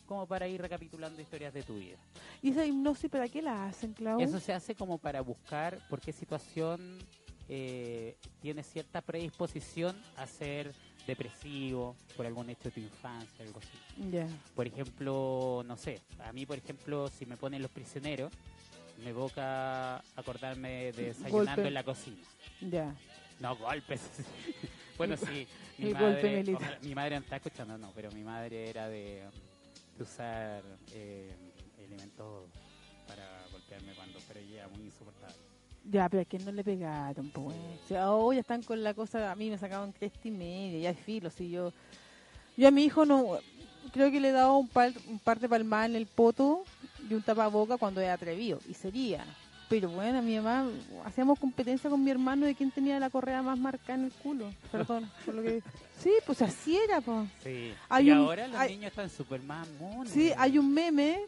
como 0.07 0.27
para 0.27 0.49
ir 0.49 0.61
recapitulando 0.61 1.21
historias 1.21 1.53
de 1.53 1.63
tu 1.63 1.75
vida. 1.79 1.99
¿Y 2.41 2.51
esa 2.51 2.65
hipnosis 2.65 3.11
para 3.11 3.29
qué 3.29 3.43
la 3.43 3.67
hacen, 3.67 3.93
Clau? 3.93 4.21
Eso 4.21 4.41
se 4.41 4.53
hace 4.55 4.75
como 4.75 4.97
para 4.97 5.21
buscar 5.21 5.79
por 5.89 6.01
qué 6.01 6.13
situación 6.13 6.99
eh, 7.49 8.17
tiene 8.41 8.63
cierta 8.63 9.03
predisposición 9.03 9.95
a 10.17 10.27
ser 10.27 10.73
depresivo 11.07 11.95
por 12.17 12.25
algún 12.25 12.49
hecho 12.49 12.65
de 12.65 12.71
tu 12.71 12.81
infancia, 12.81 13.45
algo 13.45 13.59
así. 13.59 14.11
Ya. 14.11 14.27
Por 14.55 14.67
ejemplo, 14.67 15.63
no 15.67 15.77
sé, 15.77 16.01
a 16.21 16.33
mí, 16.33 16.47
por 16.47 16.57
ejemplo, 16.57 17.09
si 17.09 17.27
me 17.27 17.37
ponen 17.37 17.61
los 17.61 17.71
prisioneros, 17.71 18.33
me 19.05 19.11
evoca 19.11 19.99
acordarme 20.17 20.93
de 20.93 21.07
desayunando 21.09 21.53
Golpe. 21.53 21.69
en 21.69 21.75
la 21.75 21.83
cocina. 21.85 22.17
Ya. 22.61 22.95
No, 23.41 23.57
golpes. 23.57 24.01
bueno, 24.99 25.17
sí. 25.17 25.47
Mi 25.79 25.89
El 25.89 25.95
madre, 25.95 26.45
ojalá- 26.55 26.79
mi 26.83 26.95
madre 26.95 27.17
no 27.17 27.23
está 27.25 27.37
escuchando, 27.37 27.77
no, 27.77 27.91
pero 27.97 28.11
mi 28.13 28.23
madre 28.23 28.71
era 28.71 28.89
de, 28.89 29.25
de 29.97 30.03
usar 30.03 30.63
eh, 30.93 31.35
elementos 31.79 32.45
para 33.09 33.25
golpearme 33.51 33.93
cuando, 33.95 34.21
pero 34.29 34.39
ella 34.39 34.69
muy 34.69 34.85
insoportable. 34.85 35.35
Ya, 35.91 36.09
pero 36.09 36.23
a 36.23 36.25
quién 36.25 36.45
no 36.45 36.53
le 36.53 36.63
pegaron, 36.63 37.29
pues. 37.31 37.57
O 37.85 37.89
sea, 37.89 38.13
oh, 38.13 38.33
ya 38.33 38.41
están 38.41 38.63
con 38.63 38.83
la 38.85 38.95
cosa, 38.95 39.33
a 39.33 39.35
mí 39.35 39.51
me 39.51 39.59
sacaban 39.59 39.91
cresta 39.93 40.29
y 40.29 40.31
media, 40.31 40.79
ya 40.79 40.91
es 40.91 40.99
filo, 41.01 41.29
si 41.29 41.51
yo... 41.51 41.73
Yo 42.57 42.69
a 42.69 42.71
mi 42.71 42.85
hijo 42.85 43.05
no... 43.05 43.37
Creo 43.95 44.11
que 44.11 44.21
le 44.21 44.29
he 44.29 44.33
dado 44.33 44.57
un 44.59 44.69
par, 44.69 44.93
un 45.09 45.19
par 45.19 45.41
de 45.41 45.49
palmadas 45.49 45.89
en 45.89 45.97
el 45.97 46.07
poto 46.07 46.65
y 47.09 47.15
un 47.15 47.23
tapaboca 47.23 47.77
cuando 47.79 48.01
era 48.01 48.13
atrevido, 48.15 48.59
y 48.69 48.75
sería. 48.75 49.25
Pero 49.69 49.89
bueno, 49.89 50.21
mi 50.21 50.37
mamá, 50.37 50.69
hacíamos 51.07 51.39
competencia 51.39 51.89
con 51.89 52.05
mi 52.05 52.11
hermano 52.11 52.45
de 52.45 52.55
quién 52.55 52.71
tenía 52.71 53.01
la 53.01 53.09
correa 53.09 53.41
más 53.43 53.59
marcada 53.59 53.95
en 53.99 54.05
el 54.05 54.13
culo. 54.13 54.51
Perdón, 54.71 55.11
por 55.25 55.35
lo 55.35 55.43
que... 55.43 55.63
Sí, 56.03 56.11
pues 56.27 56.43
así 56.43 56.77
era, 56.77 57.01
pues. 57.01 57.29
Sí. 57.43 57.73
Hay 57.89 58.09
y 58.09 58.11
un- 58.11 58.19
ahora 58.19 58.47
los 58.49 58.57
hay- 58.59 58.73
niños 58.77 58.91
están 58.91 59.09
súper 59.09 59.41
más 59.43 59.67
monos. 59.81 60.11
Sí, 60.13 60.33
hay 60.37 60.59
un 60.59 60.73
meme 60.75 61.21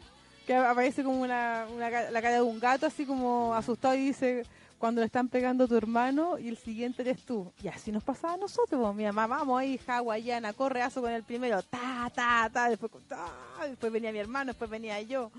que 0.45 0.53
aparece 0.55 1.03
como 1.03 1.21
una, 1.21 1.65
una 1.73 1.89
la 1.89 2.21
cara 2.21 2.35
de 2.35 2.41
un 2.41 2.59
gato 2.59 2.85
así 2.85 3.05
como 3.05 3.53
asustado 3.55 3.95
y 3.95 4.05
dice 4.07 4.43
cuando 4.77 5.01
le 5.01 5.05
están 5.07 5.27
pegando 5.27 5.63
a 5.63 5.67
tu 5.67 5.75
hermano 5.75 6.37
y 6.37 6.47
el 6.49 6.57
siguiente 6.57 7.01
eres 7.01 7.23
tú. 7.23 7.51
Y 7.63 7.67
así 7.67 7.91
nos 7.91 8.03
pasaba 8.03 8.35
a 8.35 8.37
nosotros, 8.37 8.79
pues, 8.81 8.95
mi 8.95 9.03
mamá, 9.03 9.27
vamos 9.27 9.59
ahí, 9.59 9.79
hawaiana, 9.87 10.53
correazo 10.53 11.01
con 11.01 11.11
el 11.11 11.23
primero, 11.23 11.61
ta, 11.63 12.11
ta, 12.13 12.49
ta, 12.51 12.69
después, 12.69 12.91
ta, 13.07 13.25
después 13.67 13.91
venía 13.91 14.11
mi 14.11 14.19
hermano, 14.19 14.51
después 14.51 14.69
venía 14.69 15.01
yo. 15.01 15.31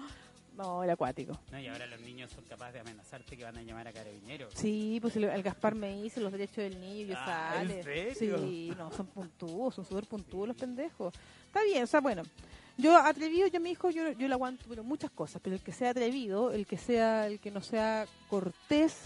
No, 0.57 0.83
era 0.83 0.95
acuático. 0.95 1.39
No, 1.53 1.61
y 1.61 1.69
ahora 1.69 1.87
los 1.87 2.01
niños 2.01 2.33
son 2.33 2.43
capaces 2.45 2.75
de 2.75 2.81
amenazarte 2.81 3.37
que 3.37 3.45
van 3.45 3.57
a 3.57 3.63
llamar 3.63 3.87
a 3.87 3.93
carabineros. 3.93 4.53
Sí, 4.57 4.99
pues 5.01 5.15
el, 5.15 5.41
Gaspar 5.41 5.77
me 5.77 6.05
hizo 6.05 6.19
los 6.21 6.33
derechos 6.33 6.57
del 6.57 6.81
niño 6.81 7.05
y 7.05 7.07
yo 7.07 7.15
Ah, 7.17 7.59
¿en 7.63 7.69
sale. 7.69 7.83
serio? 8.15 8.39
Sí, 8.41 8.73
no, 8.77 8.91
son 8.91 9.07
puntúos, 9.07 9.77
son 9.77 9.85
súper 9.85 10.07
puntúos 10.07 10.49
los 10.49 10.57
pendejos. 10.57 11.15
Está 11.47 11.63
bien, 11.63 11.85
o 11.85 11.87
sea, 11.87 12.01
bueno. 12.01 12.23
Yo 12.77 12.97
atrevido, 12.97 13.47
yo 13.49 13.61
mi 13.61 13.71
hijo, 13.71 13.91
yo, 13.91 14.11
yo 14.13 14.27
le 14.29 14.35
aguanto 14.35 14.65
pero 14.69 14.83
muchas 14.85 15.11
cosas, 15.13 15.41
pero 15.43 15.55
el 15.57 15.63
que 15.63 15.73
sea 15.73 15.91
atrevido, 15.91 16.53
el 16.53 16.67
que 16.67 16.77
sea, 16.79 17.27
el 17.29 17.39
que 17.41 17.51
no 17.53 17.61
sea 17.61 18.07
cortés, 18.29 18.97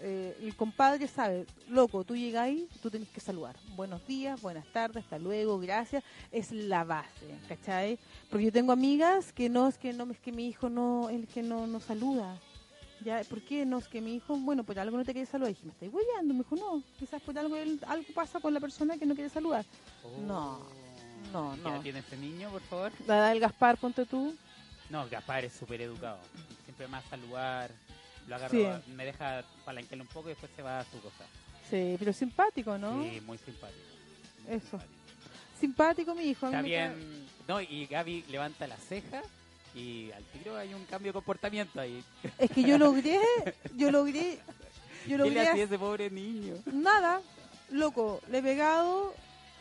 eh, 0.00 0.36
el 0.40 0.54
compadre 0.54 1.08
sabe, 1.08 1.46
loco, 1.68 2.04
tú 2.04 2.16
llegas 2.16 2.44
ahí, 2.44 2.68
tú 2.82 2.90
tenés 2.90 3.08
que 3.08 3.20
saludar. 3.20 3.56
Buenos 3.74 4.06
días, 4.06 4.40
buenas 4.40 4.66
tardes, 4.72 5.04
hasta 5.04 5.18
luego, 5.18 5.58
gracias. 5.58 6.04
Es 6.30 6.52
la 6.52 6.84
base, 6.84 7.34
¿cachai? 7.48 7.98
Porque 8.30 8.46
yo 8.46 8.52
tengo 8.52 8.72
amigas 8.72 9.32
que 9.32 9.48
no, 9.48 9.68
es 9.68 9.78
que 9.78 9.92
no, 9.92 10.10
es 10.10 10.18
que 10.20 10.32
mi 10.32 10.48
hijo 10.48 10.68
no, 10.68 11.08
es 11.10 11.28
que 11.28 11.42
no, 11.42 11.66
no 11.66 11.80
saluda. 11.80 12.38
Ya, 13.04 13.22
¿por 13.24 13.40
qué 13.42 13.64
no? 13.64 13.78
Es 13.78 13.88
que 13.88 14.00
mi 14.00 14.16
hijo, 14.16 14.36
bueno, 14.36 14.64
por 14.64 14.78
algo 14.78 14.96
no 14.96 15.04
te 15.04 15.12
quiere 15.12 15.26
saludar. 15.26 15.50
Y 15.52 15.54
dije, 15.54 15.66
me 15.66 15.72
estáis 15.72 15.92
hueveando. 15.92 16.34
Me 16.34 16.40
dijo, 16.40 16.56
no, 16.56 16.82
quizás 16.98 17.22
por 17.22 17.38
algo, 17.38 17.56
algo 17.86 18.06
pasa 18.12 18.40
con 18.40 18.52
la 18.52 18.60
persona 18.60 18.98
que 18.98 19.06
no 19.06 19.14
quiere 19.14 19.30
saludar. 19.30 19.64
No, 20.26 20.58
no, 21.32 21.54
¿Qué 21.54 21.60
edad 21.60 21.76
no. 21.76 21.82
tiene 21.82 21.98
este 22.00 22.16
niño, 22.16 22.50
por 22.50 22.62
favor? 22.62 22.92
La 23.06 23.28
del 23.28 23.38
Gaspar, 23.40 23.78
ponte 23.78 24.04
tú. 24.04 24.34
No, 24.90 25.08
Gaspar 25.08 25.44
es 25.44 25.52
súper 25.52 25.82
educado. 25.82 26.18
Siempre 26.64 26.86
a 26.86 27.02
saludar. 27.02 27.70
Lo 28.28 28.36
agarro, 28.36 28.52
Sí. 28.84 28.92
me 28.92 29.04
deja 29.04 29.42
palanquearle 29.64 30.02
un 30.02 30.08
poco 30.08 30.28
y 30.28 30.32
después 30.32 30.52
se 30.54 30.62
va 30.62 30.80
a 30.80 30.84
su 30.84 31.00
cosa. 31.00 31.24
Sí, 31.70 31.96
pero 31.98 32.12
simpático, 32.12 32.78
¿no? 32.78 33.02
Sí, 33.02 33.20
muy 33.26 33.38
simpático. 33.38 33.80
muy 34.46 34.56
Eso. 34.56 34.66
simpático. 34.70 34.94
Simpático 35.60 36.14
mi 36.14 36.22
hijo. 36.24 36.46
Está. 36.48 36.94
No, 37.48 37.60
y 37.60 37.86
Gaby 37.86 38.24
levanta 38.30 38.66
la 38.66 38.76
ceja 38.76 39.22
y 39.74 40.10
al 40.12 40.22
tiro 40.24 40.56
hay 40.56 40.72
un 40.74 40.84
cambio 40.84 41.10
de 41.10 41.14
comportamiento 41.14 41.80
ahí. 41.80 42.02
Es 42.38 42.50
que 42.50 42.62
yo 42.62 42.78
logré, 42.78 43.18
yo 43.76 43.90
logré, 43.90 44.36
yo 44.36 44.38
¿Qué 45.04 45.10
le 45.10 45.18
logré 45.18 45.48
hacía 45.48 45.64
ese 45.64 45.78
pobre 45.78 46.10
niño? 46.10 46.54
nada, 46.72 47.20
loco. 47.70 48.20
Le 48.30 48.38
he 48.38 48.42
pegado 48.42 49.14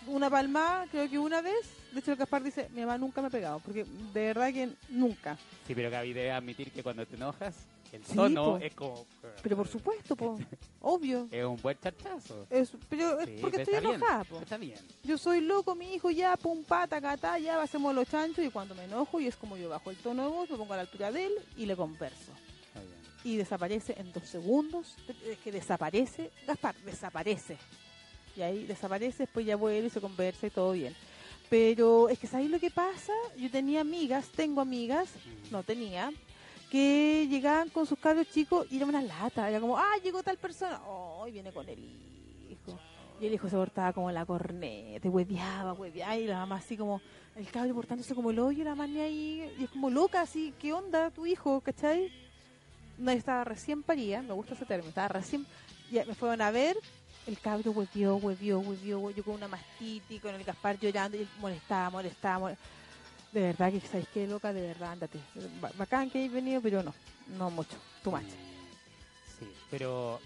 una 0.06 0.30
palmada, 0.30 0.86
creo 0.92 1.10
que 1.10 1.18
una 1.18 1.42
vez. 1.42 1.66
De 1.94 2.00
hecho, 2.02 2.12
el 2.12 2.18
Gaspar 2.18 2.44
dice, 2.44 2.70
mi 2.74 2.82
mamá 2.82 2.98
nunca 2.98 3.22
me 3.22 3.28
ha 3.28 3.32
pegado, 3.32 3.60
porque 3.60 3.84
de 3.86 4.22
verdad 4.28 4.54
que 4.54 4.70
nunca. 4.90 5.38
Sí, 5.66 5.74
pero 5.74 5.90
Gaby 5.90 6.14
debe 6.14 6.32
admitir 6.32 6.72
que 6.72 6.84
cuando 6.84 7.06
te 7.08 7.16
enojas, 7.16 7.56
el 7.94 8.04
Sí, 8.06 8.16
tono 8.16 8.46
po. 8.46 8.58
es 8.58 8.74
como... 8.76 9.06
Pero 9.42 9.56
por 9.58 9.68
supuesto, 9.68 10.16
po, 10.16 10.38
obvio. 10.82 11.28
Es 11.32 11.46
un 11.46 11.58
buen 11.58 11.78
charchazo. 11.80 12.46
Es, 12.50 12.72
pero 12.90 13.20
es 13.20 13.28
Sí, 13.28 13.38
porque 13.42 13.62
estoy 13.62 13.80
bien, 13.80 13.94
enojada. 13.96 14.26
Está 14.42 14.58
bien. 14.58 14.78
Yo 15.04 15.18
soy 15.18 15.42
loco, 15.42 15.76
mi 15.76 15.94
hijo, 15.94 16.10
ya, 16.12 16.36
pum, 16.38 16.64
pata, 16.64 17.00
catá, 17.02 17.38
ya, 17.40 17.62
hacemos 17.62 17.94
los 17.94 18.08
chanchos 18.08 18.44
y 18.46 18.50
cuando 18.50 18.76
me 18.76 18.84
enojo 18.86 19.20
y 19.20 19.28
es 19.28 19.36
como 19.36 19.58
yo 19.58 19.70
bajo 19.70 19.90
el 19.90 19.98
tono 19.98 20.24
de 20.24 20.30
voz, 20.30 20.50
me 20.50 20.58
pongo 20.58 20.74
a 20.74 20.78
la 20.78 20.82
altura 20.84 21.12
de 21.12 21.26
él 21.28 21.34
y 21.56 21.66
le 21.66 21.76
converso. 21.76 22.32
Está 22.68 22.80
bien. 22.82 22.94
Y 23.24 23.38
desaparece 23.38 23.96
en 23.98 24.12
dos 24.14 24.24
segundos, 24.24 24.96
es 25.26 25.38
que 25.40 25.52
desaparece, 25.52 26.32
Gaspar, 26.46 26.76
desaparece. 26.86 27.58
Y 28.36 28.42
ahí 28.42 28.66
desaparece, 28.66 29.24
después 29.24 29.46
ya 29.46 29.56
vuelve 29.56 29.88
y 29.88 29.90
se 29.90 30.00
conversa 30.00 30.46
y 30.48 30.50
todo 30.52 30.72
bien. 30.74 30.96
Pero 31.50 32.10
es 32.10 32.20
que 32.20 32.28
¿sabéis 32.28 32.52
lo 32.52 32.60
que 32.60 32.70
pasa? 32.70 33.14
Yo 33.38 33.50
tenía 33.50 33.82
amigas, 33.82 34.28
tengo 34.36 34.60
amigas, 34.62 35.10
no 35.50 35.64
tenía, 35.64 36.12
que 36.70 37.28
llegaban 37.30 37.70
con 37.70 37.86
sus 37.86 37.98
cabros 38.00 38.28
chicos 38.30 38.68
y 38.70 38.78
era 38.78 38.86
una 38.86 39.02
lata. 39.02 39.50
Era 39.50 39.60
como, 39.60 39.78
ah, 39.78 39.94
llegó 40.04 40.22
tal 40.24 40.38
persona. 40.38 40.82
Oh, 40.86 41.26
viene 41.32 41.52
con 41.52 41.68
el 41.70 41.80
hijo. 42.50 42.78
Y 43.20 43.26
el 43.26 43.34
hijo 43.34 43.50
se 43.50 43.56
portaba 43.56 43.94
como 43.94 44.12
la 44.12 44.26
corneta, 44.28 45.10
hueveaba, 45.10 45.74
hueveaba, 45.74 46.18
y 46.18 46.28
la 46.28 46.38
mamá 46.38 46.58
así 46.58 46.78
como, 46.78 47.02
el 47.36 47.50
cabro 47.50 47.74
portándose 47.74 48.14
como 48.14 48.30
el 48.30 48.38
hoyo, 48.38 48.64
la 48.64 48.76
mamá 48.76 48.84
ahí, 49.02 49.52
y 49.58 49.64
es 49.64 49.70
como 49.72 49.90
loca, 49.90 50.22
así, 50.22 50.54
¿qué 50.60 50.72
onda 50.72 51.10
tu 51.10 51.26
hijo, 51.26 51.60
cachai? 51.62 52.12
No, 53.00 53.12
yo 53.12 53.18
estaba 53.18 53.44
recién 53.44 53.82
parida, 53.82 54.22
me 54.22 54.34
gusta 54.34 54.54
ese 54.54 54.66
término, 54.68 54.90
estaba 54.90 55.08
recién, 55.08 55.48
ya 55.92 56.06
me 56.06 56.14
fueron 56.14 56.42
a 56.42 56.52
ver, 56.52 56.78
el 57.26 57.40
cabro 57.40 57.72
huevió, 57.72 58.18
huevió, 58.18 58.60
huevió, 58.60 59.00
huevió 59.00 59.24
con 59.24 59.34
una 59.34 59.48
mastitis, 59.48 60.22
con 60.22 60.36
el 60.36 60.44
Gaspar 60.44 60.78
llorando, 60.78 61.18
y 61.18 61.22
él 61.22 61.28
molestaba, 61.40 61.90
molestaba, 61.90 62.38
mole- 62.38 62.58
De 63.32 63.42
verdad 63.42 63.72
que, 63.72 63.80
¿sabes 63.82 64.08
qué, 64.14 64.26
loca? 64.28 64.54
De 64.54 64.62
verdad, 64.62 64.92
ándate. 64.94 65.20
Ba- 65.62 65.72
Bacán 65.78 66.10
que 66.10 66.20
hayas 66.20 66.34
venido, 66.34 66.62
pero 66.62 66.82
no, 66.84 66.94
no 67.38 67.50
mucho, 67.52 67.78
tu 68.04 68.12
macho. 68.12 68.28
Sí, 69.40 69.48
pero 69.70 70.20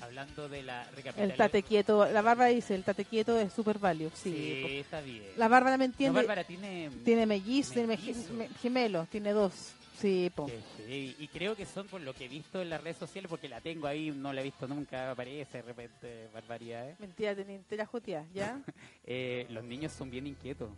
Hablando 0.00 0.48
de 0.50 0.62
la 0.62 0.86
El 1.16 1.34
tate 1.34 1.62
quieto, 1.62 2.04
la 2.06 2.20
Bárbara 2.20 2.50
dice, 2.50 2.74
el 2.74 2.84
tate 2.84 3.06
quieto 3.06 3.38
es 3.40 3.52
súper 3.54 3.78
valio. 3.78 4.10
Sí. 4.14 4.32
Sí, 4.62 4.76
está 4.78 5.00
bien. 5.00 5.22
La 5.38 5.48
Bárbara 5.48 5.72
también 5.72 5.92
No, 5.92 5.96
tiene, 5.96 6.12
Bárbara 6.14 6.44
tiene... 6.44 6.90
tiene 7.04 7.24
mellizos, 7.26 7.72
tiene 7.72 7.88
Mellizos. 7.96 8.30
me- 8.30 8.48
gemelos, 8.60 9.08
tiene 9.08 9.32
dos. 9.32 9.72
Sí, 9.98 10.30
po. 10.34 10.46
que 10.46 10.60
sí, 10.76 11.14
y 11.18 11.28
creo 11.28 11.54
que 11.56 11.64
son 11.64 11.86
por 11.86 12.00
lo 12.02 12.12
que 12.12 12.24
he 12.26 12.28
visto 12.28 12.60
en 12.60 12.68
las 12.68 12.82
redes 12.82 12.96
sociales, 12.98 13.30
porque 13.30 13.48
la 13.48 13.60
tengo 13.60 13.86
ahí, 13.86 14.10
no 14.10 14.32
la 14.32 14.40
he 14.40 14.44
visto 14.44 14.66
nunca, 14.66 15.12
aparece 15.12 15.58
de 15.58 15.62
repente 15.62 16.28
barbaridades. 16.34 16.98
Mentira, 17.00 17.34
tenía 17.34 17.54
entera 17.56 17.86
joteada, 17.86 18.26
¿ya? 18.34 18.60
Eh, 19.06 19.46
los 19.50 19.62
niños 19.64 19.92
son 19.92 20.10
bien 20.10 20.26
inquietos. 20.26 20.68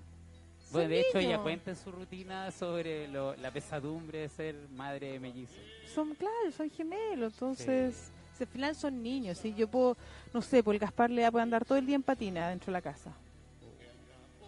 Bueno, 0.71 0.89
de 0.89 1.01
hecho, 1.01 1.19
ella 1.19 1.29
niños. 1.29 1.43
cuenta 1.43 1.71
en 1.71 1.77
su 1.77 1.93
rutina 1.93 2.51
sobre 2.51 3.09
lo- 3.09 3.37
la 3.37 3.51
pesadumbre 3.53 4.21
de 4.21 4.29
ser 4.29 4.57
madre 4.71 5.13
de 5.13 5.21
mellizos. 5.21 5.57
Son, 5.95 6.15
claro, 6.15 6.51
son 6.57 6.71
gemelos, 6.71 7.33
entonces, 7.35 8.11
si 8.37 8.45
al 8.45 8.49
final 8.49 8.75
son 8.75 9.03
niños, 9.03 9.39
¿sí? 9.39 9.55
Yo 9.57 9.69
puedo, 9.69 9.97
no 10.35 10.43
sé, 10.43 10.63
pues 10.63 10.75
el 10.75 10.81
Gaspar 10.81 11.11
le 11.11 11.23
poder 11.31 11.43
andar 11.45 11.65
todo 11.65 11.79
el 11.79 11.87
día 11.87 11.97
en 11.97 12.03
patina 12.03 12.49
dentro 12.49 12.67
de 12.67 12.73
la 12.73 12.83
casa. 12.83 13.13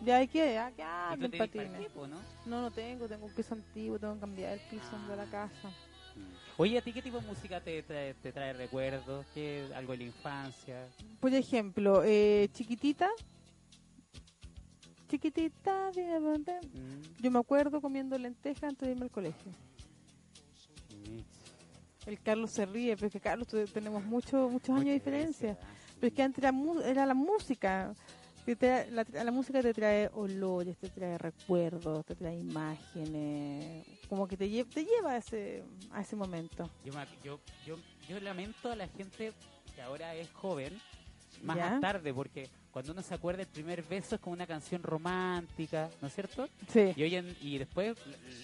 Ya 0.04 0.18
hay 0.18 0.28
que, 0.28 0.54
ya 0.54 0.68
¿Y 1.14 1.16
tú 1.18 1.24
en 1.24 1.30
po, 1.92 2.06
no? 2.06 2.18
No, 2.46 2.62
no 2.62 2.70
tengo, 2.70 3.08
tengo 3.08 3.26
un 3.26 3.32
piso 3.32 3.54
antiguo, 3.54 3.98
tengo 3.98 4.14
que 4.14 4.20
cambiar 4.20 4.52
el 4.54 4.60
piso 4.60 4.96
de 5.08 5.16
la 5.16 5.26
casa. 5.26 5.70
Oye, 6.56 6.78
¿a 6.78 6.82
ti 6.82 6.92
qué 6.92 7.00
tipo 7.02 7.20
de 7.20 7.26
música 7.26 7.60
te 7.60 7.82
trae, 7.82 8.14
te 8.14 8.32
trae 8.32 8.52
recuerdos? 8.52 9.24
¿Qué, 9.32 9.68
¿Algo 9.74 9.92
de 9.92 9.98
la 9.98 10.04
infancia? 10.04 10.88
Por 11.20 11.32
ejemplo, 11.32 12.02
eh, 12.04 12.48
chiquitita. 12.52 13.08
Chiquitita. 15.08 15.90
Mm, 15.94 17.22
yo 17.22 17.30
me 17.30 17.38
acuerdo 17.38 17.80
comiendo 17.80 18.16
lentejas 18.18 18.64
antes 18.64 18.86
de 18.86 18.92
irme 18.92 19.04
al 19.04 19.10
colegio. 19.10 19.52
mix. 21.10 21.26
El 22.06 22.20
Carlos 22.20 22.50
se 22.52 22.64
ríe, 22.66 22.94
pero 22.96 23.06
es 23.08 23.12
que 23.12 23.20
Carlos 23.20 23.48
tenemos 23.72 24.02
mucho, 24.04 24.48
muchos 24.48 24.70
años 24.70 24.86
de 24.86 24.92
diferencia. 24.94 25.48
diferencia, 25.50 25.94
Pero 25.96 26.06
es 26.08 26.12
que 26.14 26.22
antes 26.22 26.44
era, 26.44 26.52
era 26.84 27.06
la 27.06 27.14
música. 27.14 27.94
que 28.46 28.56
te- 28.56 28.90
la, 28.92 29.04
la 29.12 29.30
música 29.30 29.60
te 29.60 29.74
trae 29.74 30.08
olores, 30.14 30.78
te 30.78 30.88
trae 30.88 31.18
recuerdos, 31.18 32.06
te 32.06 32.14
trae 32.14 32.38
imágenes. 32.38 33.84
Como 34.08 34.26
que 34.26 34.38
te, 34.38 34.46
lle- 34.48 34.66
te 34.66 34.86
lleva 34.86 35.12
a 35.12 35.16
ese, 35.18 35.62
a 35.92 36.00
ese 36.00 36.16
momento. 36.16 36.70
Yo, 36.82 37.38
yo, 37.66 37.76
yo 38.08 38.20
lamento 38.20 38.70
a 38.72 38.76
la 38.76 38.88
gente 38.88 39.34
que 39.74 39.82
ahora 39.82 40.14
es 40.14 40.30
joven, 40.32 40.72
más 41.42 41.56
¿Ya? 41.56 41.78
tarde, 41.80 42.12
porque 42.12 42.48
cuando 42.70 42.92
uno 42.92 43.02
se 43.02 43.14
acuerda 43.14 43.42
el 43.42 43.48
primer 43.48 43.82
beso 43.82 44.14
es 44.16 44.20
como 44.20 44.34
una 44.34 44.46
canción 44.46 44.82
romántica, 44.82 45.88
¿no 46.00 46.08
es 46.08 46.14
cierto? 46.14 46.48
Sí. 46.68 46.92
Y, 46.96 47.02
hoy 47.02 47.14
en- 47.16 47.36
y 47.40 47.58
después 47.58 47.96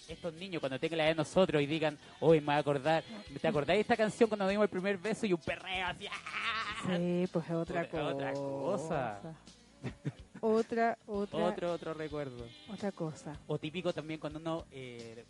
estos 0.09 0.35
niños 0.35 0.61
cuando 0.61 0.79
tengan 0.79 0.99
la 0.99 1.05
edad 1.05 1.13
de 1.13 1.17
nosotros 1.17 1.63
y 1.63 1.67
digan, 1.67 1.99
hoy 2.21 2.41
me 2.41 2.47
voy 2.47 2.55
a 2.55 2.59
acordar, 2.59 3.05
¿te 3.41 3.49
acordáis 3.49 3.79
de 3.79 3.81
esta 3.83 3.97
canción 3.97 4.29
cuando 4.29 4.49
dimos 4.49 4.65
el 4.65 4.71
primer 4.71 4.99
beso 4.99 5.27
y 5.27 5.33
un 5.33 5.41
perreo 5.41 5.87
así? 5.87 6.07
¡ah! 6.07 6.97
Sí, 6.97 7.27
pues 7.33 7.45
es 7.47 7.51
otra 7.53 7.83
Otra- 7.83 7.89
cosa. 7.91 8.13
otra 8.15 8.33
cosa. 8.33 9.21
Otra, 10.41 10.99
otra, 11.07 11.39
Otro, 11.47 11.73
otro 11.73 11.95
recuerdo. 11.95 12.47
otra 12.71 12.93
cosa. 12.93 13.39
O 13.47 13.59
típico 13.59 13.93
también 13.93 14.21
cuando 14.21 14.39
uno 14.39 14.67
eh, 14.73 15.25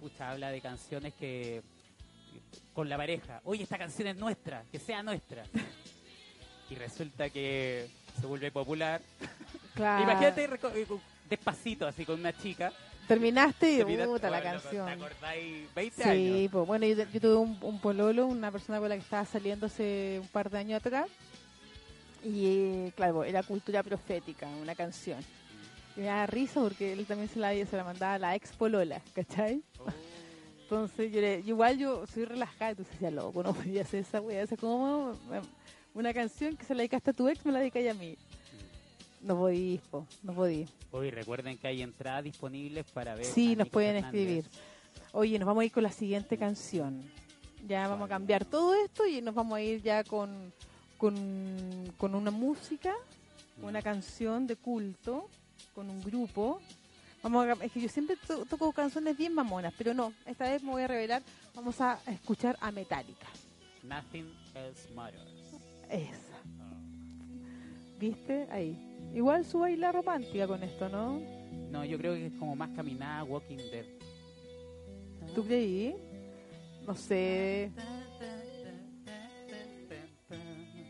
pucha, 0.00 0.30
habla 0.30 0.50
de 0.50 0.60
canciones 0.60 1.14
que 1.14 1.62
con 2.72 2.88
la 2.88 2.96
pareja, 2.96 3.40
oye, 3.44 3.62
esta 3.62 3.78
canción 3.78 4.08
es 4.08 4.16
nuestra, 4.16 4.64
que 4.70 4.78
sea 4.78 5.02
nuestra. 5.02 5.44
Y 6.70 6.74
resulta 6.74 7.30
que 7.30 7.88
se 8.20 8.26
vuelve 8.26 8.50
popular. 8.50 9.00
Claro. 9.74 10.04
Imagínate 10.04 10.44
eh, 10.44 10.86
despacito, 11.28 11.86
así 11.86 12.04
con 12.04 12.18
una 12.20 12.32
chica. 12.36 12.72
Terminaste 13.06 13.72
y 13.72 13.76
te 13.78 13.84
miras, 13.84 14.08
puta 14.08 14.30
la 14.30 14.38
"Oh, 14.38 14.40
loco, 14.40 14.52
canción. 14.62 14.86
¿Te 14.86 14.92
acordáis? 14.92 15.74
20 15.74 16.02
Sí, 16.02 16.08
años. 16.08 16.50
pues 16.52 16.66
bueno, 16.66 16.86
yo, 16.86 17.04
yo 17.12 17.20
tuve 17.20 17.36
un, 17.36 17.58
un 17.62 17.80
pololo, 17.80 18.26
una 18.26 18.50
persona 18.50 18.80
con 18.80 18.88
la 18.88 18.96
que 18.96 19.02
estaba 19.02 19.24
saliendo 19.24 19.66
hace 19.66 20.18
un 20.20 20.28
par 20.28 20.50
de 20.50 20.58
años 20.58 20.78
atrás. 20.84 21.06
Y 22.24 22.46
eh, 22.46 22.92
claro, 22.96 23.22
era 23.22 23.42
cultura 23.44 23.82
profética, 23.82 24.48
una 24.60 24.74
canción. 24.74 25.20
Y 25.96 26.00
me 26.00 26.06
da 26.06 26.26
risa 26.26 26.60
porque 26.60 26.92
él 26.92 27.06
también 27.06 27.28
se 27.28 27.38
la, 27.38 27.52
se 27.52 27.76
la 27.76 27.84
mandaba 27.84 28.14
a 28.14 28.18
la 28.18 28.34
ex 28.34 28.50
polola, 28.52 29.00
¿cachai? 29.14 29.62
Oh, 29.78 29.86
Entonces 30.62 31.12
yo 31.12 31.20
le, 31.20 31.40
igual 31.46 31.78
yo 31.78 32.06
soy 32.08 32.24
relajada, 32.24 32.70
entonces 32.70 32.92
decía, 32.94 33.10
loco, 33.12 33.42
no 33.44 33.54
podía 33.54 33.82
hacer 33.82 34.00
esa 34.00 34.20
wea, 34.20 34.42
esa 34.42 34.56
como 34.56 35.12
eh, 35.32 35.40
una 35.96 36.12
canción 36.14 36.56
que 36.56 36.64
se 36.64 36.74
la 36.74 36.78
dedicaste 36.82 37.10
a 37.10 37.12
tu 37.14 37.28
ex, 37.28 37.44
me 37.44 37.52
la 37.52 37.58
dedicáis 37.60 37.90
a 37.90 37.94
mí. 37.94 38.16
No 39.22 39.36
podí, 39.36 39.80
po, 39.90 40.06
no 40.22 40.34
podí. 40.34 40.66
Hoy 40.92 41.10
recuerden 41.10 41.58
que 41.58 41.66
hay 41.68 41.82
entradas 41.82 42.22
disponibles 42.24 42.86
para 42.92 43.14
ver. 43.14 43.24
Sí, 43.24 43.56
nos 43.56 43.66
Nico 43.66 43.70
pueden 43.72 43.94
Fernández. 43.96 44.20
escribir. 44.20 44.44
Oye, 45.12 45.38
nos 45.38 45.46
vamos 45.46 45.62
a 45.62 45.64
ir 45.64 45.72
con 45.72 45.82
la 45.82 45.90
siguiente 45.92 46.36
canción. 46.36 47.02
Ya 47.66 47.88
vamos 47.88 48.06
a 48.06 48.08
cambiar 48.08 48.44
todo 48.44 48.74
esto 48.74 49.06
y 49.06 49.20
nos 49.22 49.34
vamos 49.34 49.56
a 49.56 49.62
ir 49.62 49.82
ya 49.82 50.04
con, 50.04 50.52
con, 50.98 51.92
con 51.96 52.14
una 52.14 52.30
música, 52.30 52.94
una 53.62 53.80
canción 53.82 54.46
de 54.46 54.56
culto, 54.56 55.28
con 55.74 55.88
un 55.90 56.00
grupo. 56.02 56.60
Vamos 57.22 57.46
a, 57.46 57.64
es 57.64 57.72
que 57.72 57.80
yo 57.80 57.88
siempre 57.88 58.16
to- 58.26 58.44
toco 58.44 58.70
canciones 58.72 59.16
bien 59.16 59.34
mamonas, 59.34 59.72
pero 59.76 59.94
no, 59.94 60.12
esta 60.26 60.44
vez 60.48 60.62
me 60.62 60.70
voy 60.70 60.82
a 60.82 60.86
revelar. 60.88 61.22
Vamos 61.54 61.80
a 61.80 61.98
escuchar 62.06 62.56
a 62.60 62.70
Metallica. 62.70 63.26
Nothing 63.82 64.30
else 64.54 64.88
matters. 64.94 65.22
Esa. 65.90 66.42
¿Viste? 67.98 68.46
Ahí. 68.50 68.76
Igual 69.14 69.44
su 69.44 69.60
baila 69.60 69.92
romántica 69.92 70.46
con 70.46 70.62
esto, 70.62 70.88
¿no? 70.88 71.20
No, 71.70 71.84
yo 71.84 71.98
creo 71.98 72.14
que 72.14 72.26
es 72.26 72.34
como 72.34 72.54
más 72.54 72.70
caminada 72.70 73.24
Walking 73.24 73.56
Dead. 73.56 73.86
¿Tú 75.34 75.44
creí? 75.44 75.94
No 76.86 76.94
sé. 76.94 77.70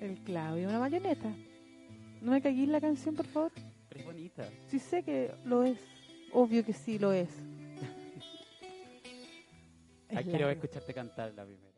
El 0.00 0.18
Claudio, 0.24 0.68
una 0.68 0.78
marioneta. 0.78 1.32
¿No 2.20 2.32
me 2.32 2.42
caguís 2.42 2.68
la 2.68 2.80
canción, 2.80 3.14
por 3.14 3.26
favor? 3.26 3.52
Pero 3.88 4.00
es 4.00 4.06
bonita. 4.06 4.48
Sí 4.68 4.78
sé 4.78 5.02
que 5.02 5.32
lo 5.44 5.62
es. 5.62 5.78
Obvio 6.32 6.64
que 6.64 6.72
sí 6.72 6.98
lo 6.98 7.12
es. 7.12 7.30
Es 10.08 10.18
Ay, 10.18 10.24
quiero 10.24 10.48
escucharte 10.48 10.94
cantar 10.94 11.34
la 11.34 11.44
primera. 11.44 11.75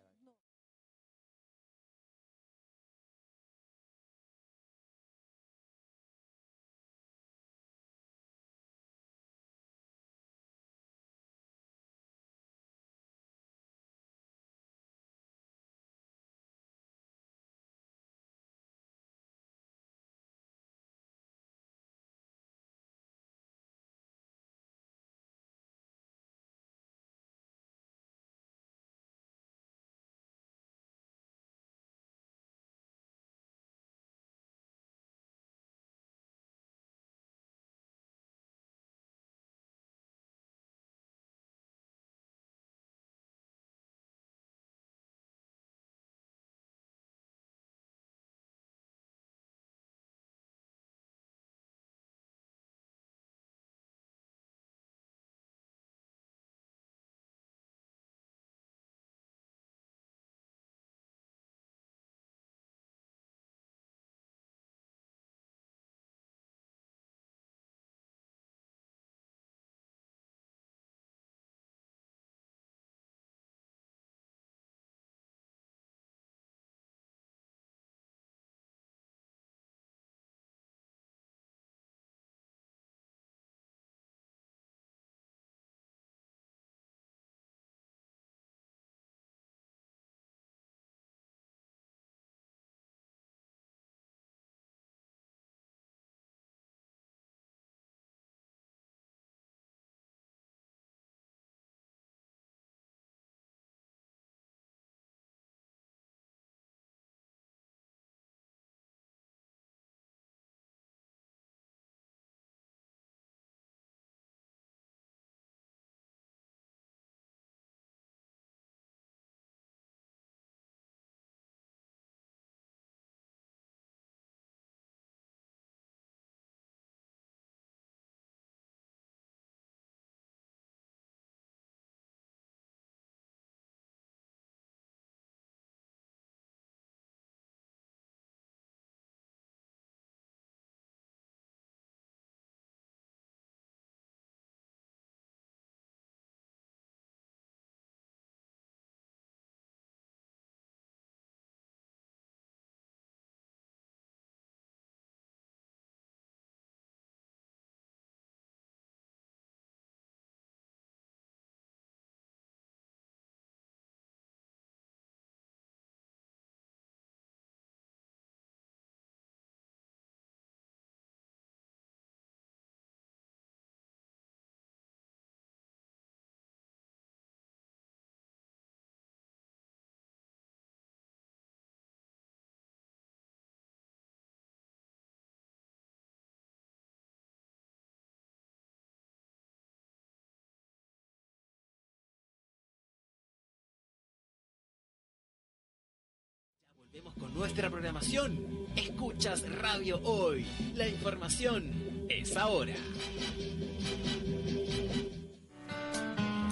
Nuestra 197.38 197.70
programación. 197.70 198.66
Escuchas 198.74 199.48
Radio 199.60 200.00
Hoy. 200.02 200.44
La 200.74 200.88
información 200.88 201.72
es 202.08 202.36
ahora. 202.36 202.74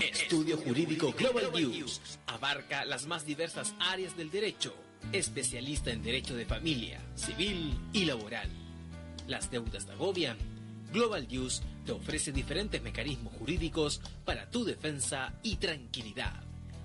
Estudio 0.01 0.57
Jurídico 0.59 1.13
Global 1.13 1.51
News 1.53 2.01
abarca 2.29 2.85
las 2.85 3.07
más 3.07 3.27
diversas 3.27 3.75
áreas 3.81 4.17
del 4.17 4.31
derecho, 4.31 4.77
especialista 5.11 5.91
en 5.91 6.05
derecho 6.05 6.37
de 6.37 6.47
familia, 6.47 7.01
civil 7.17 7.77
y 7.93 8.05
laboral. 8.05 8.49
Las 9.27 9.51
deudas 9.51 9.87
te 9.87 9.93
agobian. 9.93 10.37
Global 10.93 11.27
News 11.29 11.63
te 11.85 11.91
ofrece 11.91 12.31
diferentes 12.31 12.81
mecanismos 12.81 13.35
jurídicos 13.35 14.01
para 14.25 14.49
tu 14.51 14.65
defensa 14.65 15.35
y 15.43 15.57
tranquilidad. 15.57 16.45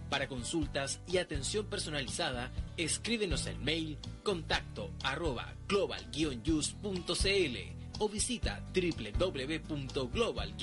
Para 0.10 0.28
consultas 0.28 1.00
y 1.08 1.18
atención 1.18 1.68
personalizada, 1.68 2.52
escríbenos 2.84 3.46
el 3.48 3.58
mail 3.60 3.98
contacto 4.24 4.92
arroba 5.04 5.54
global 5.68 6.06
o 8.00 8.10
visita 8.10 8.64
www.global 8.74 10.56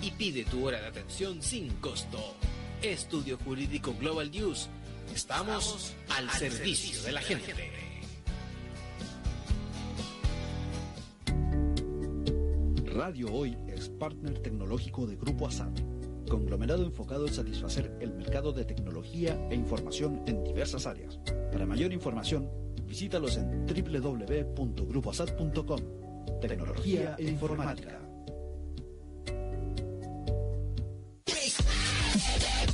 y 0.00 0.10
pide 0.12 0.44
tu 0.44 0.66
hora 0.66 0.80
de 0.80 0.86
atención 0.86 1.42
sin 1.42 1.68
costo. 1.76 2.18
Estudio 2.82 3.38
Jurídico 3.38 3.94
Global 3.98 4.30
News. 4.30 4.68
Estamos, 5.14 5.94
al, 6.16 6.30
servicio, 6.30 7.02
de 7.02 7.12
la 7.12 7.20
gente. 7.20 7.54
Radio 12.86 13.32
Hoy 13.32 13.56
es 13.68 13.88
partner 13.88 14.38
tecnológico 14.40 15.06
de 15.06 15.16
Grupo 15.16 15.46
ASAP 15.46 15.91
conglomerado 16.32 16.82
enfocado 16.82 17.26
en 17.26 17.34
satisfacer 17.34 17.94
el 18.00 18.14
mercado 18.14 18.54
de 18.54 18.64
tecnología 18.64 19.38
e 19.50 19.54
información 19.54 20.22
en 20.26 20.42
diversas 20.42 20.86
áreas. 20.86 21.20
Para 21.52 21.66
mayor 21.66 21.92
información, 21.92 22.48
visítalos 22.86 23.36
en 23.36 23.66
www.gruposat.com. 23.66 25.80
Tecnología 26.40 27.16
e 27.18 27.24
informática. 27.24 28.01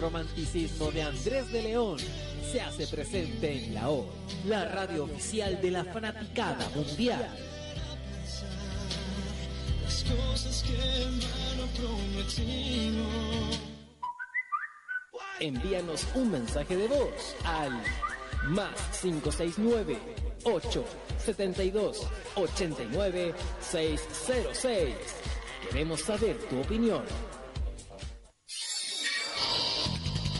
Romanticismo 0.00 0.90
de 0.90 1.02
Andrés 1.02 1.52
de 1.52 1.62
León 1.62 1.98
se 2.50 2.60
hace 2.60 2.86
presente 2.86 3.64
en 3.64 3.74
la 3.74 3.90
O, 3.90 4.06
la 4.46 4.64
radio 4.64 5.04
oficial 5.04 5.60
de 5.60 5.70
la 5.70 5.84
fanaticada 5.84 6.68
mundial. 6.74 7.28
Envíanos 15.38 16.06
un 16.14 16.30
mensaje 16.30 16.76
de 16.76 16.88
voz 16.88 17.36
al 17.44 17.82
más 18.48 18.98
569 19.00 19.98
872 20.44 22.06
89 22.34 23.34
606. 23.60 24.94
Queremos 25.68 26.00
saber 26.00 26.38
tu 26.48 26.60
opinión. 26.60 27.04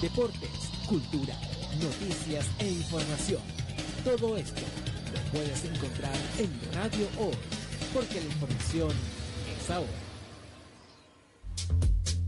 Deportes, 0.01 0.49
cultura, 0.89 1.35
noticias 1.79 2.47
e 2.59 2.69
información. 2.69 3.43
Todo 4.03 4.39
esto 4.39 4.63
lo 5.13 5.31
puedes 5.31 5.63
encontrar 5.63 6.17
en 6.39 6.51
Radio 6.73 7.07
Hoy, 7.19 7.35
porque 7.93 8.15
la 8.15 8.27
información 8.27 8.93
es 9.59 9.71
ahora. 9.71 9.89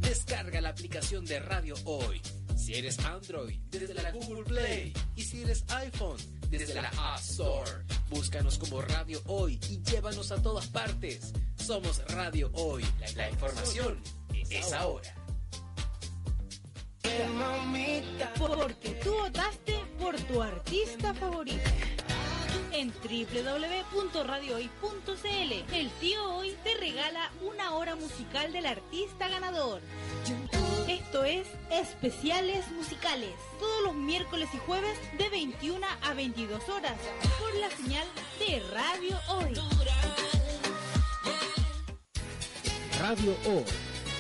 Descarga 0.01 0.61
la 0.61 0.69
aplicación 0.69 1.25
de 1.25 1.41
Radio 1.41 1.75
Hoy. 1.85 2.21
Si 2.57 2.75
eres 2.75 2.99
Android, 3.07 3.59
desde 3.71 3.95
la 3.95 4.11
Google 4.13 4.45
Play. 4.45 4.93
Y 5.17 5.23
si 5.23 5.41
eres 5.41 5.65
iPhone, 5.69 6.19
desde 6.51 6.75
la 6.75 6.91
App 6.99 7.21
Store. 7.21 7.71
Búscanos 8.11 8.59
como 8.59 8.83
Radio 8.83 9.23
Hoy 9.27 9.59
y 9.71 9.81
llévanos 9.81 10.31
a 10.31 10.43
todas 10.43 10.67
partes. 10.67 11.33
Somos 11.57 12.05
Radio 12.09 12.51
Hoy. 12.53 12.85
La 13.17 13.31
información 13.31 13.99
es 14.51 14.73
ahora. 14.75 15.22
Porque 18.39 18.91
tú 19.03 19.13
votaste 19.13 19.85
por 19.99 20.17
tu 20.17 20.41
artista 20.43 21.13
favorito. 21.15 21.71
En 22.73 22.91
www.radiohoy.cl, 22.91 25.75
el 25.75 25.91
tío 26.01 26.35
hoy 26.35 26.57
te 26.65 26.75
regala 26.75 27.31
una 27.43 27.75
hora 27.75 27.95
musical 27.97 28.53
del 28.53 28.67
artista 28.67 29.29
ganador. 29.29 29.81
Esto 30.89 31.25
es 31.25 31.47
Especiales 31.71 32.71
Musicales, 32.73 33.31
todos 33.59 33.83
los 33.85 33.95
miércoles 33.95 34.49
y 34.55 34.59
jueves 34.59 34.99
de 35.19 35.29
21 35.29 35.87
a 36.03 36.15
22 36.15 36.69
horas, 36.69 36.97
por 37.39 37.55
la 37.61 37.71
señal 37.71 38.07
de 38.39 38.61
Radio 38.73 39.19
Hoy. 39.29 39.55
Radio 42.99 43.37
Hoy 43.47 43.65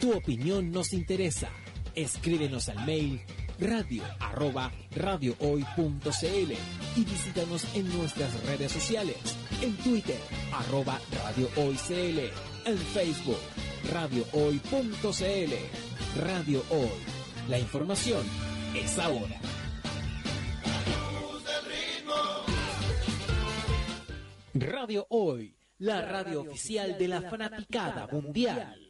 Tu 0.00 0.12
opinión 0.12 0.70
nos 0.70 0.92
interesa. 0.92 1.48
Escríbenos 1.94 2.68
al 2.68 2.86
mail 2.86 3.20
radio 3.62 4.02
arroba 4.18 4.72
radiohoy.cl 4.94 6.52
y 6.96 7.04
visítanos 7.04 7.66
en 7.74 7.96
nuestras 7.96 8.44
redes 8.46 8.72
sociales. 8.72 9.16
En 9.62 9.76
Twitter, 9.76 10.18
arroba 10.52 10.98
radiohoycl. 11.24 12.30
En 12.64 12.78
Facebook, 12.78 13.38
radiohoy.cl. 13.92 15.54
Radio 16.20 16.62
Hoy. 16.70 16.90
La 17.48 17.58
información 17.58 18.24
es 18.74 18.98
ahora. 18.98 19.40
Radio 24.54 25.06
Hoy, 25.08 25.56
la 25.78 26.02
radio 26.02 26.42
oficial 26.42 26.96
de 26.98 27.08
la 27.08 27.22
fanaticada 27.22 28.06
mundial. 28.06 28.81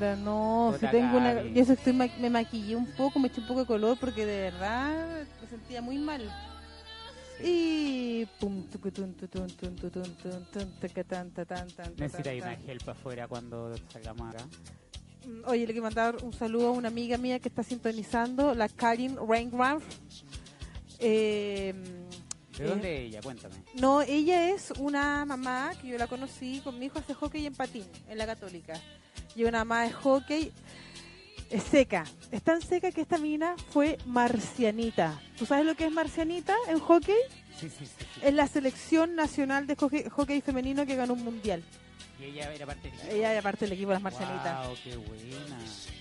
No, 0.00 0.74
si 0.78 0.86
tengo 0.88 1.16
una, 1.16 1.42
yo 1.42 1.62
eso 1.62 1.72
estoy 1.72 1.92
ma- 1.92 2.08
me 2.20 2.30
maquillé 2.30 2.76
un 2.76 2.86
poco, 2.86 3.18
me 3.18 3.28
eché 3.28 3.40
un 3.40 3.46
poco 3.46 3.60
de 3.60 3.66
color 3.66 3.96
porque 3.98 4.24
de 4.26 4.40
verdad 4.50 5.24
me 5.42 5.48
sentía 5.48 5.80
muy 5.82 5.98
mal. 5.98 6.22
Y 7.42 8.24
pum, 8.40 8.62
tutun, 8.68 9.12
tun, 9.14 9.28
tutun, 9.28 9.76
tun, 9.76 10.46
tun, 10.52 10.72
tacatán, 10.80 11.30
tatán, 11.32 11.68
tan, 11.70 11.92
Necesita 11.96 12.22
tatán, 12.30 12.36
una 12.36 12.56
tan. 12.56 12.70
help 12.70 12.88
afuera 12.88 13.28
cuando 13.28 13.74
salgamos 13.92 14.34
acá. 14.34 14.44
Mm, 15.26 15.42
Oye, 15.46 15.60
le 15.60 15.66
quiero 15.66 15.82
mandar 15.82 16.16
un 16.22 16.32
saludo 16.32 16.68
a 16.68 16.70
una 16.70 16.88
amiga 16.88 17.18
mía 17.18 17.38
que 17.38 17.48
está 17.48 17.62
sintonizando, 17.62 18.54
la 18.54 18.68
Karin 18.70 19.16
Reingraf. 19.28 19.82
Eh, 20.98 21.74
¿De 22.58 22.66
dónde 22.66 22.96
es 22.96 23.08
ella? 23.08 23.20
Cuéntame. 23.22 23.54
No, 23.74 24.02
ella 24.02 24.50
es 24.50 24.70
una 24.78 25.24
mamá 25.24 25.72
que 25.80 25.88
yo 25.88 25.98
la 25.98 26.06
conocí 26.06 26.60
con 26.60 26.78
mi 26.78 26.86
hijo 26.86 26.98
hace 26.98 27.14
hockey 27.14 27.46
en 27.46 27.54
patín, 27.54 27.84
en 28.08 28.18
la 28.18 28.26
católica. 28.26 28.80
Y 29.34 29.44
una 29.44 29.58
mamá 29.58 29.82
de 29.82 29.92
hockey 29.92 30.52
es 31.50 31.62
seca. 31.62 32.04
Es 32.30 32.42
tan 32.42 32.62
seca 32.62 32.90
que 32.90 33.02
esta 33.02 33.18
mina 33.18 33.54
fue 33.70 33.98
marcianita. 34.06 35.20
¿Tú 35.38 35.46
sabes 35.46 35.66
lo 35.66 35.74
que 35.74 35.86
es 35.86 35.92
marcianita 35.92 36.54
en 36.68 36.80
hockey? 36.80 37.16
Sí, 37.60 37.68
sí, 37.68 37.86
sí. 37.86 37.92
sí. 37.98 38.20
Es 38.22 38.34
la 38.34 38.46
selección 38.46 39.14
nacional 39.14 39.66
de 39.66 39.76
hockey, 39.76 40.04
hockey 40.10 40.40
femenino 40.40 40.86
que 40.86 40.96
ganó 40.96 41.12
un 41.12 41.24
mundial. 41.24 41.62
Y 42.18 42.24
ella 42.24 42.52
era 42.54 42.66
parte 42.66 42.88
del 42.90 42.94
equipo. 42.98 43.14
Ella 43.14 43.36
es 43.36 43.42
parte 43.42 43.64
del 43.66 43.72
equipo 43.72 43.88
de 43.90 43.94
las 43.94 44.02
marcianitas. 44.02 44.66
Wow, 44.66 44.76
qué 44.82 44.96
buena. 44.96 45.58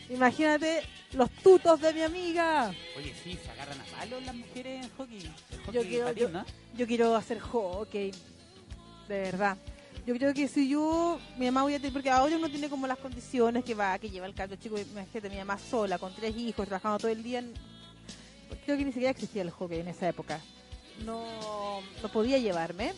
Imagínate 0.09 0.81
los 1.13 1.29
tutos 1.31 1.81
de 1.81 1.93
mi 1.93 2.01
amiga. 2.01 2.73
Oye, 2.97 3.13
sí, 3.23 3.37
se 3.43 3.51
agarran 3.51 3.79
a 3.81 3.83
palos 3.85 4.23
las 4.23 4.35
mujeres 4.35 4.85
en 4.85 4.91
hockey. 4.97 5.31
Yo 5.73 5.81
quiero- 5.81 6.05
patín, 6.07 6.23
yo- 6.23 6.29
¿no? 6.29 6.45
Yo 6.77 6.87
quiero 6.87 7.15
hacer 7.15 7.39
hockey. 7.39 8.11
De 9.07 9.19
verdad. 9.21 9.57
Yo 10.05 10.13
creo 10.15 10.33
que 10.35 10.47
si 10.47 10.69
yo, 10.69 11.19
mi 11.37 11.47
mamá 11.47 11.63
voy 11.63 11.73
a 11.73 11.77
tener, 11.77 11.91
porque 11.91 12.11
ahora 12.11 12.35
uno 12.37 12.47
tiene 12.47 12.69
como 12.69 12.85
las 12.85 12.99
condiciones 12.99 13.63
que 13.65 13.73
va, 13.73 13.97
que 13.97 14.09
lleva 14.09 14.27
el 14.27 14.35
carro 14.35 14.55
chico, 14.55 14.77
imagínate, 14.77 15.29
mi 15.31 15.37
mamá 15.37 15.57
sola, 15.57 15.97
con 15.97 16.13
tres 16.13 16.35
hijos, 16.37 16.67
trabajando 16.67 16.99
todo 16.99 17.11
el 17.11 17.23
día. 17.23 17.43
creo 18.65 18.77
que 18.77 18.85
ni 18.85 18.91
siquiera 18.91 19.09
existía 19.11 19.41
el 19.41 19.49
hockey 19.49 19.79
en 19.79 19.87
esa 19.87 20.07
época. 20.07 20.39
No, 21.03 21.81
no 22.03 22.09
podía 22.09 22.37
llevarme, 22.37 22.93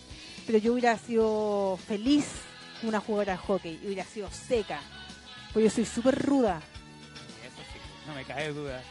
pero 0.46 0.58
yo 0.60 0.74
hubiera 0.74 0.98
sido 0.98 1.78
feliz 1.88 2.26
como 2.80 2.90
una 2.90 3.00
jugadora 3.00 3.34
de 3.34 3.40
hockey, 3.40 3.80
y 3.82 3.88
hubiera 3.88 4.04
sido 4.06 4.30
seca, 4.32 4.80
porque 5.54 5.66
yo 5.66 5.70
soy 5.70 5.86
súper 5.86 6.22
ruda. 6.24 6.58
Eso 7.44 7.62
sí, 7.74 7.80
no 8.08 8.14
me 8.14 8.24
cae 8.24 8.52
duda. 8.54 8.82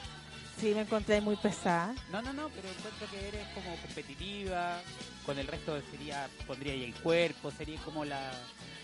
Sí, 0.59 0.72
me 0.74 0.80
encontré 0.82 1.20
muy 1.20 1.37
pesada. 1.37 1.95
No, 2.11 2.22
no, 2.22 2.32
no, 2.32 2.49
pero 2.49 2.66
encuentro 2.68 3.07
que 3.11 3.28
eres 3.28 3.47
como 3.49 3.76
competitiva. 3.76 4.80
Con 5.26 5.39
el 5.39 5.47
resto 5.47 5.78
sería, 5.91 6.28
pondría 6.47 6.72
ahí 6.72 6.84
el 6.84 6.95
cuerpo, 6.95 7.51
sería 7.51 7.78
como 7.80 8.05
la... 8.07 8.30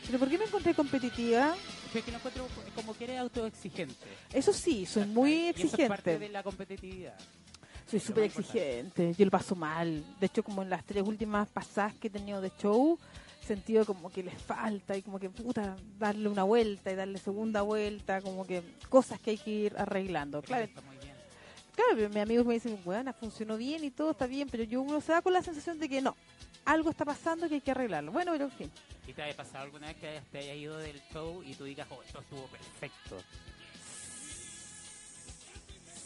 ¿Pero 0.05 0.19
por 0.19 0.29
qué 0.29 0.37
me 0.37 0.45
encontré 0.45 0.75
competitiva? 0.75 1.55
Es 1.95 2.05
que 2.05 2.11
no 2.11 2.19
encuentro 2.19 2.47
como 2.75 2.95
que 2.95 3.05
eres 3.05 3.21
autoexigente. 3.21 3.95
Eso 4.33 4.53
sí, 4.53 4.85
soy 4.85 5.07
muy 5.07 5.33
Y 5.33 5.49
eso 5.51 5.77
es 5.79 5.89
parte 5.89 6.11
exigente. 6.11 6.19
de 6.19 6.29
la 6.29 6.43
competitividad. 6.43 7.15
Soy 7.89 8.01
Lo 8.01 8.07
súper 8.07 8.25
exigente, 8.25 9.15
yo 9.17 9.25
lo 9.25 9.31
paso 9.31 9.55
mal. 9.55 10.05
De 10.21 10.27
hecho, 10.27 10.43
como 10.43 10.63
en 10.63 10.69
las 10.71 10.85
tres 10.85 11.03
últimas 11.05 11.49
pasadas 11.49 11.95
que 11.95 12.09
he 12.09 12.11
tenido 12.11 12.41
de 12.41 12.51
show, 12.61 12.99
sentido 13.43 13.85
como 13.85 14.11
que 14.11 14.23
les 14.23 14.41
falta 14.41 14.97
y 14.97 15.03
como 15.03 15.19
que, 15.19 15.29
puta, 15.31 15.77
darle 15.99 16.29
una 16.29 16.45
vuelta 16.45 16.91
y 16.93 16.95
darle 16.95 17.19
segunda 17.19 17.63
vuelta, 17.63 18.21
como 18.23 18.47
que 18.47 18.63
cosas 18.89 19.21
que 19.21 19.31
hay 19.33 19.39
que 19.39 19.51
ir 19.51 19.75
arreglando. 19.77 20.43
Claro, 20.43 20.65
Está 20.65 20.81
muy 20.83 20.97
bien. 20.99 21.15
claro 21.75 21.91
pero 21.95 22.09
mis 22.09 22.19
amigos 22.19 22.47
me 22.47 22.55
dicen, 22.55 22.79
bueno, 22.85 23.13
funcionó 23.13 23.57
bien 23.57 23.85
y 23.85 23.91
todo 23.91 24.13
está 24.13 24.27
bien, 24.27 24.49
pero 24.49 24.63
yo 24.65 24.81
uno 24.83 25.01
se 25.01 25.13
da 25.13 25.23
con 25.23 25.33
la 25.33 25.43
sensación 25.43 25.79
de 25.79 25.89
que 25.89 26.01
no, 26.01 26.17
algo 26.65 26.91
está 26.91 27.05
pasando 27.05 27.49
que 27.49 27.57
hay 27.57 27.61
que 27.61 27.71
arreglarlo. 27.73 28.13
Bueno, 28.13 28.33
pero 28.33 28.45
en 28.45 28.53
fin. 28.53 28.71
¿Y 29.07 29.13
te 29.13 29.23
haya 29.23 29.37
pasado 29.37 29.65
alguna 29.65 29.89
vez 29.89 29.97
que 29.97 30.09
hayas- 30.09 30.25
te 30.31 30.39
hayas 30.39 30.57
ido 30.57 30.79
del 30.79 31.01
show 31.13 31.43
y 31.43 31.55
tú 31.55 31.65
digas, 31.65 31.89
oh, 31.91 32.01
esto 32.07 32.21
estuvo 32.21 32.43
perfecto? 32.47 33.17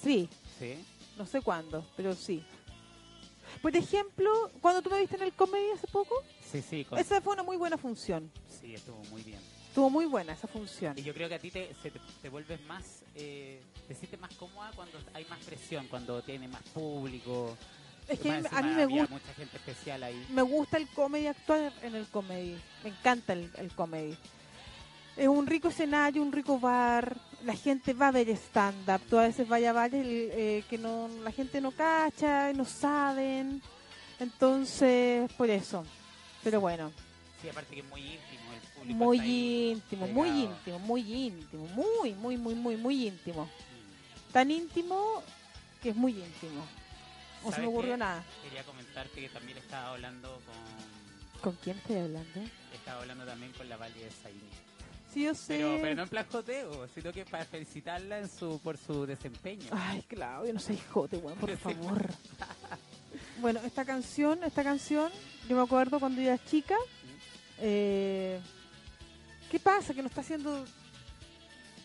Sí, 0.03 0.29
¿Sí? 0.59 0.85
no 1.19 1.27
sé 1.27 1.41
cuándo, 1.43 1.85
pero 1.97 2.15
sí. 2.15 2.43
Por 3.63 3.75
ejemplo, 3.75 4.51
cuando 4.61 4.83
tú 4.83 4.91
me 4.91 5.01
viste 5.01 5.17
en 5.17 5.23
el 5.23 5.33
comedy 5.33 5.71
hace 5.75 5.87
poco, 5.89 6.15
Sí, 6.51 6.63
sí, 6.63 6.85
con- 6.85 6.99
esa 6.99 7.21
fue 7.21 7.35
una 7.35 7.43
muy 7.43 7.57
buena 7.57 7.77
función. 7.77 8.31
sí, 8.61 8.75
estuvo 8.75 9.03
muy 9.11 9.23
bien. 9.23 9.41
Estuvo 9.69 9.91
muy 9.91 10.07
buena 10.07 10.33
esa 10.33 10.49
función. 10.49 10.99
Y 10.99 11.03
yo 11.03 11.13
creo 11.13 11.29
que 11.29 11.35
a 11.35 11.39
ti 11.39 11.51
te, 11.51 11.75
se 11.83 11.91
te, 11.91 12.01
te 12.23 12.29
vuelves 12.31 12.61
más, 12.63 13.03
eh, 13.15 13.61
te 13.87 13.95
sientes 13.95 14.19
más 14.19 14.33
cómoda 14.37 14.71
cuando 14.75 14.99
hay 15.13 15.27
más 15.27 15.39
presión, 15.45 15.87
cuando 15.89 16.23
tiene 16.23 16.49
más 16.49 16.63
público. 16.73 17.55
Es 18.09 18.19
que 18.21 18.31
a 18.31 18.63
mí 18.63 18.71
me 18.75 18.87
gusta. 18.87 19.13
mucha 19.13 19.35
gente 19.35 19.57
especial 19.59 20.03
ahí. 20.05 20.27
me 20.31 20.41
gusta 20.43 20.77
el 20.79 20.89
comedy 20.89 21.27
actuar 21.27 21.73
en 21.83 21.95
el 21.95 22.07
comedy. 22.07 22.57
Me 22.85 22.91
encanta 22.91 23.33
el, 23.35 23.51
el 23.59 23.71
comedy. 23.73 24.17
Es 25.17 25.29
un 25.29 25.47
rico 25.47 25.69
escenario, 25.69 26.23
un 26.23 26.33
rico 26.33 26.59
bar. 26.59 27.17
La 27.45 27.55
gente 27.55 27.93
va 27.93 28.09
a 28.09 28.13
ver 28.13 28.31
stand-up. 28.31 29.01
Tú 29.11 29.19
a 29.19 29.23
veces 29.25 29.47
vaya 29.47 29.71
a 29.71 29.73
bares 29.75 30.07
eh, 30.07 30.65
que 30.71 30.79
no, 30.79 31.09
la 31.23 31.33
gente 31.33 31.61
no 31.61 31.71
cacha, 31.73 32.51
no 32.55 32.65
saben. 32.65 33.61
Entonces, 34.21 35.31
por 35.35 35.51
eso. 35.51 35.85
Pero 36.45 36.61
bueno, 36.61 36.93
Sí, 37.43 37.49
aparte 37.51 37.75
que 37.75 37.81
es 37.81 37.87
muy 37.89 38.01
íntimo 38.01 38.53
el 38.55 38.61
público. 38.71 38.99
muy 39.05 39.19
íntimo, 39.73 40.07
muy 40.09 40.29
pegado. 40.31 40.45
íntimo, 40.55 40.79
muy 40.79 41.01
íntimo. 41.27 41.67
Muy, 41.69 42.15
muy, 42.15 42.37
muy, 42.39 42.55
muy, 42.55 42.77
muy 42.77 43.07
íntimo. 43.09 43.45
Mm. 43.45 44.33
Tan 44.33 44.51
íntimo 44.51 45.23
que 45.83 45.91
es 45.91 45.97
muy 45.97 46.13
íntimo. 46.13 46.65
No 47.43 47.43
se 47.43 47.47
me 47.49 47.53
¿Sabes 47.57 47.69
ocurrió 47.69 47.93
qué? 47.93 47.99
nada. 47.99 48.25
Quería 48.43 48.63
comentarte 48.65 49.21
que 49.21 49.29
también 49.29 49.59
estaba 49.59 49.91
hablando 49.91 50.41
con... 50.47 51.41
¿Con 51.43 51.59
quién 51.63 51.77
estoy 51.77 51.97
hablando? 51.97 52.41
Estaba 52.73 53.03
hablando 53.03 53.25
también 53.27 53.53
con 53.53 53.69
la 53.69 53.77
Valle 53.77 54.05
de 54.05 54.11
Saini. 54.11 54.41
Sí, 55.13 55.25
yo 55.25 55.35
sé. 55.35 55.57
Pero, 55.59 55.79
pero 55.83 55.95
no 55.95 56.03
en 56.05 56.09
plan 56.09 56.27
joteo, 56.33 56.89
sino 56.95 57.13
que 57.13 57.25
para 57.27 57.45
felicitarla 57.45 58.19
en 58.19 58.29
su, 58.31 58.59
por 58.61 58.79
su 58.79 59.05
desempeño. 59.07 59.67
Ay, 59.73 60.03
Claudio, 60.09 60.55
no 60.55 60.61
seas 60.61 60.81
jote, 60.91 61.19
weón, 61.19 61.39
por 61.39 61.55
favor. 61.59 62.09
bueno, 63.41 63.61
esta 63.65 63.85
canción, 63.85 64.43
esta 64.43 64.65
canción, 64.65 65.13
yo 65.49 65.57
me 65.57 65.63
acuerdo 65.63 66.01
cuando 66.01 66.21
yo 66.21 66.29
era 66.29 66.45
chica. 66.45 66.77
Eh, 67.59 68.41
¿Qué 69.51 69.59
pasa? 69.59 69.95
Que 69.95 70.03
no 70.03 70.09
está 70.09 70.21
haciendo. 70.21 70.65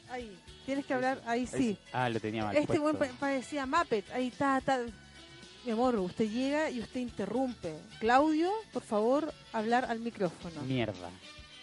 Ahí, 0.09 0.37
tienes 0.65 0.85
que 0.85 0.93
hablar, 0.93 1.21
ahí 1.25 1.47
sí. 1.47 1.77
Ah, 1.93 2.09
lo 2.09 2.19
tenía 2.19 2.43
mal 2.43 2.55
Este 2.55 2.79
buen 2.79 2.97
parecía 2.97 3.65
Muppet, 3.65 4.09
ahí 4.11 4.27
está, 4.27 4.57
está. 4.57 4.79
Mi 5.63 5.71
amor, 5.71 5.95
usted 5.97 6.29
llega 6.29 6.69
y 6.69 6.79
usted 6.79 6.99
interrumpe. 6.99 7.75
Claudio, 7.99 8.51
por 8.73 8.81
favor, 8.81 9.31
hablar 9.53 9.85
al 9.85 9.99
micrófono. 9.99 10.61
Mierda. 10.63 11.09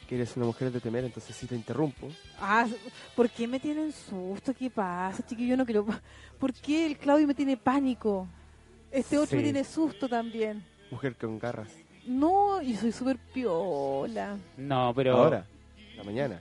Que 0.09 0.15
eres 0.15 0.37
una 0.37 0.47
mujer 0.47 0.71
de 0.71 0.81
temer, 0.81 1.05
entonces 1.05 1.37
sí 1.37 1.47
te 1.47 1.57
interrumpo. 1.57 2.09
Ah, 2.41 2.67
¿por 3.15 3.29
qué 3.29 3.47
me 3.47 3.61
tienen 3.61 3.93
susto? 3.93 4.55
¿Qué 4.55 4.71
pasa, 4.71 5.27
chiquillo? 5.27 5.57
No 5.57 5.67
quiero... 5.67 5.85
¿Por 6.39 6.55
qué 6.55 6.87
el 6.87 6.97
Claudio 6.97 7.27
me 7.27 7.35
tiene 7.35 7.57
pánico? 7.57 8.27
Este 8.91 9.19
otro 9.19 9.37
me 9.37 9.43
tiene 9.43 9.65
susto 9.65 10.09
también. 10.09 10.65
Mujer 10.91 11.17
con 11.17 11.39
garras. 11.39 11.69
No, 12.09 12.63
yo 12.63 12.79
soy 12.81 12.93
súper 12.93 13.19
piola. 13.19 14.37
No, 14.57 14.93
pero... 14.95 15.17
Ahora, 15.17 15.45
la 15.97 16.03
mañana. 16.05 16.41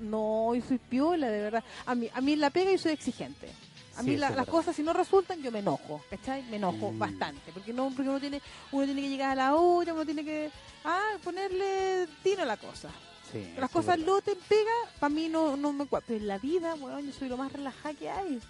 No, 0.00 0.54
yo 0.54 0.62
soy 0.66 0.78
piola, 0.78 1.30
de 1.30 1.40
verdad. 1.40 1.64
A 1.86 1.94
mí, 1.94 2.08
a 2.12 2.20
mí 2.20 2.32
en 2.32 2.40
la 2.40 2.50
pega 2.50 2.72
yo 2.72 2.78
soy 2.78 2.92
exigente. 2.92 3.48
A 3.96 4.02
mí 4.02 4.16
la- 4.16 4.28
las 4.30 4.38
verdad. 4.38 4.50
cosas 4.50 4.74
si 4.74 4.82
no 4.82 4.92
resultan 4.92 5.40
yo 5.40 5.52
me 5.52 5.60
enojo, 5.60 6.02
¿cachai? 6.10 6.42
Me 6.50 6.56
enojo 6.56 6.90
Mm. 6.90 6.98
bastante, 6.98 7.52
porque 7.52 7.72
no 7.72 7.90
porque 7.94 8.08
uno 8.08 8.18
tiene 8.18 8.42
uno 8.72 8.84
tiene 8.86 9.02
que 9.02 9.08
llegar 9.08 9.30
a 9.30 9.34
la 9.36 9.54
hora, 9.54 9.94
uno 9.94 10.04
tiene 10.04 10.24
que 10.24 10.50
ah, 10.84 11.12
ponerle 11.22 12.08
tino 12.24 12.42
a 12.42 12.46
la 12.46 12.56
cosa. 12.56 12.88
Sí, 13.30 13.54
Las 13.56 13.70
cosas 13.70 13.96
verdad. 13.98 14.06
loten 14.06 14.34
pega, 14.48 14.72
para 14.98 15.14
mí 15.14 15.28
no, 15.28 15.56
no 15.56 15.72
me 15.72 15.86
Pero 15.86 16.02
en 16.20 16.26
la 16.26 16.38
vida, 16.38 16.74
weón, 16.74 17.06
yo 17.06 17.12
soy 17.12 17.28
lo 17.28 17.36
más 17.36 17.52
relajada 17.52 17.94
que 17.94 18.10
hay. 18.10 18.40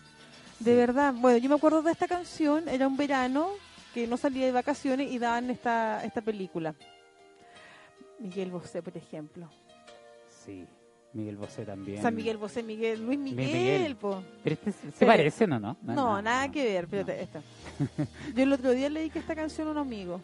De 0.61 0.71
Sí. 0.71 0.77
verdad. 0.77 1.13
Bueno, 1.13 1.37
yo 1.37 1.51
me 1.51 1.57
acuerdo 1.57 1.83
de 1.83 1.93
esta 1.93 2.09
canción, 2.09 2.67
era 2.67 2.87
un 2.89 2.97
verano 2.97 3.51
que 3.95 4.07
no 4.09 4.17
salía 4.17 4.45
de 4.47 4.53
vacaciones 4.53 5.11
y 5.13 5.19
daban 5.19 5.49
esta, 5.51 6.05
esta 6.05 6.21
película. 6.21 6.75
Miguel 8.19 8.51
Bosé, 8.51 8.83
por 8.83 8.97
ejemplo. 8.97 9.49
Sí, 10.45 10.67
Miguel 11.13 11.37
Bosé 11.37 11.65
también. 11.65 12.03
San 12.03 12.15
Miguel 12.15 12.37
Bosé, 12.37 12.63
Miguel, 12.65 13.05
Luis 13.07 13.19
Miguel, 13.19 13.47
Miguel. 13.47 13.97
po. 13.97 14.23
Pero 14.43 14.55
este 14.55 14.73
se, 14.73 14.91
Pero- 14.99 15.11
parecen 15.13 15.53
o 15.53 15.61
no? 15.61 15.77
No, 15.83 16.21
nada 16.21 16.51
que 16.51 16.65
ver, 16.65 16.89
pero 16.89 17.11
esta. 17.13 17.41
Yo 18.35 18.43
el 18.43 18.53
otro 18.53 18.73
día 18.73 18.91
le 18.91 19.01
dediqué 19.01 19.21
esta 19.21 19.35
canción 19.37 19.69
a 19.69 19.71
un 19.71 19.79
amigo. 19.79 20.21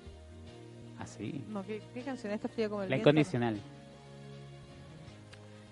Ah, 0.98 1.06
sí. 1.06 1.44
No, 1.48 1.64
¿qué, 1.64 1.80
qué 1.94 2.02
canción? 2.02 2.32
Esta 2.32 2.48
fría 2.48 2.68
como 2.68 2.82
el 2.82 2.90
La 2.90 2.96
viento. 2.96 3.08
incondicional. 3.10 3.58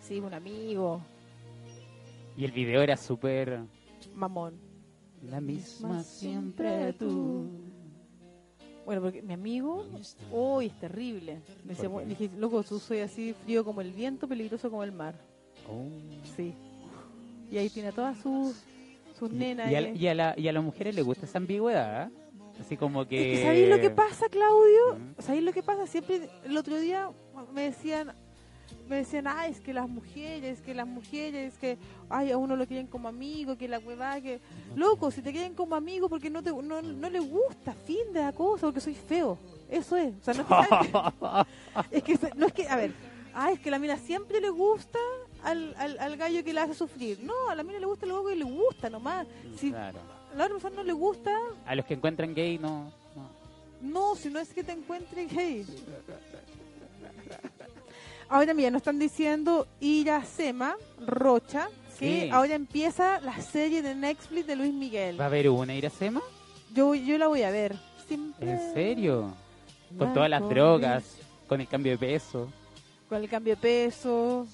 Sí, 0.01 0.21
un 0.21 0.33
amigo, 0.33 1.03
Y 2.37 2.45
el 2.45 2.53
video 2.53 2.81
era 2.81 2.97
súper... 2.97 3.61
mamón. 4.15 4.55
La 5.23 5.41
misma 5.41 6.03
siempre 6.05 6.93
tú. 6.95 7.51
Bueno, 8.89 9.03
porque 9.03 9.20
mi 9.20 9.34
amigo, 9.34 9.84
uy, 10.32 10.64
es 10.68 10.80
terrible. 10.80 11.43
Le 11.66 12.07
dije, 12.07 12.30
loco, 12.39 12.62
tú 12.62 12.78
soy 12.78 13.01
así 13.01 13.34
frío 13.45 13.62
como 13.62 13.82
el 13.82 13.93
viento, 13.93 14.26
peligroso 14.26 14.70
como 14.70 14.82
el 14.82 14.93
mar. 14.93 15.14
Oh. 15.70 15.84
Sí. 16.34 16.55
Y 17.53 17.59
ahí 17.59 17.68
tiene 17.68 17.91
a 17.91 17.93
todas 17.93 18.16
sus, 18.16 18.57
sus 19.18 19.30
nenas. 19.30 19.70
Y 19.70 19.74
a, 19.74 19.80
y 19.91 20.09
a 20.09 20.14
la- 20.14 20.34
y 20.39 20.49
a 20.49 20.53
las 20.55 20.64
mujeres 20.64 20.95
les 20.95 21.05
gusta 21.05 21.26
esa 21.26 21.36
ambigüedad, 21.36 22.09
¿eh? 22.09 22.11
Así 22.62 22.78
como 22.78 23.07
que... 23.07 23.34
Es 23.34 23.39
que 23.41 23.45
¿sabéis 23.45 23.68
lo 23.68 23.78
que 23.78 23.91
pasa, 23.91 24.26
Claudio? 24.30 24.95
Mm. 24.97 25.20
¿Sabéis 25.20 25.45
lo 25.45 25.53
que 25.53 25.62
pasa? 25.62 25.86
Siempre, 25.86 26.30
el 26.47 26.57
otro 26.57 26.78
día 26.80 27.11
me 27.53 27.64
decían, 27.64 28.14
me 28.89 28.97
decían, 28.97 29.27
ay, 29.27 29.53
es 29.53 29.61
que 29.61 29.73
las 29.75 29.89
mujeres, 29.89 30.61
que 30.61 30.75
las 30.75 30.87
mujeres, 30.87 31.55
que 31.59 31.77
ay, 32.09 32.31
a 32.31 32.37
uno 32.39 32.57
lo 32.57 32.66
quieren 32.66 32.87
como 32.87 33.09
amigo, 33.09 33.57
que 33.57 33.69
la 33.69 33.79
huevada, 33.79 34.21
que... 34.21 34.41
Loco, 34.75 35.11
si 35.11 35.21
te 35.23 35.33
quieren 35.33 35.55
como 35.55 35.75
amigo 35.77 36.09
porque 36.09 36.31
no 36.31 36.43
te 36.43 36.51
no, 36.51 36.81
no 36.83 37.11
le 37.11 37.21
gusta, 37.21 37.73
fin 37.73 38.12
de 38.12 38.21
la 38.21 38.33
cosa, 38.33 38.66
porque 38.66 38.81
soy 38.81 38.95
feo. 38.95 39.39
Eso 39.71 39.97
es. 39.97 40.14
O 40.21 40.25
sea, 40.25 40.35
no 40.35 40.43
es 40.43 42.03
que, 42.03 42.14
es 42.14 42.21
que 42.21 42.35
no 42.37 42.47
es 42.47 42.53
que, 42.53 42.69
a 42.69 42.77
ver, 42.77 42.93
ay, 43.35 43.55
es 43.55 43.61
que 43.61 43.71
la 43.71 43.79
mina 43.79 43.97
siempre 43.99 44.41
le 44.41 44.49
gusta 44.51 44.99
al, 45.43 45.75
al, 45.79 45.99
al 45.99 46.16
gallo 46.16 46.43
que 46.43 46.53
la 46.53 46.62
hace 46.62 46.75
sufrir. 46.75 47.21
No, 47.23 47.51
a 47.51 47.55
la 47.55 47.62
mina 47.62 47.79
le 47.79 47.87
gusta 47.87 48.07
lo 48.07 48.25
que 48.25 48.35
le 48.35 48.45
gusta 48.45 48.89
nomás. 48.89 49.27
Si 49.59 49.71
Claro. 49.71 49.99
a 50.33 50.37
la 50.37 50.45
otra 50.45 50.55
persona 50.57 50.77
no 50.77 50.83
le 50.85 50.93
gusta, 50.93 51.31
A 51.66 51.75
los 51.75 51.85
que 51.85 51.95
encuentran 51.95 52.35
gay 52.35 52.59
no. 52.59 52.91
no. 53.14 53.31
no, 53.83 54.16
si 54.16 54.31
no 54.31 54.39
es 54.41 54.53
que 54.55 54.64
te 54.64 54.73
encuentre 54.73 55.27
gay. 55.27 55.66
Ahora 58.29 58.53
mira, 58.55 58.70
nos 58.70 58.81
están 58.81 58.99
diciendo 58.99 59.66
Iracema 59.81 60.76
Rocha 61.07 61.68
que 61.99 62.22
Sí. 62.24 62.31
ahora 62.31 62.55
empieza 62.55 63.20
la 63.20 63.41
serie 63.41 63.83
de 63.83 63.95
Netflix 63.95 64.47
de 64.47 64.55
Luis 64.57 64.72
Miguel. 64.72 65.18
¿Va 65.18 65.24
a 65.24 65.26
haber 65.29 65.49
una 65.49 65.74
Iracema? 65.74 66.20
Yo, 66.74 66.95
yo 66.95 67.18
la 67.18 67.26
voy 67.26 67.43
a 67.43 67.51
ver. 67.51 67.76
Siempre 68.07 68.51
¿En 68.53 68.74
serio? 68.74 69.35
Con 69.99 70.12
todas 70.14 70.29
las 70.31 70.47
drogas, 70.49 71.16
con 71.49 71.61
el 71.61 71.66
cambio 71.68 71.93
de 71.93 71.99
peso, 71.99 72.49
Con 73.09 73.22
el 73.22 73.29
cambio 73.29 73.55
de 73.57 73.61
peso. 73.62 74.47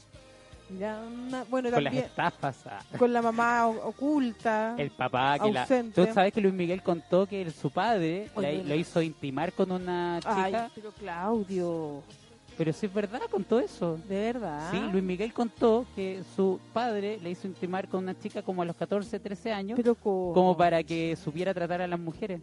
Ya, 0.78 0.98
una- 1.06 1.44
bueno, 1.44 1.70
con 1.70 1.84
las 1.84 1.94
estafas. 1.94 2.56
ah, 2.66 2.80
con 2.98 3.12
la 3.12 3.20
mamá 3.20 3.66
oculta. 3.66 4.74
El 4.78 4.90
papá 4.90 5.38
que 5.38 5.52
la... 5.52 5.62
Ausente. 5.62 6.06
¿Tú 6.06 6.12
sabes 6.14 6.32
que 6.32 6.40
Luis 6.40 6.54
Miguel 6.54 6.82
contó 6.82 7.26
que 7.26 7.42
el- 7.42 7.52
su 7.52 7.70
padre 7.70 8.30
Oye, 8.34 8.62
la- 8.62 8.68
lo 8.70 8.74
hizo 8.76 9.02
intimar 9.02 9.52
con 9.52 9.70
una 9.72 10.20
Ay, 10.24 10.44
chica? 10.52 10.70
pero 10.74 10.92
Claudio, 10.92 12.02
Pero 12.56 12.72
sí 12.72 12.86
es 12.86 12.94
verdad, 12.94 13.20
contó 13.30 13.58
eso. 13.58 13.98
de 14.08 14.32
verdad. 14.32 14.70
Sí, 14.70 14.78
Luis 14.92 15.02
Miguel 15.02 15.32
contó 15.32 15.84
que 15.96 16.22
su 16.36 16.60
padre 16.72 17.18
le 17.22 17.30
hizo 17.30 17.46
intimar 17.48 17.88
con 17.88 18.04
una 18.04 18.16
chica 18.18 18.42
como 18.42 18.62
a 18.62 18.64
los 18.64 18.76
14, 18.76 19.18
13 19.18 19.52
años, 19.52 19.76
Pero 19.76 19.94
como 19.96 20.56
para 20.56 20.82
que 20.84 21.16
supiera 21.16 21.52
tratar 21.52 21.82
a 21.82 21.86
las 21.88 21.98
mujeres. 21.98 22.40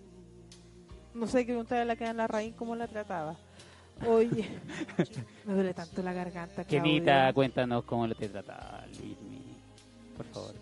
No 1.13 1.27
sé 1.27 1.39
qué 1.39 1.51
preguntarle 1.53 1.81
a 1.83 1.85
la 1.85 1.95
que 1.95 2.05
en 2.05 2.17
la 2.17 2.27
raíz 2.27 2.53
cómo 2.55 2.75
la 2.75 2.87
trataba. 2.87 3.35
Oye, 4.07 4.49
me 5.45 5.53
duele 5.53 5.73
tanto 5.73 6.01
la 6.01 6.11
garganta. 6.13 6.63
Kenita, 6.63 7.31
cuéntanos 7.33 7.83
cómo 7.83 8.07
lo 8.07 8.15
te 8.15 8.27
trataba 8.29 8.83
Luis 8.87 9.17
Miguel, 9.21 9.55
por 10.17 10.25
favor. 10.27 10.55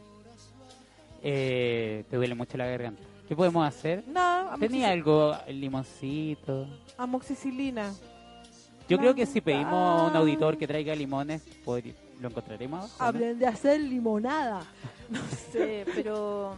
Eh, 1.22 2.04
te 2.10 2.16
duele 2.18 2.36
mucho 2.36 2.58
la 2.58 2.66
garganta. 2.68 3.02
¿Qué 3.28 3.36
podemos 3.36 3.68
hacer? 3.68 4.04
No, 4.08 4.50
Tenía 4.60 4.90
algo, 4.90 5.36
el 5.46 5.62
limoncito. 5.62 6.68
amoxicilina. 6.98 7.94
Yo 8.90 8.98
creo 8.98 9.14
que 9.16 9.26
si 9.26 9.40
pedimos 9.42 9.74
a 9.74 10.04
un 10.08 10.16
auditor 10.16 10.58
que 10.58 10.68
traiga 10.68 10.96
limones, 10.96 11.42
podri- 11.66 11.94
lo 12.20 12.28
encontraremos. 12.30 12.80
abajo, 12.80 12.96
¿no? 13.00 13.06
Hablen 13.06 13.40
de 13.40 13.48
hacer 13.48 13.80
limonada. 13.80 14.62
No 15.10 15.20
sé, 15.52 15.86
pero 15.96 16.56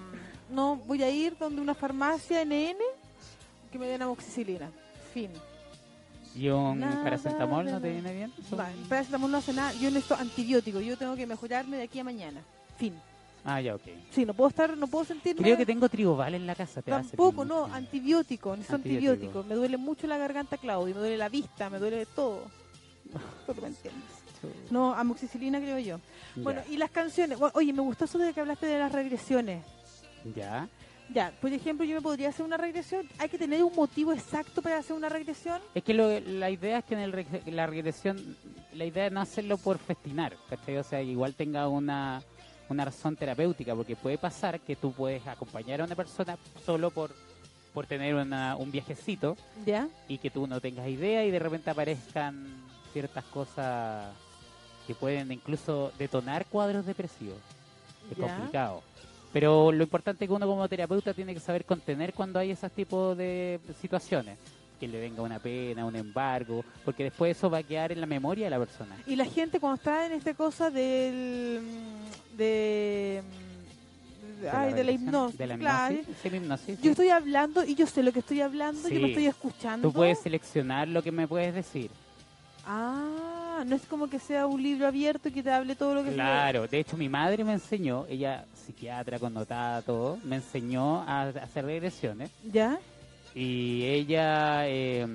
mm, 0.49 0.53
no, 0.55 0.75
voy 0.75 1.01
a 1.03 1.09
ir 1.09 1.37
donde 1.37 1.61
una 1.61 1.73
farmacia 1.73 2.43
NN 2.43 2.75
que 3.71 3.79
me 3.79 3.87
den 3.87 4.01
amoxicilina. 4.01 4.69
Fin. 5.13 5.29
¿Y 6.35 6.49
un 6.49 6.79
Nada 6.81 7.01
paracetamol 7.03 7.65
no 7.65 7.79
te 7.79 7.87
de- 7.87 7.93
viene 7.93 8.13
bien? 8.13 8.33
Son- 8.49 8.57
Vale, 8.57 8.73
el 8.73 8.87
paracetamol 8.89 9.31
no 9.31 9.37
hace 9.37 9.53
nada. 9.53 9.71
Yo 9.73 9.89
necesito 9.89 10.15
antibiótico. 10.15 10.81
Yo 10.81 10.97
tengo 10.97 11.15
que 11.15 11.25
mejorarme 11.25 11.77
de 11.77 11.83
aquí 11.83 11.99
a 11.99 12.03
mañana. 12.03 12.41
Fin. 12.77 12.93
Ah, 13.43 13.59
ya, 13.59 13.75
ok. 13.75 13.81
Sí, 14.11 14.25
no 14.25 14.33
puedo 14.33 14.49
estar, 14.49 14.77
no 14.77 14.87
puedo 14.87 15.03
sentirme. 15.05 15.41
Creo 15.41 15.57
que 15.57 15.65
tengo 15.65 15.89
trigoval 15.89 16.35
en 16.35 16.45
la 16.45 16.53
casa. 16.55 16.81
Te 16.81 16.91
Tampoco, 16.91 17.43
no, 17.43 17.65
antibiótico, 17.65 18.51
necesito 18.55 18.75
Antibiótico. 18.75 19.11
antibiótico. 19.13 19.43
Me 19.49 19.55
duele 19.55 19.77
mucho 19.77 20.05
la 20.07 20.17
garganta, 20.17 20.57
Claudio, 20.57 20.93
me 20.95 21.01
duele 21.01 21.17
la 21.17 21.29
vista, 21.29 21.69
me 21.69 21.79
duele 21.79 22.05
todo. 22.05 22.43
Solo 23.45 23.61
me 23.61 23.67
entiendes. 23.69 24.03
No, 24.69 24.93
amoxicilina 24.93 25.59
creo 25.59 25.77
yo. 25.79 25.97
Ya. 26.35 26.43
Bueno, 26.43 26.61
y 26.69 26.77
las 26.77 26.89
canciones. 26.91 27.37
Oye, 27.53 27.73
me 27.73 27.81
gustó 27.81 28.05
eso 28.05 28.17
de 28.17 28.33
que 28.33 28.39
hablaste 28.41 28.65
de 28.67 28.79
las 28.79 28.91
regresiones. 28.91 29.63
Ya. 30.35 30.67
Ya, 31.13 31.33
por 31.41 31.51
ejemplo, 31.51 31.85
yo 31.85 31.95
me 31.95 32.01
podría 32.01 32.29
hacer 32.29 32.45
una 32.45 32.55
regresión. 32.57 33.07
Hay 33.17 33.27
que 33.27 33.37
tener 33.37 33.63
un 33.63 33.75
motivo 33.75 34.13
exacto 34.13 34.61
para 34.61 34.77
hacer 34.77 34.95
una 34.95 35.09
regresión. 35.09 35.59
Es 35.75 35.83
que 35.83 35.93
lo- 35.93 36.19
la 36.21 36.49
idea 36.49 36.77
es 36.79 36.85
que 36.85 36.93
en 36.93 37.01
el 37.01 37.25
la 37.47 37.67
regresión, 37.67 38.37
la 38.73 38.85
idea 38.85 39.07
es 39.07 39.11
no 39.11 39.19
hacerlo 39.19 39.57
por 39.57 39.77
festinar, 39.77 40.37
¿cachai? 40.49 40.77
O 40.77 40.83
sea, 40.83 41.01
igual 41.01 41.35
tenga 41.35 41.67
una, 41.67 42.23
una 42.71 42.85
razón 42.85 43.15
terapéutica, 43.15 43.75
porque 43.75 43.95
puede 43.95 44.17
pasar 44.17 44.59
que 44.59 44.75
tú 44.75 44.91
puedes 44.93 45.25
acompañar 45.27 45.81
a 45.81 45.83
una 45.85 45.95
persona 45.95 46.37
solo 46.65 46.89
por, 46.91 47.11
por 47.73 47.85
tener 47.85 48.15
una- 48.15 48.55
un 48.55 48.71
viajecito 48.71 49.37
¿Ya? 49.65 49.87
y 50.07 50.17
que 50.17 50.29
tú 50.29 50.47
no 50.47 50.59
tengas 50.59 50.87
idea 50.87 51.23
y 51.25 51.31
de 51.31 51.39
repente 51.39 51.69
aparezcan 51.69 52.47
ciertas 52.93 53.23
cosas 53.25 54.07
que 54.87 54.95
pueden 54.95 55.31
incluso 55.31 55.91
detonar 55.99 56.45
cuadros 56.47 56.85
depresivos. 56.85 57.37
Es 58.09 58.17
Ya. 58.17 58.27
complicado. 58.35 58.81
Pero 59.31 59.71
lo 59.71 59.83
importante 59.83 60.25
es 60.25 60.29
que 60.29 60.33
uno 60.33 60.45
como 60.47 60.67
terapeuta 60.67 61.13
tiene 61.13 61.33
que 61.33 61.39
saber 61.39 61.63
contener 61.63 62.13
cuando 62.13 62.39
hay 62.39 62.51
esos 62.51 62.71
tipos 62.71 63.15
de 63.17 63.59
situaciones. 63.79 64.37
Que 64.81 64.87
le 64.87 64.99
venga 64.99 65.21
una 65.21 65.37
pena, 65.37 65.85
un 65.85 65.95
embargo, 65.95 66.65
porque 66.83 67.03
después 67.03 67.37
eso 67.37 67.49
va 67.51 67.59
a 67.59 67.63
quedar 67.63 67.91
en 67.91 68.01
la 68.01 68.07
memoria 68.07 68.45
de 68.45 68.49
la 68.49 68.57
persona. 68.57 68.97
Y 69.05 69.15
la 69.15 69.25
gente 69.25 69.59
cuando 69.59 69.75
está 69.75 70.07
en 70.07 70.13
esta 70.13 70.33
cosa 70.33 70.71
del... 70.71 71.61
mm, 71.61 72.35
de... 72.37 73.21
mm, 74.41 74.45
ay, 74.51 74.73
de 74.73 74.83
la 74.83 74.91
hipnosis. 74.91 75.37
De 75.37 75.45
la 75.45 75.57
claro. 75.59 75.93
hipnosis. 75.93 76.31
la 76.31 76.37
hipnosis. 76.37 76.81
Yo 76.81 76.91
estoy 76.91 77.09
hablando 77.09 77.63
y 77.63 77.75
yo 77.75 77.85
sé 77.85 78.01
lo 78.01 78.11
que 78.11 78.19
estoy 78.19 78.41
hablando, 78.41 78.81
yo 78.89 78.95
Sí. 78.95 79.01
me 79.01 79.09
estoy 79.09 79.27
escuchando. 79.27 79.87
Tú 79.87 79.93
puedes 79.93 80.19
seleccionar 80.19 80.87
lo 80.87 81.03
que 81.03 81.11
me 81.11 81.27
puedes 81.27 81.53
decir. 81.53 81.91
Ah, 82.65 83.63
no 83.65 83.75
es 83.75 83.83
como 83.83 84.07
que 84.09 84.17
sea 84.19 84.47
un 84.47 84.61
libro 84.61 84.87
abierto 84.87 85.29
y 85.29 85.31
que 85.31 85.43
te 85.43 85.51
hable 85.51 85.75
todo 85.75 85.93
lo 85.95 86.03
que 86.03 86.11
Claro, 86.13 86.67
de 86.67 86.79
hecho 86.79 86.97
mi 86.97 87.09
madre 87.09 87.43
me 87.43 87.53
enseñó, 87.53 88.05
ella 88.09 88.45
psiquiatra 88.65 89.19
connotada, 89.19 89.81
todo, 89.81 90.17
me 90.23 90.37
enseñó 90.37 91.01
a 91.01 91.29
hacer 91.29 91.65
regresiones. 91.65 92.29
¿Ya? 92.51 92.79
Y 93.33 93.83
ella, 93.85 94.67
eh, 94.67 95.05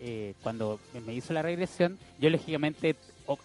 eh, 0.00 0.34
cuando 0.42 0.78
me 1.04 1.14
hizo 1.14 1.32
la 1.32 1.42
regresión, 1.42 1.98
yo 2.20 2.30
lógicamente 2.30 2.94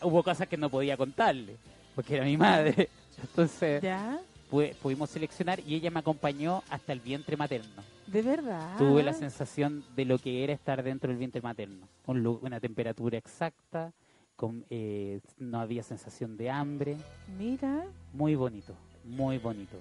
hubo 0.02 0.24
cosas 0.24 0.48
que 0.48 0.58
no 0.58 0.70
podía 0.70 0.96
contarle, 0.98 1.56
porque 1.96 2.16
era 2.18 2.26
mi 2.26 2.38
madre. 2.38 2.90
Entonces 3.22 3.82
¿Ya? 3.82 4.20
pu- 4.52 4.74
pudimos 4.76 5.10
seleccionar 5.10 5.60
y 5.66 5.76
ella 5.76 5.90
me 5.92 6.00
acompañó 6.00 6.64
hasta 6.70 6.94
el 6.94 7.00
vientre 7.00 7.36
materno. 7.36 7.82
¿De 8.08 8.22
verdad? 8.22 8.78
Tuve 8.78 9.04
la 9.04 9.14
sensación 9.14 9.84
de 9.96 10.06
lo 10.06 10.18
que 10.20 10.44
era 10.44 10.54
estar 10.54 10.84
dentro 10.84 11.10
del 11.10 11.18
vientre 11.18 11.42
materno. 11.42 11.88
Un 12.06 12.26
una 12.42 12.60
temperatura 12.60 13.18
exacta, 13.18 13.92
con, 14.36 14.66
eh, 14.70 15.20
no 15.40 15.60
había 15.62 15.82
sensación 15.82 16.36
de 16.38 16.50
hambre. 16.50 16.98
Mira. 17.40 17.86
Muy 18.14 18.36
bonito, 18.36 18.74
muy 19.06 19.38
bonito. 19.38 19.78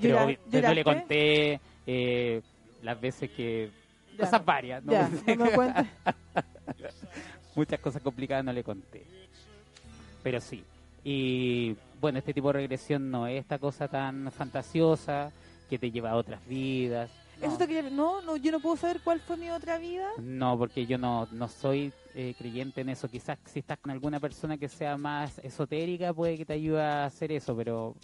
Pero 0.00 0.28
yo 0.50 0.62
no 0.62 0.74
le 0.74 0.84
conté 0.84 1.60
eh, 1.86 2.42
las 2.82 3.00
veces 3.00 3.30
que... 3.30 3.70
Ya. 4.16 4.24
Cosas 4.24 4.44
varias, 4.44 4.84
¿no? 4.84 4.92
Ya, 4.92 5.08
no 5.36 5.44
me 5.44 5.50
cuentes. 5.52 5.86
Muchas 7.54 7.80
cosas 7.80 8.02
complicadas 8.02 8.44
no 8.44 8.52
le 8.52 8.62
conté. 8.64 9.04
Pero 10.22 10.40
sí. 10.40 10.64
Y 11.04 11.76
bueno, 12.00 12.18
este 12.18 12.34
tipo 12.34 12.48
de 12.48 12.54
regresión 12.54 13.10
no 13.10 13.26
es 13.26 13.40
esta 13.40 13.58
cosa 13.58 13.88
tan 13.88 14.30
fantasiosa 14.32 15.30
que 15.70 15.78
te 15.78 15.90
lleva 15.90 16.10
a 16.10 16.16
otras 16.16 16.44
vidas. 16.46 17.10
No, 17.40 17.46
Eso 17.46 17.56
te 17.58 17.68
quería- 17.68 17.90
No, 17.90 18.20
no, 18.22 18.36
yo 18.36 18.50
no 18.50 18.58
puedo 18.60 18.76
saber 18.76 19.00
cuál 19.04 19.20
fue 19.20 19.36
mi 19.36 19.50
otra 19.50 19.78
vida. 19.78 20.08
No, 20.18 20.58
porque 20.58 20.86
yo 20.86 20.98
no, 20.98 21.28
no 21.30 21.48
soy 21.48 21.92
eh, 22.14 22.34
creyente 22.36 22.80
en 22.80 22.88
eso. 22.88 23.08
Quizás 23.08 23.38
si 23.44 23.60
estás 23.60 23.78
con 23.78 23.92
alguna 23.92 24.18
persona 24.18 24.58
que 24.58 24.68
sea 24.68 24.96
más 24.96 25.38
esotérica 25.38 26.12
puede 26.12 26.36
que 26.36 26.44
te 26.44 26.54
ayude 26.54 26.82
a 26.82 27.04
hacer 27.04 27.30
eso, 27.30 27.56
pero 27.56 27.94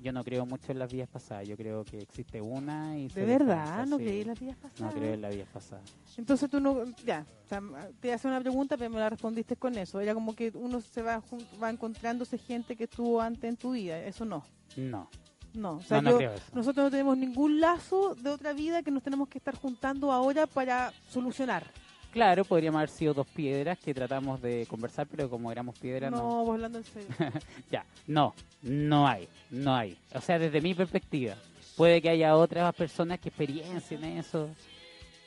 yo 0.00 0.12
no 0.12 0.24
creo 0.24 0.46
mucho 0.46 0.72
en 0.72 0.78
las 0.78 0.92
vidas 0.92 1.08
pasadas. 1.08 1.46
Yo 1.46 1.56
creo 1.56 1.84
que 1.84 1.98
existe 1.98 2.40
una 2.40 2.98
y 2.98 3.08
se 3.10 3.20
De 3.20 3.26
verdad, 3.26 3.86
no 3.86 3.96
creí 3.98 4.22
en 4.22 4.28
las 4.28 4.40
vidas 4.40 4.56
pasadas. 4.56 4.80
No 4.94 5.00
creo 5.00 5.14
en 5.14 5.20
las 5.22 5.34
vidas 5.34 5.48
pasadas. 5.52 5.84
Entonces 6.16 6.50
tú 6.50 6.60
no, 6.60 6.84
ya, 7.04 7.26
o 7.44 7.48
sea, 7.48 7.60
te 8.00 8.12
hace 8.12 8.28
una 8.28 8.40
pregunta, 8.40 8.76
pero 8.76 8.90
me 8.90 8.98
la 8.98 9.10
respondiste 9.10 9.56
con 9.56 9.76
eso. 9.78 10.00
Era 10.00 10.14
como 10.14 10.34
que 10.34 10.50
uno 10.54 10.80
se 10.80 11.02
va, 11.02 11.22
va 11.62 11.70
encontrándose 11.70 12.38
gente 12.38 12.76
que 12.76 12.84
estuvo 12.84 13.20
antes 13.20 13.44
en 13.44 13.56
tu 13.56 13.72
vida. 13.72 13.98
Eso 14.04 14.24
no, 14.24 14.44
No, 14.76 15.08
no. 15.54 15.72
O 15.76 15.80
sea, 15.82 16.00
no, 16.00 16.02
no 16.02 16.10
yo- 16.12 16.16
creo 16.18 16.32
eso. 16.34 16.44
nosotros 16.54 16.84
no 16.86 16.90
tenemos 16.90 17.16
ningún 17.16 17.60
lazo 17.60 18.14
de 18.14 18.30
otra 18.30 18.52
vida 18.52 18.82
que 18.82 18.90
nos 18.90 19.02
tenemos 19.02 19.28
que 19.28 19.38
estar 19.38 19.56
juntando 19.56 20.12
ahora 20.12 20.46
para 20.46 20.92
solucionar. 21.08 21.64
Claro, 22.10 22.44
podríamos 22.44 22.78
haber 22.78 22.90
sido 22.90 23.14
dos 23.14 23.26
piedras 23.28 23.78
que 23.78 23.94
tratamos 23.94 24.42
de 24.42 24.66
conversar, 24.68 25.06
pero 25.06 25.30
como 25.30 25.52
éramos 25.52 25.78
piedras, 25.78 26.10
no. 26.10 26.18
No, 26.18 26.44
vos 26.44 26.54
hablando 26.54 26.78
en 26.78 26.84
serio. 26.84 27.08
Ya, 27.70 27.84
no, 28.06 28.34
no 28.62 29.06
hay, 29.06 29.28
no 29.50 29.74
hay. 29.74 29.96
O 30.14 30.20
sea, 30.20 30.38
desde 30.38 30.60
mi 30.60 30.74
perspectiva, 30.74 31.36
puede 31.76 32.02
que 32.02 32.10
haya 32.10 32.36
otras 32.36 32.74
personas 32.74 33.20
que 33.20 33.28
experiencien 33.28 34.02
eso, 34.04 34.50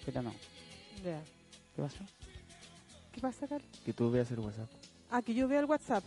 pero 0.05 0.21
no. 0.21 0.33
Ya. 1.05 1.21
¿Qué 1.75 1.81
pasó? 1.81 2.03
¿Qué 3.13 3.21
pasa, 3.21 3.47
Carlos? 3.47 3.69
Que 3.85 3.93
tú 3.93 4.11
veas 4.11 4.29
el 4.31 4.39
WhatsApp. 4.39 4.69
Ah, 5.09 5.21
que 5.21 5.33
yo 5.33 5.47
vea 5.47 5.61
el 5.61 5.65
WhatsApp. 5.65 6.03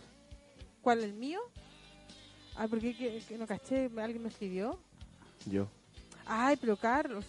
¿Cuál, 0.81 1.03
el 1.03 1.13
mío? 1.13 1.39
Ah, 2.55 2.67
porque 2.69 2.95
que, 2.95 3.21
que 3.27 3.37
no 3.37 3.47
caché, 3.47 3.89
alguien 3.97 4.21
me 4.21 4.29
escribió. 4.29 4.77
Yo. 5.45 5.67
Ay, 6.25 6.55
pero 6.57 6.77
Carlos. 6.77 7.25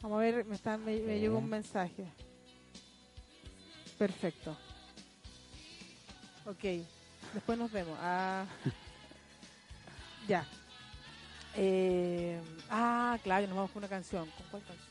Vamos 0.00 0.18
a 0.18 0.20
ver, 0.22 0.44
me, 0.44 0.54
está, 0.54 0.76
me, 0.76 0.98
me 1.00 1.20
llegó 1.20 1.38
un 1.38 1.48
mensaje. 1.48 2.06
Perfecto. 3.98 4.56
Ok, 6.46 6.64
después 7.34 7.58
nos 7.58 7.70
vemos. 7.70 7.98
Ah, 8.00 8.44
ya. 10.28 10.46
Eh, 11.56 12.40
ah, 12.70 13.18
claro, 13.22 13.46
nos 13.48 13.56
vamos 13.56 13.70
con 13.72 13.80
una 13.80 13.88
canción. 13.88 14.26
¿Con 14.30 14.46
cuál 14.50 14.62
canción? 14.62 14.88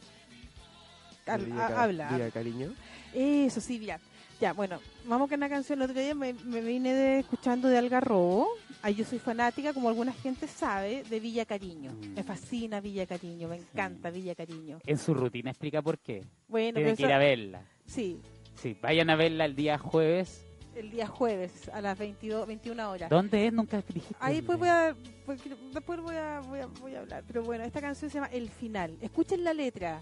Diga 1.45 1.81
habla. 1.83 2.09
diga 2.13 2.31
cariño. 2.31 2.73
Eso 3.13 3.59
sí, 3.61 3.79
ya. 3.79 3.99
Ya, 4.39 4.53
bueno, 4.53 4.79
vamos 5.05 5.29
con 5.29 5.39
una 5.39 5.49
canción. 5.49 5.79
El 5.81 5.89
otro 5.89 5.99
día 5.99 6.13
me, 6.13 6.33
me 6.33 6.61
vine 6.61 6.93
de, 6.93 7.19
escuchando 7.19 7.67
de 7.69 7.77
Algarrobo. 7.77 8.47
Ahí 8.83 8.93
yo 8.93 9.03
soy 9.03 9.17
fanática, 9.17 9.73
como 9.73 9.89
alguna 9.89 10.13
gente 10.13 10.47
sabe, 10.47 11.03
de 11.03 11.19
Villa 11.19 11.45
Cariño. 11.45 11.91
Mm. 11.93 12.13
Me 12.13 12.23
fascina 12.23 12.79
Villa 12.79 13.07
Cariño, 13.07 13.47
me 13.47 13.55
encanta 13.57 14.11
Villa 14.11 14.35
Cariño. 14.35 14.79
En 14.85 14.97
su 14.99 15.13
rutina 15.15 15.49
explica 15.49 15.81
por 15.81 15.97
qué. 15.97 16.23
Bueno, 16.47 16.75
Tienen 16.75 16.95
pero 16.95 16.97
que 16.97 17.03
ir 17.03 17.11
a 17.11 17.17
eso- 17.17 17.19
verla. 17.19 17.61
sí, 17.87 18.21
Sí, 18.57 18.75
vayan 18.81 19.09
a 19.09 19.15
verla 19.15 19.45
el 19.45 19.55
día 19.55 19.77
jueves. 19.77 20.43
el 20.75 20.89
día 20.91 21.07
jueves 21.07 21.69
a 21.69 21.81
las 21.81 21.97
22, 21.97 22.47
21 22.47 22.89
horas. 22.91 23.09
¿Dónde 23.09 23.47
es? 23.47 23.53
Nunca 23.53 23.81
dijiste. 23.81 24.15
Ahí 24.19 24.37
después 24.37 24.59
voy 24.59 24.69
a, 24.69 24.95
porque 25.25 25.55
después 25.73 26.01
voy 26.01 26.15
a, 26.15 26.39
voy 26.41 26.59
a, 26.59 26.65
voy 26.67 26.95
a 26.95 26.99
hablar. 26.99 27.23
Pero 27.27 27.43
bueno, 27.43 27.63
esta 27.63 27.81
canción 27.81 28.11
se 28.11 28.15
llama 28.15 28.29
El 28.31 28.49
Final. 28.49 28.97
Escuchen 29.01 29.43
la 29.43 29.53
letra. 29.53 30.01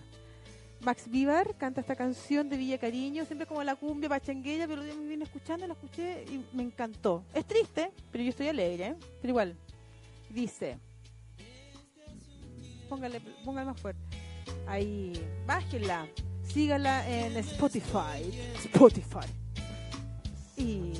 Max 0.81 1.09
Vivar 1.09 1.55
canta 1.57 1.81
esta 1.81 1.95
canción 1.95 2.49
de 2.49 2.57
Villa 2.57 2.77
Cariño, 2.77 3.25
siempre 3.25 3.47
como 3.47 3.63
la 3.63 3.75
cumbia 3.75 4.09
pachanguera, 4.09 4.67
pero 4.67 4.83
día 4.83 4.93
me 4.93 5.07
vine 5.07 5.23
escuchando, 5.23 5.65
la 5.65 5.73
escuché 5.73 6.25
y 6.25 6.43
me 6.53 6.63
encantó. 6.63 7.23
Es 7.33 7.45
triste, 7.45 7.91
pero 8.11 8.23
yo 8.23 8.29
estoy 8.29 8.49
alegre, 8.49 8.87
¿eh? 8.87 8.95
Pero 9.21 9.31
igual, 9.31 9.55
dice, 10.29 10.77
póngale, 12.89 13.21
póngale 13.43 13.67
más 13.67 13.81
fuerte. 13.81 14.01
Ahí, 14.67 15.13
bájenla, 15.47 16.07
sígala 16.55 17.05
en 17.09 17.35
Spotify, 17.35 18.31
Spotify. 18.63 19.27
Y 20.55 20.93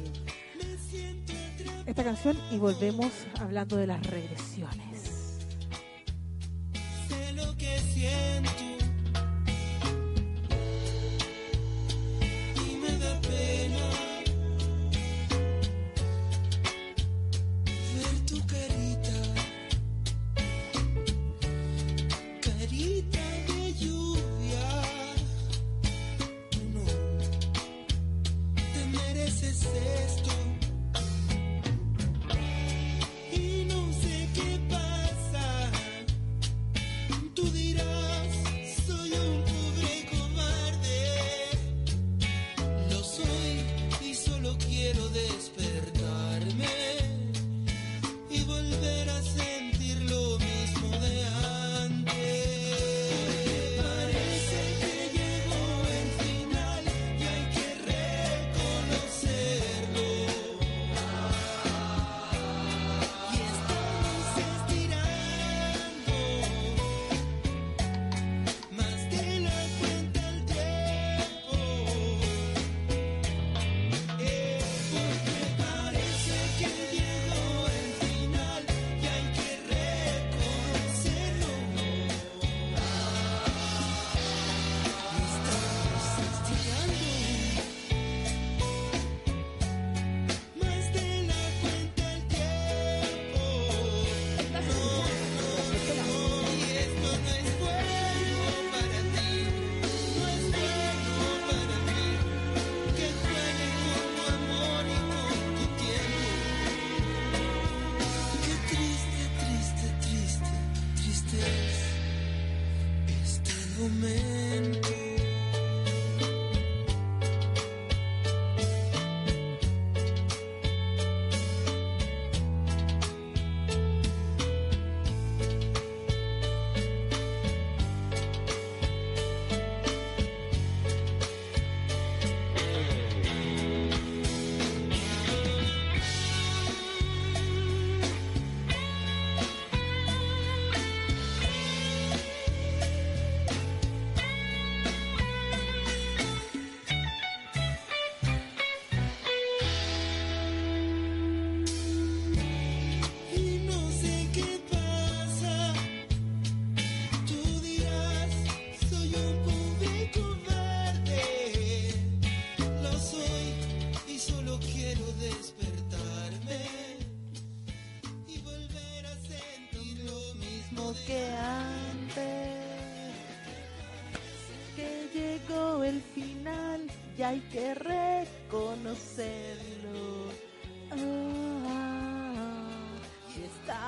esta 1.85 2.03
canción 2.03 2.37
y 2.51 2.57
volvemos 2.57 3.09
hablando 3.39 3.77
de 3.77 3.87
las 3.87 4.05
regresiones. 4.05 5.39
sé 7.07 7.31
lo 7.31 7.55
que 7.55 7.79
siento 7.93 8.64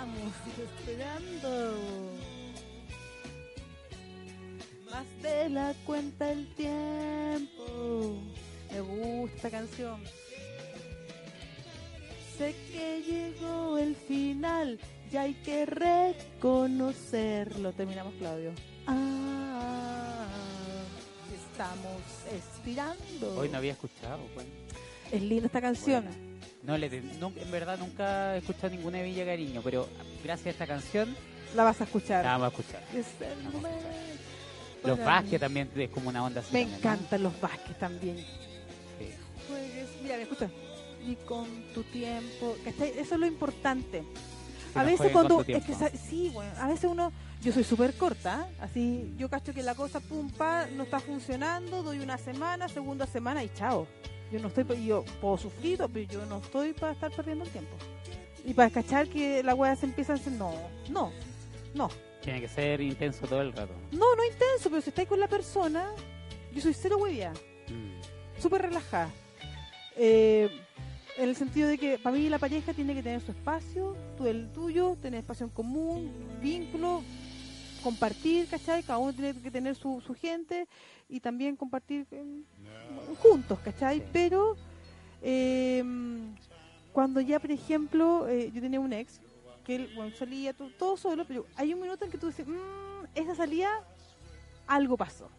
estamos 0.08 0.34
esperando. 0.60 1.76
Más 4.92 5.06
de 5.22 5.50
la 5.50 5.74
cuenta 5.86 6.32
el 6.32 6.48
tiempo. 6.56 8.18
Me 8.72 8.80
gusta 8.82 9.36
esta 9.36 9.52
canción. 9.52 10.02
Sé 12.38 12.56
que 12.72 13.02
llegó 13.02 13.78
el 13.78 13.96
final 13.96 14.80
y 15.12 15.18
hay 15.18 15.34
que 15.36 15.66
reconocerlo. 15.66 17.74
Terminamos, 17.74 18.14
Claudio. 18.16 18.54
Ah, 18.86 20.26
estamos 21.52 22.02
estirando. 22.32 23.40
Hoy 23.40 23.50
no 23.50 23.58
había 23.58 23.74
escuchado. 23.74 24.20
bueno. 24.36 24.50
Es 25.12 25.22
linda 25.22 25.48
esta 25.48 25.60
canción. 25.62 26.06
No, 26.68 26.78
le, 26.78 26.88
en 26.88 27.50
verdad 27.52 27.80
nunca 27.80 28.36
he 28.36 28.40
escuchado 28.40 28.70
ninguna 28.70 28.98
de 28.98 29.06
Villa 29.06 29.26
Cariño, 29.26 29.62
pero 29.64 29.88
gracias 30.22 30.48
a 30.48 30.50
esta 30.50 30.68
canción 30.68 31.16
La 31.56 31.64
vas 31.64 31.80
a 31.80 31.86
escuchar. 31.86 32.26
la 32.26 32.38
vamos 32.38 32.48
a 32.48 32.50
escuchar. 32.50 32.84
Es 32.94 33.08
el 33.22 33.44
momento 33.54 33.88
Los 34.84 35.00
Vázquez 35.00 35.40
también 35.40 35.72
es 35.78 35.90
como 35.90 36.10
una 36.10 36.26
onda 36.26 36.42
así. 36.42 36.52
Me 36.52 36.64
también, 36.64 36.72
¿no? 36.72 36.78
encantan 36.78 37.24
los 37.24 37.40
Vázquez 37.40 37.80
también. 37.80 38.18
Sí. 38.18 39.14
Juegues, 39.48 39.88
mira, 40.04 40.18
me 40.18 40.24
escucha. 40.24 40.50
Y 41.08 41.16
con 41.16 41.48
tu 41.74 41.84
tiempo. 41.84 42.58
Eso 42.66 43.14
es 43.16 43.20
lo 43.20 43.26
importante. 43.26 44.04
A 44.76 44.84
veces 44.84 45.10
cuando 45.14 45.46
es 45.48 45.64
que 45.64 45.98
sí 45.98 46.30
bueno 46.34 46.52
a 46.60 46.68
veces 46.68 46.84
uno 46.84 47.12
yo 47.42 47.52
soy 47.54 47.64
súper 47.64 47.94
corta 47.96 48.48
¿eh? 48.48 48.56
así 48.60 49.14
yo 49.18 49.28
cacho 49.28 49.52
que 49.54 49.64
la 49.64 49.74
cosa 49.74 50.00
pum 50.02 50.30
pa 50.30 50.68
no 50.68 50.84
está 50.84 51.00
funcionando 51.00 51.82
doy 51.82 51.98
una 52.00 52.20
semana 52.20 52.68
segunda 52.68 53.08
semana 53.08 53.44
y 53.44 53.50
chao 53.56 53.88
Yo 54.32 54.40
no 54.40 54.48
estoy, 54.50 54.86
yo 54.86 55.04
puedo 55.22 55.38
sufrir, 55.38 55.80
pero 55.94 56.12
yo 56.12 56.26
no 56.26 56.38
estoy 56.40 56.74
para 56.74 56.92
estar 56.94 57.12
perdiendo 57.12 57.46
el 57.46 57.50
tiempo. 57.52 57.76
Y 58.46 58.54
para 58.54 58.70
cachar 58.70 59.08
que 59.08 59.42
la 59.44 59.56
weá 59.56 59.76
se 59.76 59.86
empieza 59.86 60.14
a 60.14 60.16
hacer, 60.16 60.34
no, 60.34 60.54
no, 60.90 61.12
no. 61.74 61.90
Tiene 62.22 62.42
que 62.42 62.48
ser 62.48 62.82
intenso 62.82 63.26
todo 63.28 63.42
el 63.42 63.54
rato. 63.54 63.74
No, 63.92 64.16
no 64.16 64.24
intenso, 64.24 64.70
pero 64.70 64.82
si 64.82 64.90
estáis 64.90 65.08
con 65.08 65.20
la 65.20 65.28
persona, 65.28 65.92
yo 66.54 66.62
soy 66.62 66.74
cero 66.74 66.98
huevia, 67.00 67.34
Mm. 67.70 68.42
súper 68.42 68.62
relajada. 68.64 69.10
Eh, 69.98 70.50
en 71.18 71.30
el 71.30 71.36
sentido 71.36 71.68
de 71.68 71.78
que 71.78 71.98
para 71.98 72.16
mí 72.16 72.30
la 72.30 72.38
pareja 72.40 72.74
tiene 72.74 72.94
que 72.94 73.02
tener 73.04 73.22
su 73.22 73.32
espacio, 73.32 73.96
tú 74.18 74.28
el 74.28 74.52
tuyo, 74.54 74.96
tener 75.02 75.22
espacio 75.22 75.46
en 75.46 75.52
común, 75.52 76.12
vínculo, 76.42 77.02
compartir, 77.78 78.48
¿cachai? 78.48 78.84
Cada 78.84 79.00
uno 79.00 79.14
tiene 79.14 79.34
que 79.42 79.52
tener 79.52 79.76
su, 79.76 80.02
su 80.02 80.14
gente 80.14 80.68
y 81.10 81.20
también 81.20 81.56
compartir 81.56 82.06
eh, 82.12 82.26
juntos, 83.22 83.60
¿cachai? 83.60 84.04
Pero 84.12 84.56
eh, 85.22 85.84
cuando 86.92 87.22
ya, 87.22 87.40
por 87.40 87.52
ejemplo, 87.52 88.28
eh, 88.28 88.52
yo 88.54 88.62
tenía 88.62 88.80
un 88.80 88.94
ex 88.94 89.20
que 89.64 89.76
él 89.76 89.92
bueno, 89.96 90.12
salía 90.16 90.54
to- 90.54 90.72
todo 90.80 90.96
solo, 90.98 91.26
pero 91.26 91.46
hay 91.56 91.74
un 91.74 91.82
minuto 91.82 92.06
en 92.06 92.12
que 92.12 92.18
tú 92.18 92.28
dices, 92.28 92.48
"Mm, 92.48 93.06
esa 93.16 93.36
salida, 93.36 93.70
algo 94.66 94.96
pasó. 94.98 95.30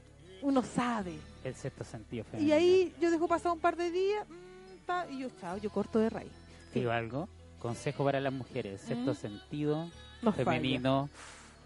Uno 0.43 0.63
sabe. 0.63 1.15
El 1.45 1.55
sexto 1.55 1.83
sentido 1.85 2.25
Y 2.25 2.31
femenino. 2.31 2.55
ahí 2.55 2.95
yo 3.01 3.11
dejo 3.11 3.27
pasar 3.27 3.53
un 3.53 3.59
par 3.61 3.77
de 3.77 3.91
días 3.91 4.27
mm, 4.29 4.85
ta, 4.87 5.07
y 5.11 5.21
yo, 5.21 5.29
chao, 5.41 5.57
yo 5.59 5.71
corto 5.71 5.99
de 5.99 6.11
raíz. 6.11 6.33
¿Te 6.73 6.81
digo 6.81 6.93
algo? 6.93 7.29
Consejo 7.59 8.05
para 8.05 8.21
las 8.21 8.33
mujeres. 8.33 8.81
Sexto 8.83 9.13
Mm. 9.13 9.17
sentido 9.17 9.91
No 10.23 10.33
falla. 10.33 10.99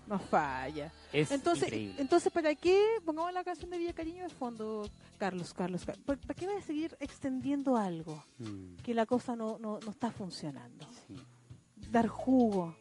No 0.06 0.18
falla. 0.18 0.92
es 1.12 1.30
Entonces, 1.30 1.64
increíble. 1.68 1.94
entonces, 2.00 2.32
¿para 2.32 2.54
qué 2.54 2.78
pongamos 3.04 3.32
la 3.32 3.44
canción 3.44 3.70
de 3.70 3.78
Villa 3.78 3.92
Cariño 3.92 4.24
de 4.24 4.28
fondo, 4.30 4.88
Carlos, 5.18 5.54
Carlos? 5.54 5.84
Car- 5.84 5.98
¿Para 6.04 6.18
qué 6.34 6.46
vas 6.46 6.56
a 6.56 6.66
seguir 6.66 6.96
extendiendo 7.00 7.76
algo 7.76 8.22
Mm, 8.38 8.76
que 8.82 8.94
la 8.94 9.06
cosa 9.06 9.36
no, 9.36 9.58
no, 9.58 9.78
no 9.78 9.90
está 9.90 10.10
funcionando? 10.10 10.86
sí. 11.06 11.16
Dar 11.90 12.08
jugo. 12.08 12.74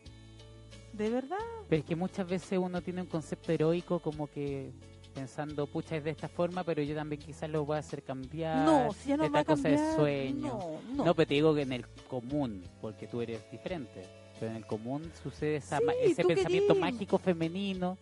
¿De 0.93 1.10
verdad? 1.10 1.38
Pero 1.69 1.80
es 1.81 1.85
que 1.85 1.95
muchas 1.95 2.27
veces 2.27 2.60
uno 2.60 2.81
tiene 2.81 3.02
un 3.02 3.07
concepto 3.07 3.52
heroico 3.52 3.99
como 3.99 4.27
que 4.27 4.72
pensando, 5.14 5.68
pucha, 5.68 5.98
es 5.98 6.03
de 6.03 6.11
esta 6.11 6.27
forma, 6.30 6.64
pero 6.64 6.81
yo 6.81 6.95
también 6.95 7.22
quizás 7.22 7.49
lo 7.49 7.65
voy 7.65 7.76
a 7.76 7.80
hacer 7.80 8.03
cambiar. 8.03 8.65
No, 8.65 8.93
si 8.93 9.10
ya 9.10 9.18
no 9.18 9.23
esta 9.26 9.34
va 9.38 9.39
a 9.41 9.45
cosa 9.45 9.64
cambiar. 9.64 9.85
de 9.89 9.95
sueño. 9.95 10.48
No, 10.57 10.81
no. 10.95 11.06
No, 11.06 11.15
pero 11.15 11.27
te 11.27 11.34
digo 11.34 11.53
que 11.53 11.61
en 11.61 11.73
el 11.73 11.88
común, 12.10 12.64
porque 12.81 13.07
tú 13.07 13.22
eres 13.22 13.39
diferente. 13.52 14.03
Pero 14.41 14.51
en 14.53 14.57
el 14.57 14.65
común 14.65 15.03
sucede 15.22 15.57
esa 15.57 15.77
Sí, 15.77 15.84
ma- 15.85 15.93
ese 15.93 16.23
pensamiento 16.26 16.73
mágico 16.73 17.19
femenino. 17.19 17.95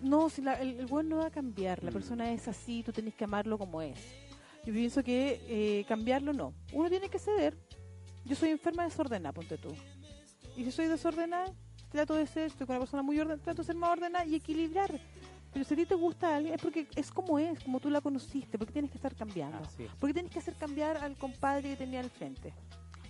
No, 0.00 0.30
si 0.30 0.40
la- 0.40 0.54
el, 0.60 0.78
el 0.78 0.86
buen 0.86 1.08
no 1.08 1.16
va 1.16 1.26
a 1.26 1.30
cambiar, 1.30 1.82
la 1.82 1.90
Mm. 1.90 1.94
persona 1.94 2.32
es 2.32 2.46
así, 2.46 2.84
tú 2.84 2.92
tenés 2.92 3.14
que 3.14 3.24
amarlo 3.24 3.58
como 3.58 3.82
es. 3.82 3.98
Yo 4.64 4.72
pienso 4.72 5.02
que 5.02 5.40
eh, 5.48 5.84
cambiarlo 5.88 6.32
no. 6.32 6.54
Uno 6.72 6.88
tiene 6.88 7.08
que 7.08 7.18
ceder. 7.18 7.56
Yo 8.24 8.36
soy 8.36 8.50
enferma 8.50 8.84
desordenada, 8.84 9.32
ponte 9.32 9.58
tú. 9.58 9.70
Y 10.56 10.62
si 10.62 10.70
soy 10.70 10.86
desordenada, 10.86 11.52
trato 11.90 12.14
de 12.14 12.28
ser, 12.28 12.44
estoy 12.46 12.64
con 12.64 12.76
una 12.76 12.80
persona 12.84 13.02
muy 13.02 13.18
ordenada, 13.18 13.42
trato 13.42 13.62
de 13.62 13.66
ser 13.66 13.74
más 13.74 13.90
ordenada 13.90 14.24
y 14.24 14.36
equilibrar. 14.36 15.00
Pero 15.52 15.64
si 15.64 15.74
a 15.74 15.76
ti 15.78 15.84
te 15.84 15.96
gusta 15.96 16.36
alguien, 16.36 16.54
es 16.54 16.62
porque 16.62 16.86
es 16.94 17.10
como 17.10 17.40
es, 17.40 17.58
como 17.58 17.80
tú 17.80 17.90
la 17.90 18.00
conociste, 18.00 18.56
porque 18.56 18.72
tienes 18.72 18.92
que 18.92 18.98
estar 18.98 19.16
cambiando. 19.16 19.58
Es. 19.64 19.90
Porque 19.98 20.14
tienes 20.14 20.30
que 20.30 20.38
hacer 20.38 20.54
cambiar 20.54 20.96
al 20.98 21.16
compadre 21.16 21.70
que 21.70 21.76
tenía 21.76 21.98
al 21.98 22.08
frente. 22.10 22.52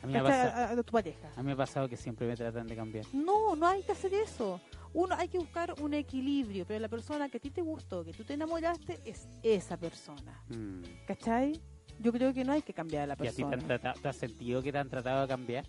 A 0.03 0.07
mí, 0.07 0.13
me 0.13 0.19
a, 0.19 0.23
a- 0.69 0.71
a 0.73 0.77
tu 0.83 0.93
pareja. 0.93 1.31
a 1.37 1.41
mí 1.43 1.47
me 1.47 1.53
ha 1.53 1.57
pasado 1.57 1.89
que 1.89 1.97
siempre 1.97 2.27
me 2.27 2.35
tratan 2.37 2.67
de 2.67 2.75
cambiar. 2.77 3.07
No, 3.13 3.55
no 3.55 3.67
hay 3.69 3.83
que 3.83 3.93
hacer 3.93 4.13
eso. 4.15 4.61
Uno 4.95 5.15
hay 5.17 5.29
que 5.29 5.39
buscar 5.39 5.75
un 5.81 5.95
equilibrio, 5.95 6.67
pero 6.67 6.81
la 6.81 6.89
persona 6.89 7.29
que 7.29 7.37
a 7.39 7.41
ti 7.41 7.51
te 7.51 7.63
gustó, 7.63 8.05
que 8.05 8.13
tú 8.13 8.25
te 8.25 8.35
enamoraste, 8.35 8.99
es 9.05 9.29
esa 9.43 9.77
persona. 9.79 10.43
Mm. 10.49 10.83
¿Cachai? 11.07 11.61
Yo 11.99 12.13
creo 12.13 12.35
que 12.35 12.45
no 12.45 12.53
hay 12.53 12.63
que 12.63 12.75
cambiar 12.75 13.05
a 13.05 13.07
la 13.07 13.17
¿Y 13.23 13.27
a 13.29 13.31
ti 13.31 13.37
te 13.37 13.43
persona. 13.45 13.57
han 13.63 13.67
tratado, 13.67 14.01
te 14.03 14.09
has 14.09 14.17
sentido 14.17 14.61
que 14.63 14.73
te 14.73 14.79
han 14.79 14.89
tratado 14.91 15.23
de 15.23 15.29
cambiar? 15.29 15.65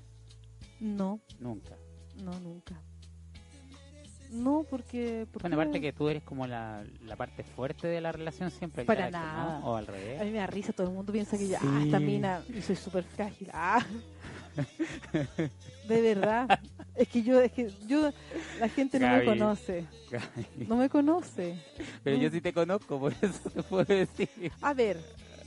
No, 0.80 1.20
Nunca. 1.40 1.78
no, 2.24 2.38
nunca. 2.40 2.82
No, 4.32 4.66
porque... 4.68 5.28
Bueno, 5.42 5.56
aparte 5.56 5.80
que 5.80 5.94
tú 5.94 6.10
eres 6.10 6.24
como 6.24 6.48
la, 6.48 6.84
la 7.06 7.16
parte 7.16 7.44
fuerte 7.44 7.88
de 7.88 8.02
la 8.02 8.12
relación 8.12 8.50
siempre. 8.50 8.84
Para 8.84 9.12
nada. 9.12 9.60
¿no? 9.60 9.68
O 9.68 9.76
al 9.76 9.84
A 9.88 9.92
revés. 9.92 10.24
mí 10.24 10.32
me 10.32 10.40
da 10.40 10.48
risa, 10.48 10.74
todo 10.74 10.88
el 10.88 10.94
mundo 10.94 11.14
piensa 11.14 11.38
que 11.38 11.48
ya, 11.48 11.60
Sí. 11.60 11.68
ah, 11.70 11.82
esta 11.86 12.00
mina, 12.00 12.42
soy 12.66 12.76
súper 12.76 13.04
frágil. 13.04 13.50
Ah. 13.54 13.80
De 15.88 16.02
verdad. 16.02 16.60
Es 16.96 17.08
que 17.08 17.24
yo, 17.24 17.42
es 17.42 17.52
que 17.52 17.72
yo, 17.88 18.12
la 18.60 18.70
gente 18.70 19.00
no 19.00 19.08
Gaby. 19.08 19.20
me 19.20 19.26
conoce. 19.38 19.86
No 20.68 20.76
me 20.78 20.90
conoce. 20.90 21.56
Pero 22.04 22.18
yo 22.18 22.30
sí 22.30 22.40
te 22.42 22.54
conozco, 22.54 23.00
por 23.00 23.14
eso 23.22 23.50
te 23.50 23.64
puedo 23.70 23.86
decir. 23.86 24.30
A 24.62 24.74
ver, 24.74 24.98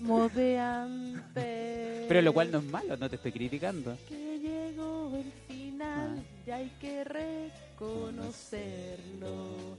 modeante. 0.00 2.04
Pero 2.08 2.20
lo 2.22 2.32
cual 2.34 2.50
no 2.50 2.58
es 2.58 2.64
malo, 2.64 2.96
no 2.96 3.08
te 3.08 3.14
estoy 3.16 3.30
criticando. 3.32 3.96
Que 4.08 4.38
llegó 4.40 5.12
el 5.16 5.30
final, 5.46 6.16
Ah. 6.18 6.22
ya 6.46 6.56
hay 6.56 6.70
que 6.80 7.04
reconocerlo. 7.04 9.76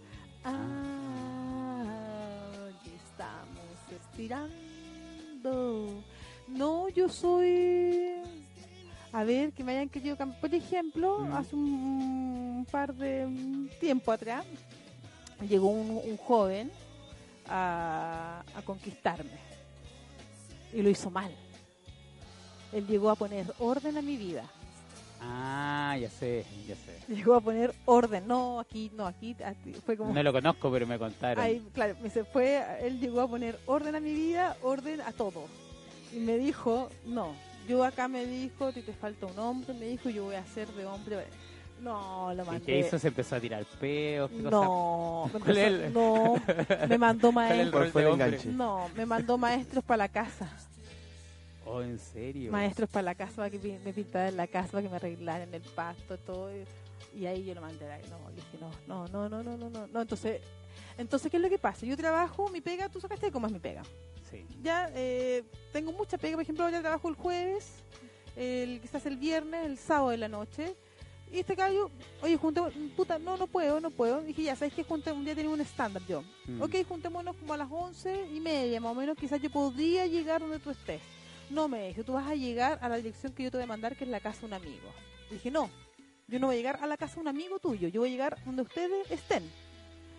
Ah, 1.08 2.70
ya 2.86 2.92
estamos 2.94 3.78
estirando. 3.92 6.04
No, 6.48 6.90
yo 6.90 7.10
soy. 7.10 8.17
A 9.14 9.24
ver, 9.24 9.52
que 9.54 9.64
me 9.64 9.72
hayan 9.74 9.90
querido. 9.90 10.16
cam- 10.18 10.34
Por 10.40 10.54
ejemplo, 10.54 11.20
Mm. 11.20 11.34
hace 11.34 11.56
un, 11.56 11.64
un 12.60 12.68
par 12.70 12.94
de 12.94 13.28
tiempo 13.80 14.12
atrás, 14.12 14.46
llegó 15.48 15.68
un, 15.70 16.02
un 16.04 16.18
joven 16.18 16.72
a, 17.48 18.44
a 18.56 18.62
conquistarme. 18.64 19.32
Y 20.74 20.82
lo 20.82 20.90
hizo 20.90 21.10
mal. 21.10 21.32
Él 22.74 22.86
llegó 22.86 23.10
a 23.10 23.16
poner 23.16 23.46
orden 23.60 23.98
a 23.98 24.02
mi 24.02 24.18
vida. 24.18 24.44
Ah, 25.22 25.98
ya 26.00 26.10
sé, 26.10 26.46
ya 26.68 26.76
sé. 26.76 27.00
Llegó 27.14 27.34
a 27.36 27.42
poner 27.42 27.74
orden. 27.86 28.28
No, 28.28 28.60
aquí, 28.60 28.92
no, 28.94 29.08
aquí. 29.08 29.36
aquí 29.44 29.74
fue 29.86 29.98
como. 29.98 30.14
No 30.14 30.22
lo 30.22 30.32
conozco, 30.34 30.70
pero 30.72 30.86
me 30.86 31.00
contaron. 31.00 31.44
Ahí, 31.44 31.66
claro, 31.74 31.96
me 32.04 32.10
se 32.10 32.24
fue, 32.24 32.62
él 32.82 33.00
llegó 33.00 33.22
a 33.22 33.28
poner 33.28 33.58
orden 33.66 33.96
a 33.96 34.00
mi 34.00 34.14
vida, 34.14 34.58
orden 34.62 35.02
a 35.02 35.12
todo. 35.14 35.46
Y 36.14 36.18
me 36.20 36.38
dijo, 36.38 36.90
no, 37.06 37.34
yo 37.68 37.84
acá 37.84 38.08
me 38.08 38.26
dijo, 38.26 38.72
ti 38.72 38.82
te 38.82 38.94
falta 38.94 39.26
un 39.26 39.38
hombre, 39.40 39.74
me 39.74 39.86
dijo, 39.88 40.10
yo 40.10 40.26
voy 40.26 40.36
a 40.36 40.40
hacer 40.40 40.68
de 40.70 40.86
hombre. 40.86 41.26
No, 41.82 42.34
lo 42.34 42.44
¿Y 42.44 42.46
mandé. 42.48 42.66
qué 42.66 42.80
hizo? 42.80 42.98
¿Se 42.98 43.10
empezó 43.10 43.36
a 43.36 43.40
tirar 43.40 43.64
peos? 43.80 44.32
¿Qué 44.32 44.38
cosa? 44.38 44.50
No, 44.50 45.30
me 45.34 45.40
¿Cuál 45.40 45.58
es 45.58 45.68
empezó- 45.68 45.86
el- 45.86 45.94
no, 45.94 46.88
me 46.88 46.98
mandó 46.98 47.32
¿Cuál 47.32 47.52
es 47.52 47.68
el 47.68 47.72
maestros. 48.18 48.46
No, 48.56 48.90
me 48.96 49.06
mandó 49.06 49.38
maestros 49.38 49.84
para 49.84 49.98
la 49.98 50.08
casa. 50.10 50.50
Oh, 51.66 51.82
¿en 51.82 52.00
serio? 52.00 52.52
Maestros 52.52 52.90
para 52.90 53.04
la 53.04 53.16
casa, 53.16 53.36
para 53.36 53.50
que 53.50 53.60
me 53.84 53.92
pintaran 53.94 54.38
la 54.38 54.48
casa, 54.48 54.72
para 54.72 54.84
que 54.84 54.90
me 54.90 54.96
arreglaran 54.96 55.54
el 55.54 55.62
pasto, 55.62 56.18
todo. 56.18 56.50
Y, 57.14 57.20
y 57.20 57.26
ahí 57.28 57.44
yo 57.46 57.54
lo 57.54 57.62
mandé. 57.62 57.86
No, 58.10 58.18
dije, 58.34 58.58
no, 58.60 58.72
no, 58.88 59.08
no, 59.10 59.30
no, 59.30 59.44
no, 59.44 59.58
no, 59.58 59.70
no. 59.70 59.88
no 59.88 60.02
entonces, 60.02 60.42
entonces, 60.98 61.30
¿qué 61.30 61.38
es 61.38 61.44
lo 61.44 61.50
que 61.50 61.60
pasa? 61.60 61.86
Yo 61.86 61.96
trabajo, 61.96 62.50
mi 62.50 62.62
pega, 62.62 62.90
tú 62.90 63.00
sacaste 63.00 63.32
cómo 63.32 63.48
es 63.48 63.54
mi 63.54 63.60
pega. 63.60 63.84
Sí. 64.30 64.46
Ya 64.62 64.90
eh, 64.94 65.44
tengo 65.72 65.92
mucha 65.92 66.18
pega, 66.18 66.36
por 66.36 66.44
ejemplo, 66.44 66.66
ahora 66.66 66.82
trabajo 66.82 67.08
el 67.08 67.16
jueves, 67.16 67.84
el, 68.36 68.82
quizás 68.82 69.06
el 69.06 69.18
viernes, 69.18 69.66
el 69.66 69.78
sábado 69.78 70.10
de 70.10 70.18
la 70.18 70.28
noche. 70.28 70.76
Y 71.32 71.40
este 71.40 71.56
gallo, 71.56 71.92
oye, 72.22 72.38
juntemos, 72.38 72.74
puta, 72.96 73.20
no, 73.20 73.36
no 73.36 73.48
puedo, 73.48 73.80
no 73.82 73.90
puedo. 73.90 74.22
Dije, 74.22 74.44
ya, 74.44 74.56
¿sabes 74.56 74.74
que 74.74 74.86
Un 74.90 75.26
día 75.26 75.36
tenía 75.36 75.52
un 75.52 75.60
estándar 75.60 76.02
yo. 76.08 76.24
Mm. 76.46 76.62
Ok, 76.62 76.76
juntémonos 76.88 77.36
como 77.36 77.54
a 77.54 77.58
las 77.58 77.70
once 77.70 78.28
y 78.34 78.40
media, 78.40 78.80
más 78.80 78.92
o 78.92 78.96
menos, 78.96 79.18
quizás 79.18 79.42
yo 79.42 79.50
podría 79.50 80.08
llegar 80.08 80.42
donde 80.42 80.60
tú 80.60 80.70
estés. 80.72 81.02
No 81.50 81.68
me 81.68 81.90
dijo, 81.90 82.04
tú 82.04 82.14
vas 82.14 82.28
a 82.28 82.36
llegar 82.36 82.80
a 82.82 82.90
la 82.90 82.98
dirección 82.98 83.34
que 83.34 83.44
yo 83.44 83.52
te 83.52 83.58
voy 83.58 83.66
a 83.66 83.68
mandar, 83.68 83.96
que 83.96 84.06
es 84.06 84.10
la 84.10 84.20
casa 84.20 84.42
de 84.42 84.46
un 84.48 84.54
amigo. 84.54 84.90
Dije, 85.30 85.52
no, 85.52 85.70
yo 86.28 86.40
no 86.40 86.48
voy 86.48 86.56
a 86.56 86.58
llegar 86.58 86.80
a 86.82 86.88
la 86.88 86.98
casa 86.98 87.16
de 87.16 87.22
un 87.22 87.28
amigo 87.28 87.60
tuyo, 87.60 87.88
yo 87.88 88.02
voy 88.02 88.10
a 88.10 88.12
llegar 88.12 88.38
donde 88.46 88.62
ustedes 88.62 89.10
estén. 89.12 89.44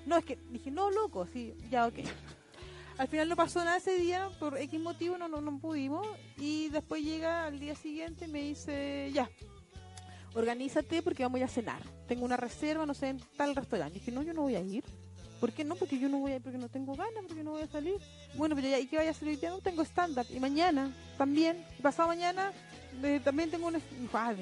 No, 0.09 0.17
es 0.17 0.25
que 0.25 0.39
dije, 0.51 0.71
no, 0.71 0.91
loco, 0.91 1.27
sí, 1.31 1.53
ya, 1.71 1.87
ok. 1.87 1.99
Al 2.97 3.09
final 3.09 3.29
no 3.29 3.37
pasó 3.37 3.63
nada 3.63 3.77
ese 3.77 3.95
día, 3.99 4.31
por 4.41 4.57
X 4.57 4.81
motivo 4.81 5.19
no, 5.19 5.29
no, 5.29 5.43
no 5.43 5.59
pudimos. 5.59 6.07
Y 6.39 6.71
después 6.71 7.05
llega 7.05 7.45
al 7.45 7.61
día 7.61 7.75
siguiente 7.75 8.25
y 8.25 8.29
me 8.29 8.41
dice, 8.41 9.11
ya, 9.13 9.29
organízate 10.35 11.03
porque 11.03 11.25
vamos 11.25 11.43
a 11.43 11.49
cenar. 11.49 11.83
Tengo 12.09 12.25
una 12.25 12.39
reserva, 12.39 12.87
no 12.87 12.95
sé, 12.95 13.17
tal 13.37 13.55
restaurante. 13.55 13.99
Dije, 13.99 14.11
no, 14.11 14.23
yo 14.23 14.33
no 14.33 14.43
voy 14.43 14.55
a 14.55 14.63
ir. 14.63 14.83
¿Por 15.41 15.53
qué 15.53 15.63
no? 15.63 15.75
Porque 15.75 15.99
yo 15.99 16.09
no 16.09 16.21
voy 16.21 16.33
a 16.33 16.37
ir, 16.37 16.43
porque 16.43 16.57
no 16.57 16.71
tengo 16.71 16.97
ganas, 16.97 17.23
porque 17.29 17.45
no 17.45 17.51
voy 17.51 17.63
a 17.63 17.69
salir. 17.69 17.97
Bueno, 18.35 18.57
pero 18.57 18.67
ya, 18.67 18.79
¿y 18.79 18.87
qué 18.87 18.97
vaya 18.97 19.11
a 19.11 19.13
hacer 19.13 19.29
hoy 19.29 19.37
día? 19.37 19.51
No 19.51 19.61
tengo 19.61 19.83
stand-up. 19.83 20.27
Y 20.31 20.41
mañana 20.41 20.91
también, 21.19 21.63
pasado 21.83 22.09
mañana, 22.09 22.51
eh, 23.03 23.21
también 23.23 23.51
tengo 23.51 23.67
un... 23.67 23.77
ah, 24.15 24.33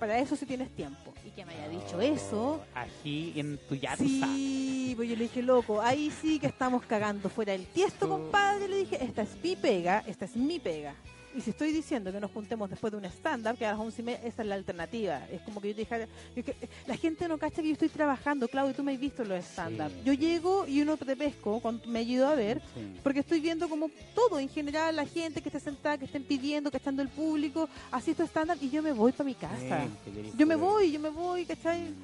para 0.00 0.18
eso 0.18 0.34
sí 0.34 0.46
tienes 0.46 0.70
tiempo. 0.74 1.12
Y 1.24 1.30
que 1.30 1.44
me 1.44 1.52
haya 1.52 1.68
dicho 1.68 2.00
eso, 2.00 2.62
Aquí 2.74 3.34
en 3.36 3.58
tu 3.68 3.76
yatza. 3.76 4.02
Sí, 4.02 4.94
pues 4.96 5.08
yo 5.08 5.14
le 5.14 5.24
dije, 5.24 5.42
loco, 5.42 5.80
ahí 5.80 6.10
sí 6.10 6.40
que 6.40 6.46
estamos 6.46 6.84
cagando 6.86 7.28
fuera 7.28 7.52
del 7.52 7.66
tiesto, 7.66 8.08
compadre. 8.08 8.66
Le 8.66 8.76
dije, 8.78 9.04
esta 9.04 9.22
es 9.22 9.36
mi 9.42 9.54
pega, 9.54 10.02
esta 10.06 10.24
es 10.24 10.34
mi 10.34 10.58
pega. 10.58 10.94
Y 11.32 11.40
si 11.42 11.50
estoy 11.50 11.70
diciendo 11.70 12.10
que 12.10 12.18
nos 12.18 12.30
juntemos 12.32 12.68
después 12.68 12.90
de 12.90 12.96
un 12.98 13.04
stand-up, 13.04 13.56
que 13.56 13.64
a 13.64 13.70
las 13.72 13.80
once 13.80 14.02
y 14.02 14.04
media, 14.04 14.20
esa 14.24 14.42
es 14.42 14.48
la 14.48 14.56
alternativa. 14.56 15.20
Es 15.30 15.40
como 15.42 15.60
que 15.60 15.68
yo 15.68 15.74
te 15.76 15.80
dijera, 15.82 16.08
yo 16.34 16.42
que- 16.44 16.56
la 16.88 16.96
gente 16.96 17.28
no 17.28 17.38
cacha 17.38 17.62
que 17.62 17.68
yo 17.68 17.72
estoy 17.74 17.88
trabajando, 17.88 18.48
Claudio, 18.48 18.74
tú 18.74 18.82
me 18.82 18.92
has 18.94 18.98
visto 19.00 19.22
los 19.24 19.44
stand-up. 19.44 19.90
Sí. 19.90 20.00
Yo 20.04 20.12
llego 20.12 20.66
y 20.66 20.82
uno 20.82 20.96
te 20.96 21.16
pesco, 21.16 21.60
cuando 21.60 21.86
me 21.86 22.00
ayudo 22.00 22.26
a 22.28 22.34
ver, 22.34 22.60
Sí. 22.74 22.98
porque 23.04 23.20
estoy 23.20 23.38
viendo 23.40 23.68
como 23.68 23.90
todo 24.14 24.40
en 24.40 24.48
general, 24.48 24.96
la 24.96 25.06
gente 25.06 25.40
que 25.40 25.50
esté 25.50 25.60
sentada, 25.60 25.98
que 25.98 26.06
estén 26.06 26.24
pidiendo, 26.24 26.70
que 26.70 26.78
estando 26.78 27.00
el 27.00 27.08
público, 27.08 27.68
asisto 27.92 28.24
stand-up 28.24 28.58
y 28.60 28.68
yo 28.70 28.82
me 28.82 28.90
voy 28.92 29.12
para 29.12 29.24
mi 29.24 29.34
casa. 29.34 29.84
Sí, 30.04 30.32
Yo 30.36 30.46
me 30.48 30.56
voy, 30.56 30.90
yo 30.90 30.98
me 30.98 31.10
voy, 31.10 31.44
¿cachai? 31.46 31.94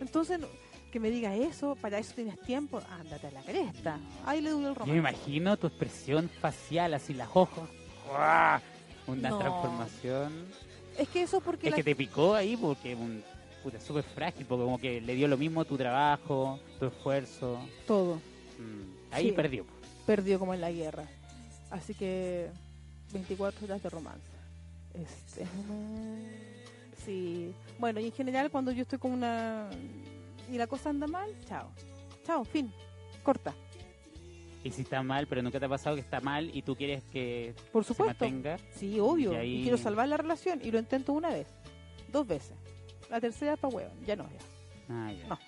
Entonces, 0.00 0.40
no- 0.40 0.48
que 0.90 0.98
me 0.98 1.10
diga 1.10 1.34
eso, 1.36 1.76
para 1.76 1.98
eso 1.98 2.12
tienes 2.14 2.38
tiempo, 2.42 2.82
ándate 2.90 3.28
a 3.28 3.30
la 3.30 3.42
cresta. 3.42 3.98
Ahí 4.26 4.40
le 4.42 4.50
doy 4.50 4.58
el 4.58 4.64
Yo 4.64 4.70
me 4.72 4.74
romance. 4.74 4.98
imagino 4.98 5.56
tu 5.56 5.68
expresión 5.68 6.28
facial, 6.40 6.92
así 6.94 7.14
las 7.14 7.28
ojos. 7.32 7.68
¡guau! 8.08 8.60
Una 9.06 9.30
No. 9.30 9.38
transformación. 9.38 10.32
Es 10.98 11.08
que 11.08 11.22
eso 11.22 11.40
porque 11.40 11.66
Es 11.68 11.70
la- 11.72 11.76
que 11.76 11.84
te 11.84 11.96
picó 11.96 12.34
ahí 12.34 12.56
porque 12.56 12.94
un 12.94 13.22
puta 13.62 13.80
súper 13.80 14.02
frágil, 14.04 14.44
porque 14.46 14.64
como 14.64 14.78
que 14.78 15.00
le 15.00 15.14
dio 15.14 15.28
lo 15.28 15.36
mismo 15.38 15.64
tu 15.64 15.76
trabajo, 15.76 16.58
tu 16.78 16.86
esfuerzo. 16.86 17.58
todo 17.86 18.20
Mm, 18.58 19.12
Ahí 19.14 19.26
Sí. 19.28 19.32
perdió. 19.32 19.64
perdió 20.06 20.38
como 20.38 20.52
en 20.54 20.60
la 20.60 20.70
guerra. 20.70 21.04
Así 21.70 21.94
que 21.94 22.48
24 23.12 23.64
horas 23.64 23.82
de 23.82 23.88
romance. 23.90 24.20
Este, 24.94 25.46
sí. 27.04 27.52
Bueno, 27.78 27.98
y 28.00 28.06
en 28.06 28.12
general 28.12 28.50
cuando 28.50 28.70
yo 28.72 28.82
estoy 28.82 28.98
con 28.98 29.12
una 29.12 29.68
y 30.50 30.56
la 30.58 30.66
cosa 30.66 30.90
anda 30.90 31.06
mal, 31.06 31.30
chao. 31.48 31.70
Chao, 32.26 32.44
fin. 32.44 32.72
Corta. 33.22 33.54
Y 34.64 34.70
si 34.70 34.82
está 34.82 35.02
mal, 35.02 35.26
pero 35.26 35.42
nunca 35.42 35.58
te 35.58 35.66
ha 35.66 35.68
pasado 35.68 35.96
que 35.96 36.02
está 36.02 36.20
mal 36.20 36.50
y 36.54 36.62
tú 36.62 36.76
quieres 36.76 37.02
que 37.12 37.54
Por 37.72 37.82
se 37.84 37.88
supuesto. 37.94 38.24
mantenga. 38.24 38.58
Sí, 38.70 39.00
obvio. 39.00 39.42
Y 39.42 39.62
quiero 39.62 39.76
salvar 39.76 40.06
la 40.08 40.16
relación 40.16 40.60
y 40.62 40.70
lo 40.70 40.78
intento 40.78 41.12
una 41.12 41.30
vez, 41.30 41.48
dos 42.12 42.26
veces. 42.26 42.56
La 43.10 43.20
tercera 43.20 43.56
para 43.56 43.74
hueón, 43.74 43.92
ya 44.06 44.14
no, 44.16 44.24
ya. 44.30 44.38
Ah, 44.88 45.12
ya. 45.12 45.26
No. 45.26 45.38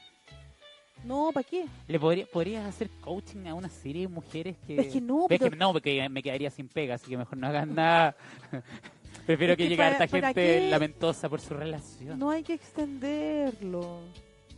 No, 1.05 1.31
¿para 1.33 1.45
qué? 1.45 1.67
¿Le 1.87 2.01
podría, 2.01 2.27
podrías 2.27 2.65
hacer 2.67 2.89
coaching 3.03 3.47
a 3.47 3.55
una 3.55 3.69
serie 3.69 4.03
de 4.03 4.09
mujeres 4.09 4.57
que... 4.67 4.81
Es 4.81 4.87
que 4.93 5.01
no, 5.03 5.29
Ves 5.29 5.39
pero- 5.39 5.51
que 5.51 5.57
no, 5.57 5.73
porque 5.73 6.09
me 6.09 6.23
quedaría 6.23 6.51
sin 6.51 6.67
pega, 6.69 6.95
así 6.95 7.11
que 7.11 7.17
mejor 7.19 7.37
no 7.37 7.47
hagan 7.47 7.75
nada. 7.75 8.17
Prefiero 9.27 9.53
Es 9.53 9.57
que, 9.59 9.65
que 9.65 9.69
llegue 9.69 9.77
para- 9.77 9.91
harta 9.97 10.07
¿para 10.09 10.29
gente 10.29 10.59
qué? 10.61 10.71
lamentosa 10.71 11.29
por 11.29 11.41
su 11.41 11.55
relación. 11.55 12.19
No 12.19 12.31
hay 12.31 12.43
que 12.43 12.55
extenderlo. 12.55 14.01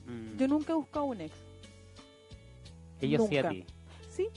Mm. 0.06 0.36
Yo 0.38 0.48
nunca 0.48 0.72
he 0.72 0.76
buscado 0.76 1.04
un 1.06 1.20
ex. 1.20 1.34
Ellos 3.00 3.26
sí 3.28 3.36
a 3.38 3.42
nunca. 3.42 3.54
ti. 3.54 3.64
Sí. 4.10 4.28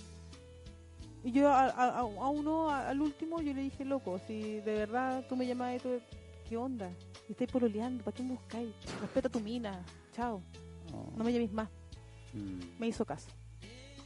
Y 1.23 1.31
yo 1.31 1.49
a, 1.49 1.67
a- 1.67 2.03
uno, 2.03 2.69
a- 2.69 2.89
al 2.89 3.01
último, 3.01 3.41
yo 3.41 3.53
le 3.53 3.61
dije, 3.61 3.83
loco, 3.85 4.19
si 4.25 4.59
de 4.61 4.73
verdad 4.73 5.25
tú 5.27 5.35
me 5.35 5.45
llamás 5.45 5.75
y 5.75 5.79
tú, 5.79 5.99
¿qué 6.47 6.55
onda? 6.57 6.89
Y 7.27 7.33
estáis 7.33 7.51
pololeando, 7.51 8.03
¿para 8.03 8.15
qué 8.15 8.23
me 8.23 8.31
buscáis? 8.31 8.73
Respeta 9.01 9.29
tu 9.29 9.39
mina, 9.39 9.83
chao, 10.13 10.41
Oh. 10.93 11.11
no 11.15 11.23
me 11.23 11.31
llaméis 11.31 11.51
más. 11.51 11.69
Mm, 12.33 12.79
Me 12.79 12.87
hizo 12.87 13.05
caso. 13.05 13.29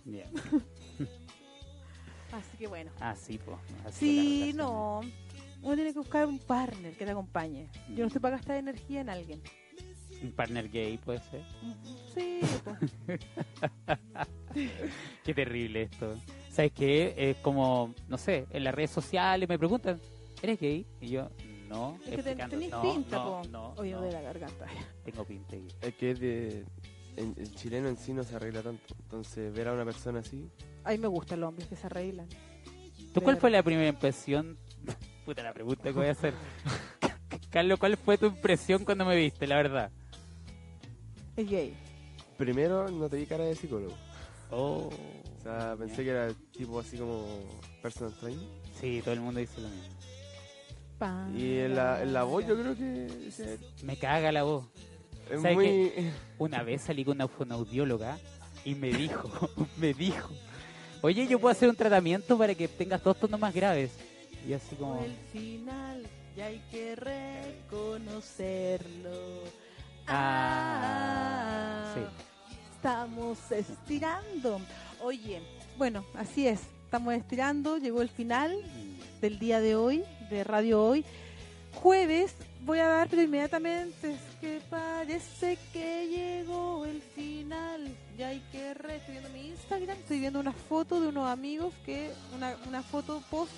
bien. 0.03 0.27
Así 2.31 2.57
que 2.57 2.68
bueno. 2.68 2.91
Así, 2.99 3.38
pues. 3.38 3.57
Sí, 3.95 4.52
no. 4.56 5.02
Uno 5.61 5.76
tiene 5.76 5.94
que 5.94 5.99
buscar 5.99 6.26
un 6.26 6.40
partner 6.40 6.98
que 6.98 7.06
te 7.06 7.11
acompañe. 7.11 7.69
Yo 7.90 7.99
no 7.99 8.07
estoy 8.07 8.19
para 8.22 8.38
gastar 8.38 8.57
energía 8.57 9.02
en 9.02 9.10
alguien. 9.10 9.41
Un 10.22 10.31
partner 10.31 10.68
gay 10.69 10.98
puede 10.98 11.19
ser. 11.30 11.44
Sí, 12.14 12.41
pues. 12.64 12.80
Qué 15.23 15.34
terrible 15.34 15.84
esto. 15.84 16.15
¿Sabes 16.53 16.71
qué? 16.71 17.15
Es 17.17 17.38
como, 17.38 17.95
no 18.07 18.17
sé, 18.19 18.45
en 18.51 18.63
las 18.63 18.75
redes 18.75 18.91
sociales 18.91 19.49
me 19.49 19.57
preguntan, 19.57 19.99
¿eres 20.39 20.59
gay? 20.59 20.85
Y 21.01 21.07
yo, 21.09 21.27
no. 21.67 21.97
Es 22.05 22.11
que 22.17 22.23
ten- 22.23 22.39
explicando, 22.39 22.49
tenéis 22.55 22.71
no, 22.71 22.81
pinta, 22.84 23.17
no, 23.17 23.23
po. 23.23 23.41
no, 23.49 23.73
Oye, 23.77 23.91
no, 23.93 24.01
de 24.01 24.11
la 24.11 24.21
garganta. 24.21 24.67
tengo 25.03 25.25
pinta 25.25 25.55
gay. 25.55 25.67
Es 25.81 25.95
que 25.95 26.11
es 26.11 26.19
de. 26.19 26.65
en- 27.15 27.34
el 27.39 27.55
chileno 27.55 27.88
en 27.88 27.97
sí 27.97 28.13
no 28.13 28.23
se 28.23 28.35
arregla 28.35 28.61
tanto. 28.61 28.93
Entonces, 29.01 29.51
ver 29.51 29.67
a 29.67 29.73
una 29.73 29.84
persona 29.84 30.19
así. 30.19 30.47
A 30.84 30.91
mí 30.91 30.99
me 30.99 31.07
gustan 31.07 31.39
los 31.39 31.49
hombres 31.49 31.67
que 31.67 31.75
se 31.75 31.88
arreglan. 31.88 32.27
¿Tú 33.15 33.21
cuál 33.21 33.38
fue 33.38 33.49
la 33.49 33.63
primera 33.63 33.88
impresión? 33.89 34.55
Puta 35.25 35.41
la 35.41 35.53
pregunta 35.53 35.81
que 35.85 35.91
voy 35.91 36.05
a 36.07 36.11
hacer. 36.11 36.35
Carlos, 37.49 37.80
¿cuál 37.80 37.97
fue 37.97 38.19
tu 38.19 38.27
impresión 38.27 38.85
cuando 38.85 39.05
me 39.05 39.15
viste, 39.15 39.47
la 39.47 39.55
verdad? 39.55 39.91
Es 41.35 41.49
gay. 41.49 41.73
Primero, 42.38 42.89
no 42.91 43.09
te 43.09 43.17
vi 43.17 43.25
cara 43.25 43.43
de 43.43 43.55
psicólogo. 43.55 43.95
Oh. 44.51 44.91
O 45.44 45.45
sea, 45.45 45.76
pensé 45.78 46.03
que 46.06 46.10
era 46.11 46.30
tipo 46.56 46.80
así 46.80 46.95
como 46.98 47.26
personal 47.82 48.14
trainer. 48.20 48.48
Sí, 48.80 49.02
todo 49.03 49.14
el 49.14 49.20
mundo 49.20 49.41
dice 49.41 49.60
lo 49.60 49.68
mismo. 49.68 49.84
Y 51.38 51.57
en 51.60 51.76
la, 51.76 52.02
en 52.02 52.14
la 52.14 52.24
voz 52.24 52.48
yo 52.48 52.56
creo 52.56 52.74
que 52.78 53.60
Me 53.84 53.98
caga 53.98 54.32
la 54.32 54.44
voz. 54.44 54.64
es 55.30 55.41
¿Sabes 55.41 55.56
muy... 55.57 55.91
Una 56.38 56.64
vez 56.64 56.84
salí 56.84 57.03
con 57.03 57.18
una 57.18 57.28
fonoaudióloga 57.28 58.18
y 58.64 58.74
me 58.76 58.94
dijo, 58.94 59.49
me 59.78 59.94
dijo, 59.94 60.30
oye, 61.02 61.28
yo 61.28 61.40
puedo 61.40 61.52
hacer 61.52 61.68
un 61.70 61.76
tratamiento 61.76 62.38
para 62.38 62.56
que 62.56 62.70
tengas 62.70 63.03
dos 63.03 63.18
tonos 63.18 63.38
más 63.38 63.53
graves. 63.53 63.91
Y 64.48 64.53
así 64.53 64.78
como, 64.78 65.03
El 65.03 65.11
final 65.34 66.07
ya 66.38 66.45
hay 66.45 66.60
que 66.72 66.95
reconocerlo. 66.95 69.44
Ah, 70.07 71.94
Ah, 71.95 72.10
Estamos 72.76 73.40
estirando. 73.52 74.60
Oye, 75.03 75.41
bueno, 75.77 76.05
así 76.15 76.47
es. 76.47 76.61
Estamos 76.85 77.13
estirando. 77.13 77.77
Llegó 77.77 78.01
el 78.01 78.07
final 78.07 78.55
del 79.19 79.38
día 79.38 79.59
de 79.59 79.75
hoy, 79.75 80.01
de 80.30 80.45
Radio 80.45 80.81
Hoy. 80.81 81.03
Jueves 81.81 82.34
voy 82.61 82.80
a 82.80 82.88
dar, 82.88 83.09
pero 83.09 83.21
inmediatamente 83.21 84.13
es 84.13 84.19
que 84.39 84.61
parece 84.69 85.57
que 85.73 86.07
llegó 86.07 86.85
el 86.85 87.01
final. 87.01 87.93
Ya 88.17 88.30
hay 88.30 88.39
que 88.53 88.73
re. 88.75 88.95
Estoy 88.95 89.15
viendo 89.15 89.30
mi 89.31 89.47
Instagram, 89.47 89.97
estoy 89.97 90.19
viendo 90.21 90.39
una 90.39 90.53
foto 90.53 91.01
de 91.01 91.09
unos 91.09 91.30
amigos 91.30 91.73
que. 91.85 92.09
Una, 92.34 92.55
una 92.65 92.81
foto 92.81 93.21
post. 93.30 93.51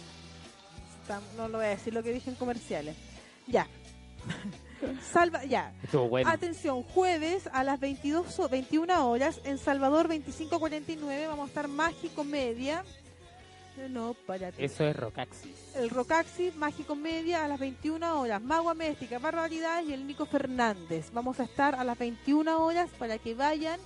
No 1.38 1.48
lo 1.48 1.60
voy 1.60 1.68
a 1.68 1.70
decir 1.70 1.94
lo 1.94 2.02
que 2.02 2.12
dije 2.12 2.32
en 2.32 2.38
comerciales. 2.38 2.96
Ya. 3.46 3.68
Salva, 5.12 5.44
ya. 5.46 5.74
estuvo 5.84 6.10
bueno. 6.10 6.30
Atención, 6.30 6.84
jueves 6.84 7.50
a 7.52 7.64
las 7.64 7.80
22 7.80 8.40
o 8.40 8.50
21 8.50 9.10
horas 9.10 9.42
en 9.44 9.58
Salvador 9.58 10.08
2549 10.08 11.28
vamos 11.28 11.46
a 11.46 11.48
estar 11.48 11.68
Mágico 11.68 12.24
Media. 12.24 12.84
No, 13.90 14.16
para 14.26 14.52
ti. 14.52 14.64
Eso 14.64 14.86
es 14.86 14.96
Rocaxis. 14.96 15.76
El 15.76 15.90
Rocaxi 15.90 16.52
Mágico 16.56 16.96
Media 16.96 17.44
a 17.44 17.48
las 17.48 17.60
21 17.60 18.22
horas. 18.22 18.42
Magua 18.42 18.74
Méstica, 18.74 19.20
Barbaridad 19.20 19.84
y 19.84 19.92
el 19.92 20.08
Nico 20.08 20.26
Fernández. 20.26 21.12
Vamos 21.12 21.40
a 21.40 21.44
estar 21.44 21.76
a 21.76 21.84
las 21.84 21.98
21 21.98 22.64
horas 22.64 22.90
para 22.98 23.18
que 23.18 23.36
vayan 23.36 23.80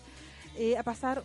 eh, 0.56 0.78
a 0.78 0.84
pasar, 0.84 1.24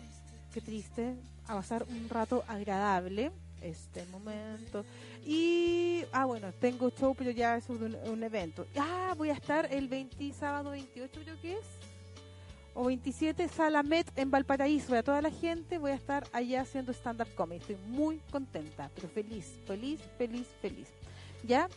qué 0.53 0.61
triste, 0.61 1.13
a 1.47 1.53
pasar 1.53 1.85
un 1.87 2.09
rato 2.09 2.43
agradable. 2.47 3.31
Este 3.65 4.05
momento. 4.11 4.85
Y, 5.25 6.03
ah, 6.11 6.25
bueno, 6.25 6.51
tengo 6.59 6.91
show, 6.91 7.15
pero 7.15 7.31
ya 7.31 7.57
es 7.57 7.67
un, 7.67 7.95
un 8.05 8.23
evento. 8.23 8.67
Ah, 8.77 9.13
voy 9.17 9.29
a 9.31 9.33
estar 9.33 9.67
el 9.73 9.87
20, 9.87 10.31
sábado 10.33 10.69
28, 10.69 11.19
creo 11.23 11.41
que 11.41 11.53
es. 11.53 11.65
O 12.75 12.85
27, 12.85 13.47
Sala 13.47 13.81
Met 13.81 14.07
en 14.17 14.29
Valparaíso. 14.29 14.89
Para 14.89 15.01
toda 15.01 15.21
la 15.21 15.31
gente, 15.31 15.79
voy 15.79 15.91
a 15.91 15.95
estar 15.95 16.27
allá 16.31 16.61
haciendo 16.61 16.91
stand-up 16.93 17.33
comedy. 17.33 17.61
Estoy 17.61 17.77
muy 17.87 18.19
contenta, 18.29 18.91
pero 18.93 19.07
feliz, 19.09 19.45
feliz, 19.65 19.99
feliz, 20.17 20.45
feliz. 20.61 20.87
¿Ya? 21.43 21.67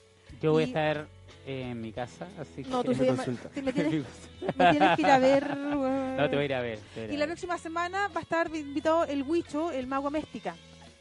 Yo 0.42 0.52
voy 0.52 0.64
a 0.64 0.66
y- 0.66 0.68
estar 0.70 1.06
en 1.46 1.80
mi 1.80 1.92
casa, 1.92 2.28
así 2.38 2.62
No, 2.64 2.82
que... 2.82 2.90
tú 2.94 2.96
me 3.02 3.06
te- 3.06 3.62
me, 3.62 3.72
tienes, 3.72 4.04
me 4.58 4.70
tienes 4.72 4.96
que 4.96 5.02
ir 5.02 5.06
a 5.08 5.18
ver. 5.18 5.56
No, 5.56 6.28
te 6.28 6.34
voy 6.36 6.42
a 6.42 6.44
ir 6.44 6.54
a 6.54 6.60
ver. 6.60 6.78
a 6.96 7.00
a 7.00 7.04
Y 7.12 7.16
la 7.16 7.24
próxima 7.26 7.56
semana 7.56 8.08
va 8.08 8.20
a 8.20 8.22
estar 8.24 8.54
invitado 8.54 9.04
el 9.04 9.22
Huicho, 9.22 9.70
el 9.72 9.86
mago 9.86 10.10
Méstica. 10.10 10.54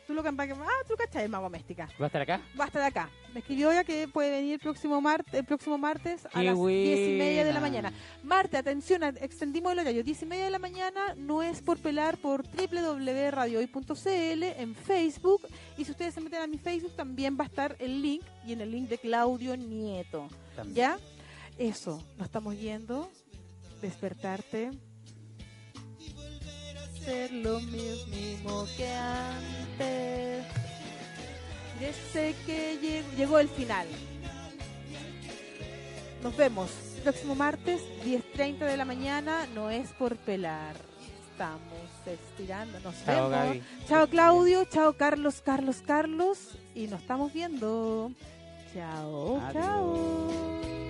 Tú 0.07 0.13
lo 0.13 0.23
que 0.23 0.29
ah, 0.29 0.83
tú 0.87 0.95
cachai 0.97 1.25
el 1.25 1.29
mago 1.29 1.49
Méstica. 1.49 1.89
¿Va 1.99 2.05
a 2.05 2.07
estar 2.07 2.21
acá? 2.21 2.39
Va 2.57 2.63
a 2.63 2.67
estar 2.67 2.81
acá. 2.81 3.09
Me 3.33 3.41
escribió 3.41 3.73
ya 3.73 3.83
que 3.83 4.07
puede 4.07 4.31
venir 4.31 4.53
el 4.53 4.59
próximo 4.59 5.01
martes, 5.01 5.33
el 5.33 5.43
próximo 5.43 5.77
martes 5.77 6.25
a 6.27 6.29
¡Qué 6.29 6.45
las 6.45 6.57
diez 6.57 7.09
y 7.09 7.17
media 7.17 7.43
de 7.43 7.51
la 7.51 7.59
buena! 7.59 7.81
mañana. 7.81 7.91
Martes, 8.23 8.57
atención, 8.57 9.03
extendimos 9.03 9.73
el 9.73 9.79
horario. 9.79 10.05
10 10.05 10.21
y 10.21 10.25
media 10.25 10.45
de 10.45 10.51
la 10.51 10.59
mañana 10.59 11.13
no 11.17 11.43
es 11.43 11.61
por 11.61 11.79
pelar 11.79 12.17
por 12.19 12.43
www.radiohoy.cl 12.43 14.43
en 14.43 14.75
Facebook. 14.75 15.41
Y 15.77 15.83
si 15.83 15.91
ustedes 15.91 16.13
se 16.13 16.21
meten 16.21 16.41
a 16.41 16.47
mi 16.47 16.57
Facebook, 16.57 16.95
también 16.95 17.37
va 17.37 17.43
a 17.43 17.47
estar 17.47 17.75
el 17.79 18.01
link 18.01 18.23
y 18.45 18.53
en 18.53 18.61
el 18.61 18.71
link 18.71 18.87
de 18.87 18.99
Claudio 18.99 19.57
Nieto. 19.57 20.29
También. 20.55 20.75
¿Ya? 20.75 20.97
Eso, 21.57 22.01
nos 22.17 22.27
estamos 22.27 22.57
yendo. 22.57 23.11
Despertarte. 23.81 24.71
Ser 27.07 27.31
lo 27.31 27.61
mismo 27.61 28.67
que 28.75 28.89
antes. 28.89 30.45
Desde 31.79 32.35
que 32.45 32.77
llegó, 32.81 33.07
llegó 33.15 33.39
el 33.39 33.47
final. 33.47 33.87
Nos 36.21 36.35
vemos 36.35 36.69
próximo 37.01 37.33
martes, 37.33 37.81
10.30 38.03 38.57
de 38.57 38.75
la 38.75 38.83
mañana. 38.83 39.47
No 39.55 39.69
es 39.69 39.87
por 39.93 40.17
pelar. 40.17 40.75
Estamos 41.31 41.61
estirando. 42.05 42.77
Nos 42.81 42.93
Chao, 43.05 43.29
vemos. 43.29 43.47
Gaby. 43.47 43.63
Chao 43.87 44.07
Claudio, 44.07 44.65
chao 44.65 44.91
Carlos, 44.97 45.41
Carlos, 45.41 45.81
Carlos. 45.87 46.57
Y 46.75 46.87
nos 46.87 46.99
estamos 46.99 47.31
viendo. 47.31 48.11
Chao, 48.73 49.39
Adiós. 49.39 49.53
chao. 49.53 50.86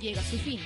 Llega 0.00 0.20
a 0.20 0.24
su 0.24 0.38
fin. 0.38 0.60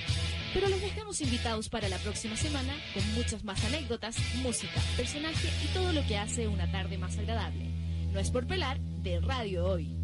Pero 0.53 0.67
les 0.67 0.81
dejamos 0.81 1.19
invitados 1.21 1.69
para 1.69 1.89
la 1.89 1.97
próxima 1.97 2.35
semana 2.35 2.73
con 2.93 3.15
muchas 3.15 3.43
más 3.43 3.63
anécdotas, 3.65 4.17
música, 4.43 4.79
personaje 4.95 5.49
y 5.63 5.73
todo 5.73 5.91
lo 5.93 6.05
que 6.05 6.17
hace 6.17 6.47
una 6.47 6.71
tarde 6.71 6.97
más 6.97 7.17
agradable. 7.17 7.69
No 8.11 8.19
es 8.19 8.29
por 8.29 8.45
pelar 8.45 8.79
de 8.79 9.19
Radio 9.19 9.65
Hoy. 9.65 9.95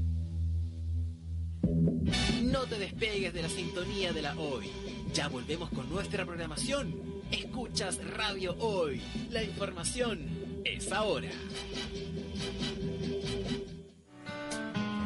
No 2.43 2.61
te 2.61 2.80
despegues 2.80 3.34
de 3.34 3.43
la 3.43 3.49
sintonía 3.49 4.11
de 4.11 4.22
la 4.23 4.35
hoy. 4.35 4.69
Ya 5.14 5.27
volvemos 5.27 5.69
con 5.69 5.89
nuestra 5.89 6.26
programación. 6.26 6.95
Escuchas 7.31 7.99
Radio 8.15 8.56
Hoy. 8.60 9.01
La 9.30 9.43
información 9.43 10.61
es 10.65 10.91
ahora. 10.91 11.30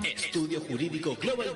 Estudio 0.03 0.61
Jurídico 0.61 1.15
Global 1.15 1.51